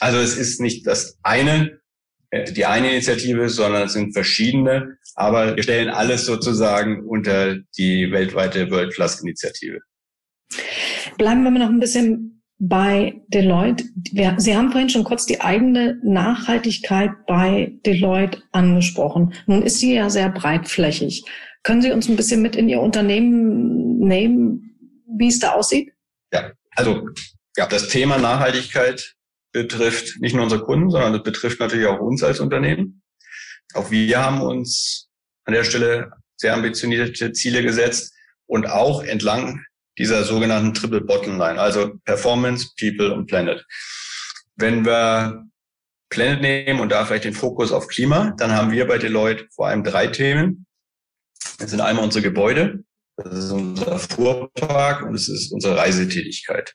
Also 0.00 0.18
es 0.18 0.36
ist 0.36 0.60
nicht 0.60 0.86
das 0.86 1.18
eine, 1.22 1.80
äh, 2.30 2.52
die 2.52 2.64
eine 2.64 2.90
Initiative, 2.90 3.48
sondern 3.50 3.84
es 3.84 3.92
sind 3.92 4.12
verschiedene, 4.12 4.96
aber 5.14 5.56
wir 5.56 5.62
stellen 5.62 5.90
alles 5.90 6.24
sozusagen 6.24 7.04
unter 7.06 7.56
die 7.76 8.10
weltweite 8.10 8.70
World 8.70 8.94
Class 8.94 9.20
Initiative. 9.20 9.80
Bleiben 11.18 11.42
wir 11.42 11.50
noch 11.50 11.68
ein 11.68 11.80
bisschen 11.80 12.33
bei 12.58 13.20
Deloitte. 13.28 13.84
Sie 14.38 14.56
haben 14.56 14.70
vorhin 14.70 14.88
schon 14.88 15.04
kurz 15.04 15.26
die 15.26 15.40
eigene 15.40 15.98
Nachhaltigkeit 16.02 17.10
bei 17.26 17.72
Deloitte 17.84 18.42
angesprochen. 18.52 19.34
Nun 19.46 19.62
ist 19.62 19.80
sie 19.80 19.94
ja 19.94 20.08
sehr 20.08 20.30
breitflächig. 20.30 21.24
Können 21.62 21.82
Sie 21.82 21.92
uns 21.92 22.08
ein 22.08 22.16
bisschen 22.16 22.42
mit 22.42 22.56
in 22.56 22.68
Ihr 22.68 22.80
Unternehmen 22.80 23.98
nehmen, 23.98 24.76
wie 25.18 25.28
es 25.28 25.40
da 25.40 25.52
aussieht? 25.52 25.92
Ja, 26.32 26.52
also 26.76 27.08
ja, 27.56 27.66
das 27.66 27.88
Thema 27.88 28.18
Nachhaltigkeit 28.18 29.14
betrifft 29.52 30.20
nicht 30.20 30.34
nur 30.34 30.44
unsere 30.44 30.62
Kunden, 30.62 30.90
sondern 30.90 31.14
es 31.14 31.22
betrifft 31.22 31.60
natürlich 31.60 31.86
auch 31.86 32.00
uns 32.00 32.22
als 32.22 32.40
Unternehmen. 32.40 33.02
Auch 33.72 33.90
wir 33.90 34.22
haben 34.22 34.42
uns 34.42 35.08
an 35.44 35.54
der 35.54 35.64
Stelle 35.64 36.10
sehr 36.36 36.54
ambitionierte 36.54 37.32
Ziele 37.32 37.62
gesetzt 37.62 38.12
und 38.46 38.68
auch 38.68 39.02
entlang 39.02 39.64
dieser 39.98 40.24
sogenannten 40.24 40.74
Triple 40.74 41.02
Bottom 41.02 41.38
Line, 41.38 41.60
also 41.60 41.92
Performance, 42.04 42.70
People 42.78 43.12
und 43.12 43.26
Planet. 43.26 43.64
Wenn 44.56 44.84
wir 44.84 45.44
Planet 46.10 46.40
nehmen 46.40 46.80
und 46.80 46.90
da 46.90 47.04
vielleicht 47.04 47.24
den 47.24 47.34
Fokus 47.34 47.72
auf 47.72 47.88
Klima, 47.88 48.34
dann 48.36 48.52
haben 48.52 48.70
wir 48.70 48.86
bei 48.86 48.98
Deloitte 48.98 49.46
vor 49.54 49.68
allem 49.68 49.84
drei 49.84 50.06
Themen. 50.06 50.66
Das 51.58 51.70
sind 51.70 51.80
einmal 51.80 52.04
unsere 52.04 52.22
Gebäude, 52.22 52.84
das 53.16 53.32
ist 53.32 53.50
unser 53.50 53.98
Fuhrpark 53.98 55.02
und 55.02 55.14
es 55.14 55.28
ist 55.28 55.52
unsere 55.52 55.76
Reisetätigkeit. 55.76 56.74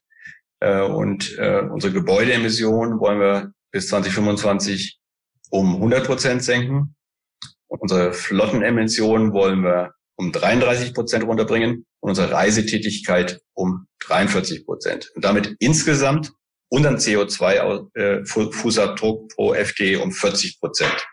Äh, 0.61 0.81
und 0.81 1.37
äh, 1.37 1.61
unsere 1.61 1.93
Gebäudeemissionen 1.93 2.99
wollen 2.99 3.19
wir 3.19 3.51
bis 3.71 3.87
2025 3.87 4.99
um 5.49 5.75
100 5.75 6.05
Prozent 6.05 6.43
senken. 6.43 6.95
Unsere 7.67 8.13
Flottenemissionen 8.13 9.33
wollen 9.33 9.63
wir 9.63 9.93
um 10.19 10.31
33 10.33 10.93
Prozent 10.93 11.23
runterbringen 11.23 11.85
und 12.01 12.09
unsere 12.09 12.31
Reisetätigkeit 12.31 13.39
um 13.53 13.87
43 14.01 14.65
Prozent. 14.65 15.09
Und 15.15 15.23
damit 15.23 15.55
insgesamt 15.59 16.33
unseren 16.69 16.97
CO2-Fußabdruck 16.97 19.23
äh, 19.23 19.27
pro 19.33 19.53
FD 19.53 19.95
um 19.95 20.11
40 20.11 20.59
Prozent 20.59 21.07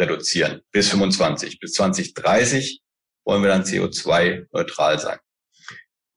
reduzieren 0.00 0.62
bis 0.72 0.88
25. 0.88 1.60
Bis 1.60 1.74
2030 1.74 2.80
wollen 3.24 3.42
wir 3.42 3.50
dann 3.50 3.62
CO2-neutral 3.62 4.98
sein. 4.98 5.20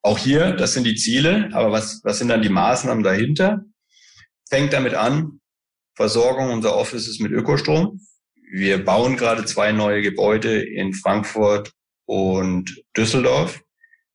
Auch 0.02 0.18
hier, 0.18 0.54
das 0.54 0.74
sind 0.74 0.86
die 0.86 0.96
Ziele, 0.96 1.52
aber 1.54 1.72
was, 1.72 2.02
was 2.04 2.18
sind 2.18 2.30
dann 2.30 2.42
die 2.42 2.50
Maßnahmen 2.50 3.04
dahinter? 3.04 3.64
Fängt 4.50 4.74
damit 4.74 4.96
an, 4.96 5.40
Versorgung 5.96 6.50
unserer 6.50 6.78
Offices 6.78 7.20
mit 7.20 7.32
Ökostrom. 7.32 8.02
Wir 8.52 8.84
bauen 8.84 9.18
gerade 9.18 9.46
zwei 9.46 9.72
neue 9.72 10.02
Gebäude 10.02 10.64
in 10.64 10.94
Frankfurt 10.94 11.72
und 12.06 12.84
Düsseldorf 12.96 13.62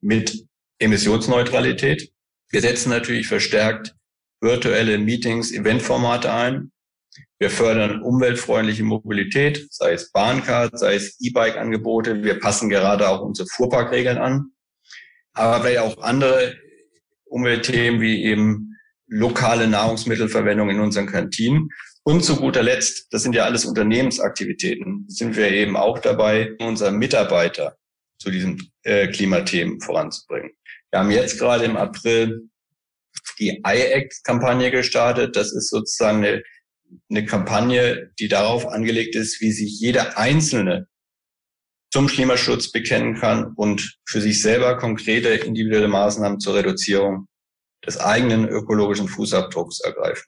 mit 0.01 0.47
Emissionsneutralität. 0.78 2.11
Wir 2.51 2.61
setzen 2.61 2.91
natürlich 2.91 3.26
verstärkt 3.26 3.95
virtuelle 4.41 4.99
Meetings, 4.99 5.53
Eventformate 5.53 6.32
ein. 6.32 6.70
Wir 7.39 7.51
fördern 7.51 8.03
umweltfreundliche 8.03 8.84
Mobilität, 8.84 9.66
sei 9.70 9.93
es 9.93 10.11
Bahncard, 10.11 10.78
sei 10.78 10.95
es 10.95 11.16
E-Bike-Angebote. 11.20 12.22
Wir 12.22 12.39
passen 12.39 12.68
gerade 12.68 13.09
auch 13.09 13.20
unsere 13.20 13.49
Fuhrparkregeln 13.49 14.18
an 14.18 14.53
aber 15.39 15.62
vielleicht 15.62 15.78
auch 15.78 15.99
andere 16.03 16.57
Umweltthemen 17.26 18.01
wie 18.01 18.24
eben 18.24 18.76
lokale 19.07 19.68
Nahrungsmittelverwendung 19.68 20.68
in 20.70 20.80
unseren 20.80 21.07
Kantinen. 21.07 21.68
Und 22.09 22.24
zu 22.24 22.36
guter 22.36 22.62
Letzt, 22.62 23.12
das 23.12 23.22
sind 23.22 23.34
ja 23.34 23.44
alles 23.44 23.66
Unternehmensaktivitäten, 23.66 25.04
sind 25.09 25.36
wir 25.36 25.50
eben 25.50 25.76
auch 25.76 25.98
dabei, 25.98 26.56
unsere 26.59 26.90
Mitarbeiter 26.90 27.76
zu 28.18 28.30
diesen 28.30 28.72
äh, 28.82 29.09
Klimathemen 29.09 29.78
voranzubringen. 29.82 30.52
Wir 30.90 31.00
haben 31.00 31.11
jetzt 31.11 31.38
gerade 31.38 31.66
im 31.66 31.76
April 31.76 32.48
die 33.38 33.61
iAct-Kampagne 33.62 34.70
gestartet. 34.70 35.36
Das 35.36 35.52
ist 35.52 35.68
sozusagen 35.68 36.24
eine, 36.24 36.42
eine 37.11 37.26
Kampagne, 37.26 38.11
die 38.18 38.28
darauf 38.28 38.66
angelegt 38.66 39.14
ist, 39.14 39.42
wie 39.42 39.52
sich 39.52 39.78
jeder 39.78 40.16
Einzelne 40.16 40.88
zum 41.92 42.06
Klimaschutz 42.06 42.72
bekennen 42.72 43.16
kann 43.16 43.52
und 43.54 43.98
für 44.06 44.22
sich 44.22 44.40
selber 44.40 44.78
konkrete 44.78 45.28
individuelle 45.28 45.88
Maßnahmen 45.88 46.40
zur 46.40 46.54
Reduzierung 46.54 47.28
des 47.86 47.98
eigenen 47.98 48.48
ökologischen 48.48 49.09
Fußabdrucks 49.09 49.80
ergreifen. 49.80 50.24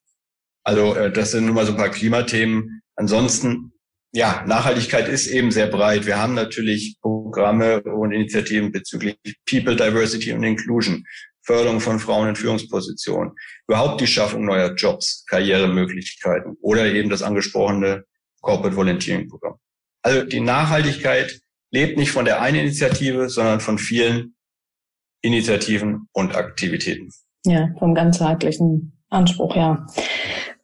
Also 0.64 0.94
äh, 0.94 1.12
das 1.12 1.32
sind 1.32 1.46
nun 1.46 1.54
mal 1.54 1.66
so 1.66 1.72
ein 1.72 1.78
paar 1.78 1.90
Klimathemen. 1.90 2.82
Ansonsten, 2.96 3.72
ja, 4.12 4.44
Nachhaltigkeit 4.46 5.08
ist 5.08 5.26
eben 5.28 5.50
sehr 5.50 5.68
breit. 5.68 6.06
Wir 6.06 6.18
haben 6.18 6.34
natürlich 6.34 6.96
Programme 7.00 7.82
und 7.82 8.12
Initiativen 8.12 8.72
bezüglich 8.72 9.16
People, 9.48 9.76
Diversity 9.76 10.32
und 10.32 10.42
Inclusion, 10.42 11.04
Förderung 11.42 11.80
von 11.80 11.98
Frauen 11.98 12.28
in 12.28 12.36
Führungspositionen, 12.36 13.32
überhaupt 13.66 14.00
die 14.00 14.06
Schaffung 14.06 14.44
neuer 14.44 14.74
Jobs, 14.74 15.24
Karrieremöglichkeiten 15.28 16.56
oder 16.60 16.86
eben 16.86 17.08
das 17.08 17.22
angesprochene 17.22 18.04
Corporate 18.40 18.76
Volunteering 18.76 19.28
Programm. 19.28 19.56
Also 20.02 20.24
die 20.24 20.40
Nachhaltigkeit 20.40 21.40
lebt 21.70 21.98
nicht 21.98 22.10
von 22.10 22.24
der 22.24 22.40
einen 22.40 22.60
Initiative, 22.60 23.28
sondern 23.28 23.60
von 23.60 23.78
vielen 23.78 24.34
Initiativen 25.22 26.08
und 26.12 26.34
Aktivitäten. 26.34 27.10
Ja, 27.44 27.68
vom 27.78 27.94
ganzheitlichen 27.94 28.92
Anspruch, 29.08 29.56
ja. 29.56 29.86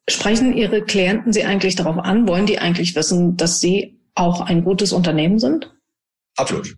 Sprechen 0.08 0.56
Ihre 0.56 0.82
Klienten 0.82 1.32
Sie 1.32 1.44
eigentlich 1.44 1.74
darauf 1.74 1.98
an? 1.98 2.28
Wollen 2.28 2.46
die 2.46 2.58
eigentlich 2.58 2.94
wissen, 2.94 3.36
dass 3.36 3.60
Sie 3.60 3.98
auch 4.14 4.40
ein 4.40 4.64
gutes 4.64 4.92
Unternehmen 4.92 5.38
sind? 5.38 5.74
Absolut. 6.36 6.76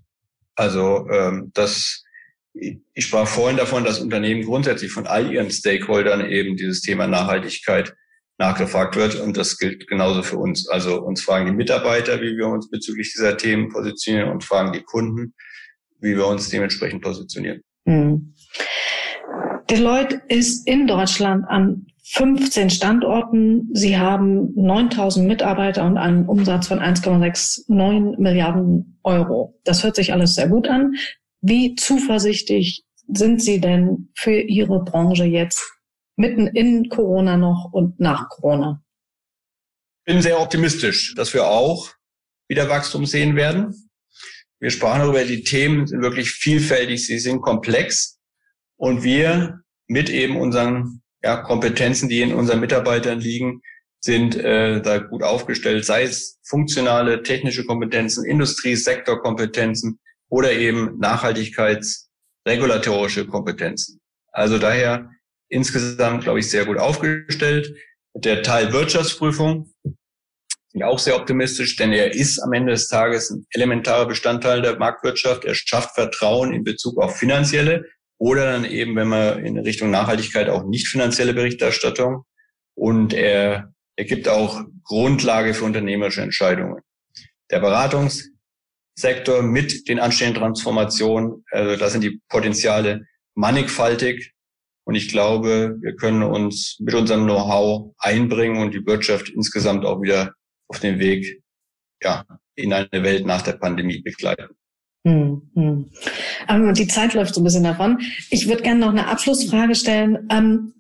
Also 0.55 1.09
ähm, 1.11 1.51
das, 1.55 2.05
ich 2.53 2.81
sprach 2.97 3.29
vorhin 3.29 3.57
davon, 3.57 3.85
dass 3.85 4.01
Unternehmen 4.01 4.45
grundsätzlich 4.45 4.91
von 4.91 5.07
all 5.07 5.33
ihren 5.33 5.51
Stakeholdern 5.51 6.29
eben 6.29 6.57
dieses 6.57 6.81
Thema 6.81 7.07
Nachhaltigkeit 7.07 7.95
nachgefragt 8.39 8.97
wird. 8.97 9.17
Und 9.17 9.37
das 9.37 9.59
gilt 9.59 9.87
genauso 9.89 10.23
für 10.23 10.39
uns. 10.39 10.69
Also 10.69 11.03
uns 11.03 11.23
fragen 11.23 11.47
die 11.47 11.53
Mitarbeiter, 11.53 12.21
wie 12.21 12.37
wir 12.37 12.47
uns 12.47 12.71
bezüglich 12.71 13.13
dieser 13.13 13.37
Themen 13.37 13.69
positionieren 13.69 14.31
und 14.31 14.43
fragen 14.43 14.73
die 14.73 14.83
Kunden, 14.83 15.35
wie 16.01 16.17
wir 16.17 16.27
uns 16.27 16.49
dementsprechend 16.49 17.03
positionieren. 17.03 17.61
Hm. 17.87 18.35
Deloitte 19.71 20.23
ist 20.29 20.67
in 20.67 20.87
Deutschland 20.87 21.45
an 21.49 21.87
15 22.13 22.71
Standorten. 22.71 23.69
Sie 23.75 23.99
haben 23.99 24.55
9000 24.55 25.27
Mitarbeiter 25.27 25.85
und 25.85 25.99
einen 25.99 26.27
Umsatz 26.27 26.69
von 26.69 26.79
1,69 26.79 28.19
Milliarden 28.19 28.99
Euro. 29.03 29.61
Das 29.65 29.85
hört 29.85 29.97
sich 29.97 30.13
alles 30.13 30.35
sehr 30.35 30.49
gut 30.49 30.69
an. 30.69 30.95
Wie 31.41 31.75
zuversichtlich 31.75 32.85
sind 33.09 33.43
Sie 33.43 33.61
denn 33.61 34.11
für 34.15 34.41
Ihre 34.41 34.85
Branche 34.85 35.25
jetzt 35.25 35.63
mitten 36.17 36.47
in 36.47 36.89
Corona 36.89 37.37
noch 37.37 37.71
und 37.73 38.01
nach 38.01 38.29
Corona? 38.29 38.83
Bin 40.05 40.23
sehr 40.23 40.41
optimistisch, 40.41 41.15
dass 41.15 41.35
wir 41.35 41.47
auch 41.47 41.91
wieder 42.49 42.69
Wachstum 42.69 43.05
sehen 43.05 43.37
werden. 43.37 43.91
Wir 44.59 44.71
sprachen 44.71 45.03
darüber, 45.03 45.25
die 45.25 45.43
Themen 45.43 45.87
sind 45.87 46.01
wirklich 46.01 46.31
vielfältig, 46.31 47.07
sie 47.07 47.19
sind 47.19 47.43
komplex 47.43 48.19
und 48.77 49.03
wir 49.05 49.61
mit 49.87 50.11
eben 50.11 50.37
unseren 50.37 51.03
ja, 51.23 51.37
Kompetenzen, 51.39 52.09
die 52.09 52.23
in 52.23 52.35
unseren 52.35 52.61
Mitarbeitern 52.61 53.19
liegen, 53.21 53.61
sind 54.01 54.37
äh, 54.37 54.81
da 54.81 54.99
gut 54.99 55.25
aufgestellt, 55.25 55.85
sei 55.85 56.05
es 56.05 56.39
funktionale, 56.47 57.23
technische 57.23 57.65
Kompetenzen, 57.65 58.25
Industrie, 58.25 58.77
Sektorkompetenzen 58.77 59.99
oder 60.29 60.53
eben 60.53 60.97
nachhaltigkeitsregulatorische 60.99 63.27
Kompetenzen. 63.27 64.01
Also 64.31 64.59
daher 64.59 65.11
insgesamt, 65.49 66.25
glaube 66.25 66.39
ich, 66.39 66.51
sehr 66.51 66.65
gut 66.65 66.79
aufgestellt. 66.79 67.75
Der 68.15 68.43
Teil 68.43 68.73
Wirtschaftsprüfung 68.73 69.71
bin 70.73 70.83
auch 70.83 70.99
sehr 70.99 71.17
optimistisch, 71.17 71.77
denn 71.77 71.93
er 71.93 72.15
ist 72.15 72.41
am 72.41 72.53
Ende 72.53 72.73
des 72.73 72.89
Tages 72.89 73.31
ein 73.31 73.47
elementarer 73.51 74.07
Bestandteil 74.07 74.63
der 74.63 74.79
Marktwirtschaft. 74.79 75.45
Er 75.45 75.55
schafft 75.55 75.95
Vertrauen 75.95 76.53
in 76.53 76.63
Bezug 76.63 76.99
auf 76.99 77.17
finanzielle 77.17 77.85
oder 78.19 78.53
dann 78.53 78.65
eben, 78.65 78.97
wenn 78.97 79.09
man 79.09 79.45
in 79.45 79.59
Richtung 79.59 79.91
Nachhaltigkeit 79.91 80.49
auch 80.49 80.65
nicht 80.65 80.89
finanzielle 80.89 81.35
Berichterstattung. 81.35 82.25
Und 82.75 83.13
er, 83.13 83.73
er 83.97 84.05
gibt 84.05 84.29
auch 84.29 84.63
Grundlage 84.85 85.55
für 85.55 85.65
unternehmerische 85.65 86.23
Entscheidungen. 86.23 86.83
Der 87.51 87.61
Beratungssektor 87.61 89.43
mit 89.43 89.89
den 89.89 90.01
anstehenden 90.01 90.43
Transformationen, 90.43 91.45
also 91.51 91.77
da 91.77 91.89
sind 91.89 92.03
die 92.03 92.21
Potenziale 92.29 93.07
mannigfaltig. 93.35 94.33
Und 94.85 94.95
ich 94.95 95.09
glaube, 95.09 95.77
wir 95.81 95.95
können 95.97 96.23
uns 96.23 96.77
mit 96.81 96.95
unserem 96.95 97.25
Know-how 97.25 97.95
einbringen 97.99 98.63
und 98.63 98.73
die 98.73 98.85
Wirtschaft 98.87 99.29
insgesamt 99.29 99.85
auch 99.85 100.01
wieder 100.03 100.35
auf 100.69 100.81
den 100.81 100.99
Weg 100.99 101.43
ja, 102.03 102.25
in 102.55 102.73
eine 102.73 102.89
Welt 102.91 103.27
nach 103.27 103.43
der 103.43 103.53
Pandemie 103.53 104.01
begleiten. 104.01 104.58
Hm, 105.09 105.43
hm. 105.55 105.91
Ähm, 106.49 106.75
die 106.75 106.87
Zeit 106.87 107.15
läuft 107.15 107.35
so 107.35 107.41
ein 107.41 107.45
bisschen 107.45 107.65
davon. 107.65 107.99
Ich 108.31 108.47
würde 108.47 108.63
gerne 108.63 108.81
noch 108.81 108.91
eine 108.91 109.09
Abschlussfrage 109.09 109.75
stellen. 109.75 110.29
Ähm, 110.31 110.75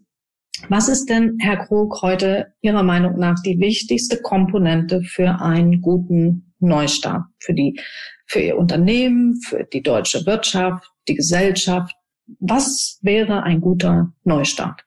was 0.69 0.89
ist 0.89 1.07
denn, 1.07 1.39
Herr 1.41 1.65
Krug, 1.65 2.03
heute 2.03 2.53
Ihrer 2.61 2.83
Meinung 2.83 3.19
nach 3.19 3.37
die 3.43 3.59
wichtigste 3.59 4.21
Komponente 4.21 5.03
für 5.03 5.41
einen 5.41 5.81
guten 5.81 6.53
Neustart? 6.59 7.23
Für 7.39 7.55
die, 7.55 7.81
für 8.27 8.41
Ihr 8.41 8.59
Unternehmen, 8.59 9.41
für 9.41 9.65
die 9.65 9.83
deutsche 9.83 10.27
Wirtschaft, 10.27 10.91
die 11.09 11.15
Gesellschaft, 11.15 11.95
was 12.39 12.99
wäre 13.01 13.45
ein 13.45 13.63
guter 13.63 14.13
Neustart? 14.25 14.85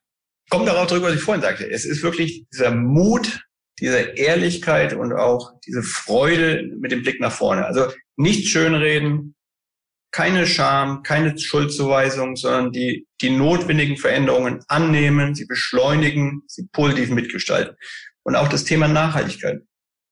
Kommt 0.52 0.68
darauf 0.68 0.88
zurück, 0.88 1.04
was 1.04 1.16
ich 1.16 1.22
vorhin 1.22 1.42
sagte. 1.42 1.68
Es 1.68 1.86
ist 1.86 2.04
wirklich 2.04 2.46
dieser 2.54 2.76
Mut, 2.76 3.42
diese 3.80 3.98
Ehrlichkeit 3.98 4.94
und 4.94 5.14
auch 5.14 5.54
diese 5.66 5.82
Freude 5.82 6.70
mit 6.80 6.92
dem 6.92 7.02
Blick 7.02 7.20
nach 7.20 7.32
vorne. 7.32 7.66
Also 7.66 7.88
nicht 8.22 8.48
schönreden, 8.48 9.36
keine 10.12 10.46
Scham, 10.46 11.04
keine 11.04 11.38
Schuldzuweisung, 11.38 12.36
sondern 12.36 12.72
die, 12.72 13.08
die 13.22 13.30
notwendigen 13.30 13.98
Veränderungen 13.98 14.64
annehmen, 14.68 15.36
sie 15.36 15.46
beschleunigen, 15.46 16.44
sie 16.48 16.68
positiv 16.72 17.10
mitgestalten. 17.10 17.76
Und 18.24 18.36
auch 18.36 18.50
das 18.50 18.66
Thema 18.66 18.88
Nachhaltigkeit. 18.88 19.62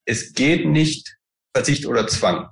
Es 0.06 0.34
geht 0.34 0.66
nicht 0.66 1.18
Verzicht 1.54 1.86
oder 1.86 2.08
Zwang, 2.08 2.50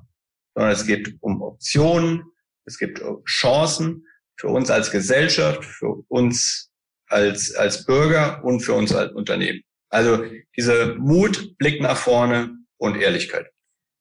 sondern 0.54 0.74
es 0.74 0.86
geht 0.86 1.16
um 1.22 1.42
Optionen, 1.42 2.24
es 2.66 2.78
gibt 2.78 3.02
Chancen 3.26 4.06
für 4.38 4.50
uns 4.50 4.70
als 4.70 4.92
Gesellschaft, 4.92 5.64
für 5.64 6.04
uns 6.10 6.70
als, 7.08 7.56
als 7.56 7.86
Bürger 7.86 8.44
und 8.44 8.60
für 8.60 8.74
uns 8.74 8.94
als 8.94 9.14
Unternehmen. 9.14 9.62
Also 9.90 10.26
diese 10.56 10.96
Mut, 10.96 11.58
Blick 11.58 11.82
nach 11.82 11.98
vorne 11.98 12.58
und 12.78 12.98
Ehrlichkeit. 12.98 13.50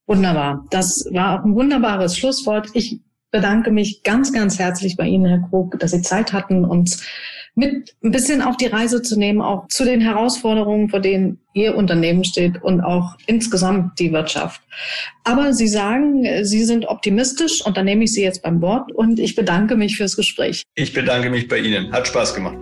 Wunderbar. 0.07 0.65
Das 0.71 1.09
war 1.13 1.39
auch 1.39 1.45
ein 1.45 1.55
wunderbares 1.55 2.17
Schlusswort. 2.17 2.69
Ich 2.75 3.01
bedanke 3.31 3.71
mich 3.71 4.03
ganz, 4.03 4.33
ganz 4.33 4.59
herzlich 4.59 4.97
bei 4.97 5.07
Ihnen, 5.07 5.27
Herr 5.27 5.49
Krug, 5.49 5.79
dass 5.79 5.91
Sie 5.91 6.03
Zeit 6.03 6.33
hatten, 6.33 6.65
uns 6.65 7.05
mit 7.57 7.97
ein 8.05 8.11
bisschen 8.11 8.43
auf 8.43 8.57
die 8.59 8.67
Reise 8.67 9.01
zu 9.01 9.19
nehmen, 9.19 9.41
auch 9.41 9.67
zu 9.69 9.85
den 9.85 10.01
Herausforderungen, 10.01 10.91
vor 10.91 11.01
denen 11.01 11.41
Ihr 11.55 11.75
Unternehmen 11.75 12.23
steht 12.23 12.63
und 12.63 12.83
auch 12.83 13.17
insgesamt 13.27 13.99
die 13.99 14.13
Wirtschaft. 14.13 14.61
Aber 15.25 15.55
Sie 15.55 15.67
sagen, 15.67 16.45
Sie 16.45 16.65
sind 16.65 16.87
optimistisch 16.87 17.65
und 17.65 17.77
dann 17.77 17.87
nehme 17.87 18.05
ich 18.05 18.13
Sie 18.13 18.23
jetzt 18.23 18.43
beim 18.43 18.61
Wort 18.61 18.93
und 18.93 19.19
ich 19.19 19.35
bedanke 19.35 19.75
mich 19.75 19.97
fürs 19.97 20.17
Gespräch. 20.17 20.65
Ich 20.75 20.93
bedanke 20.93 21.31
mich 21.31 21.49
bei 21.49 21.59
Ihnen. 21.59 21.91
Hat 21.93 22.07
Spaß 22.07 22.35
gemacht. 22.35 22.57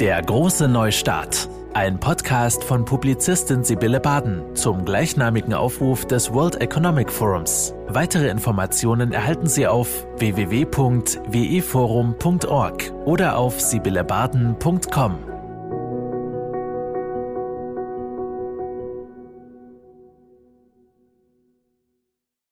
Der 0.00 0.22
große 0.22 0.68
Neustart. 0.68 1.48
Ein 1.76 2.00
Podcast 2.00 2.64
von 2.64 2.84
Publizistin 2.86 3.62
Sibylle 3.62 4.00
Baden 4.00 4.56
zum 4.56 4.86
gleichnamigen 4.86 5.52
Aufruf 5.52 6.06
des 6.06 6.32
World 6.32 6.62
Economic 6.62 7.12
Forums. 7.12 7.74
Weitere 7.86 8.28
Informationen 8.28 9.12
erhalten 9.12 9.46
Sie 9.46 9.66
auf 9.66 10.06
www.weforum.org 10.16 12.92
oder 13.04 13.36
auf 13.36 13.60
sibyllebaden.com. 13.60 15.35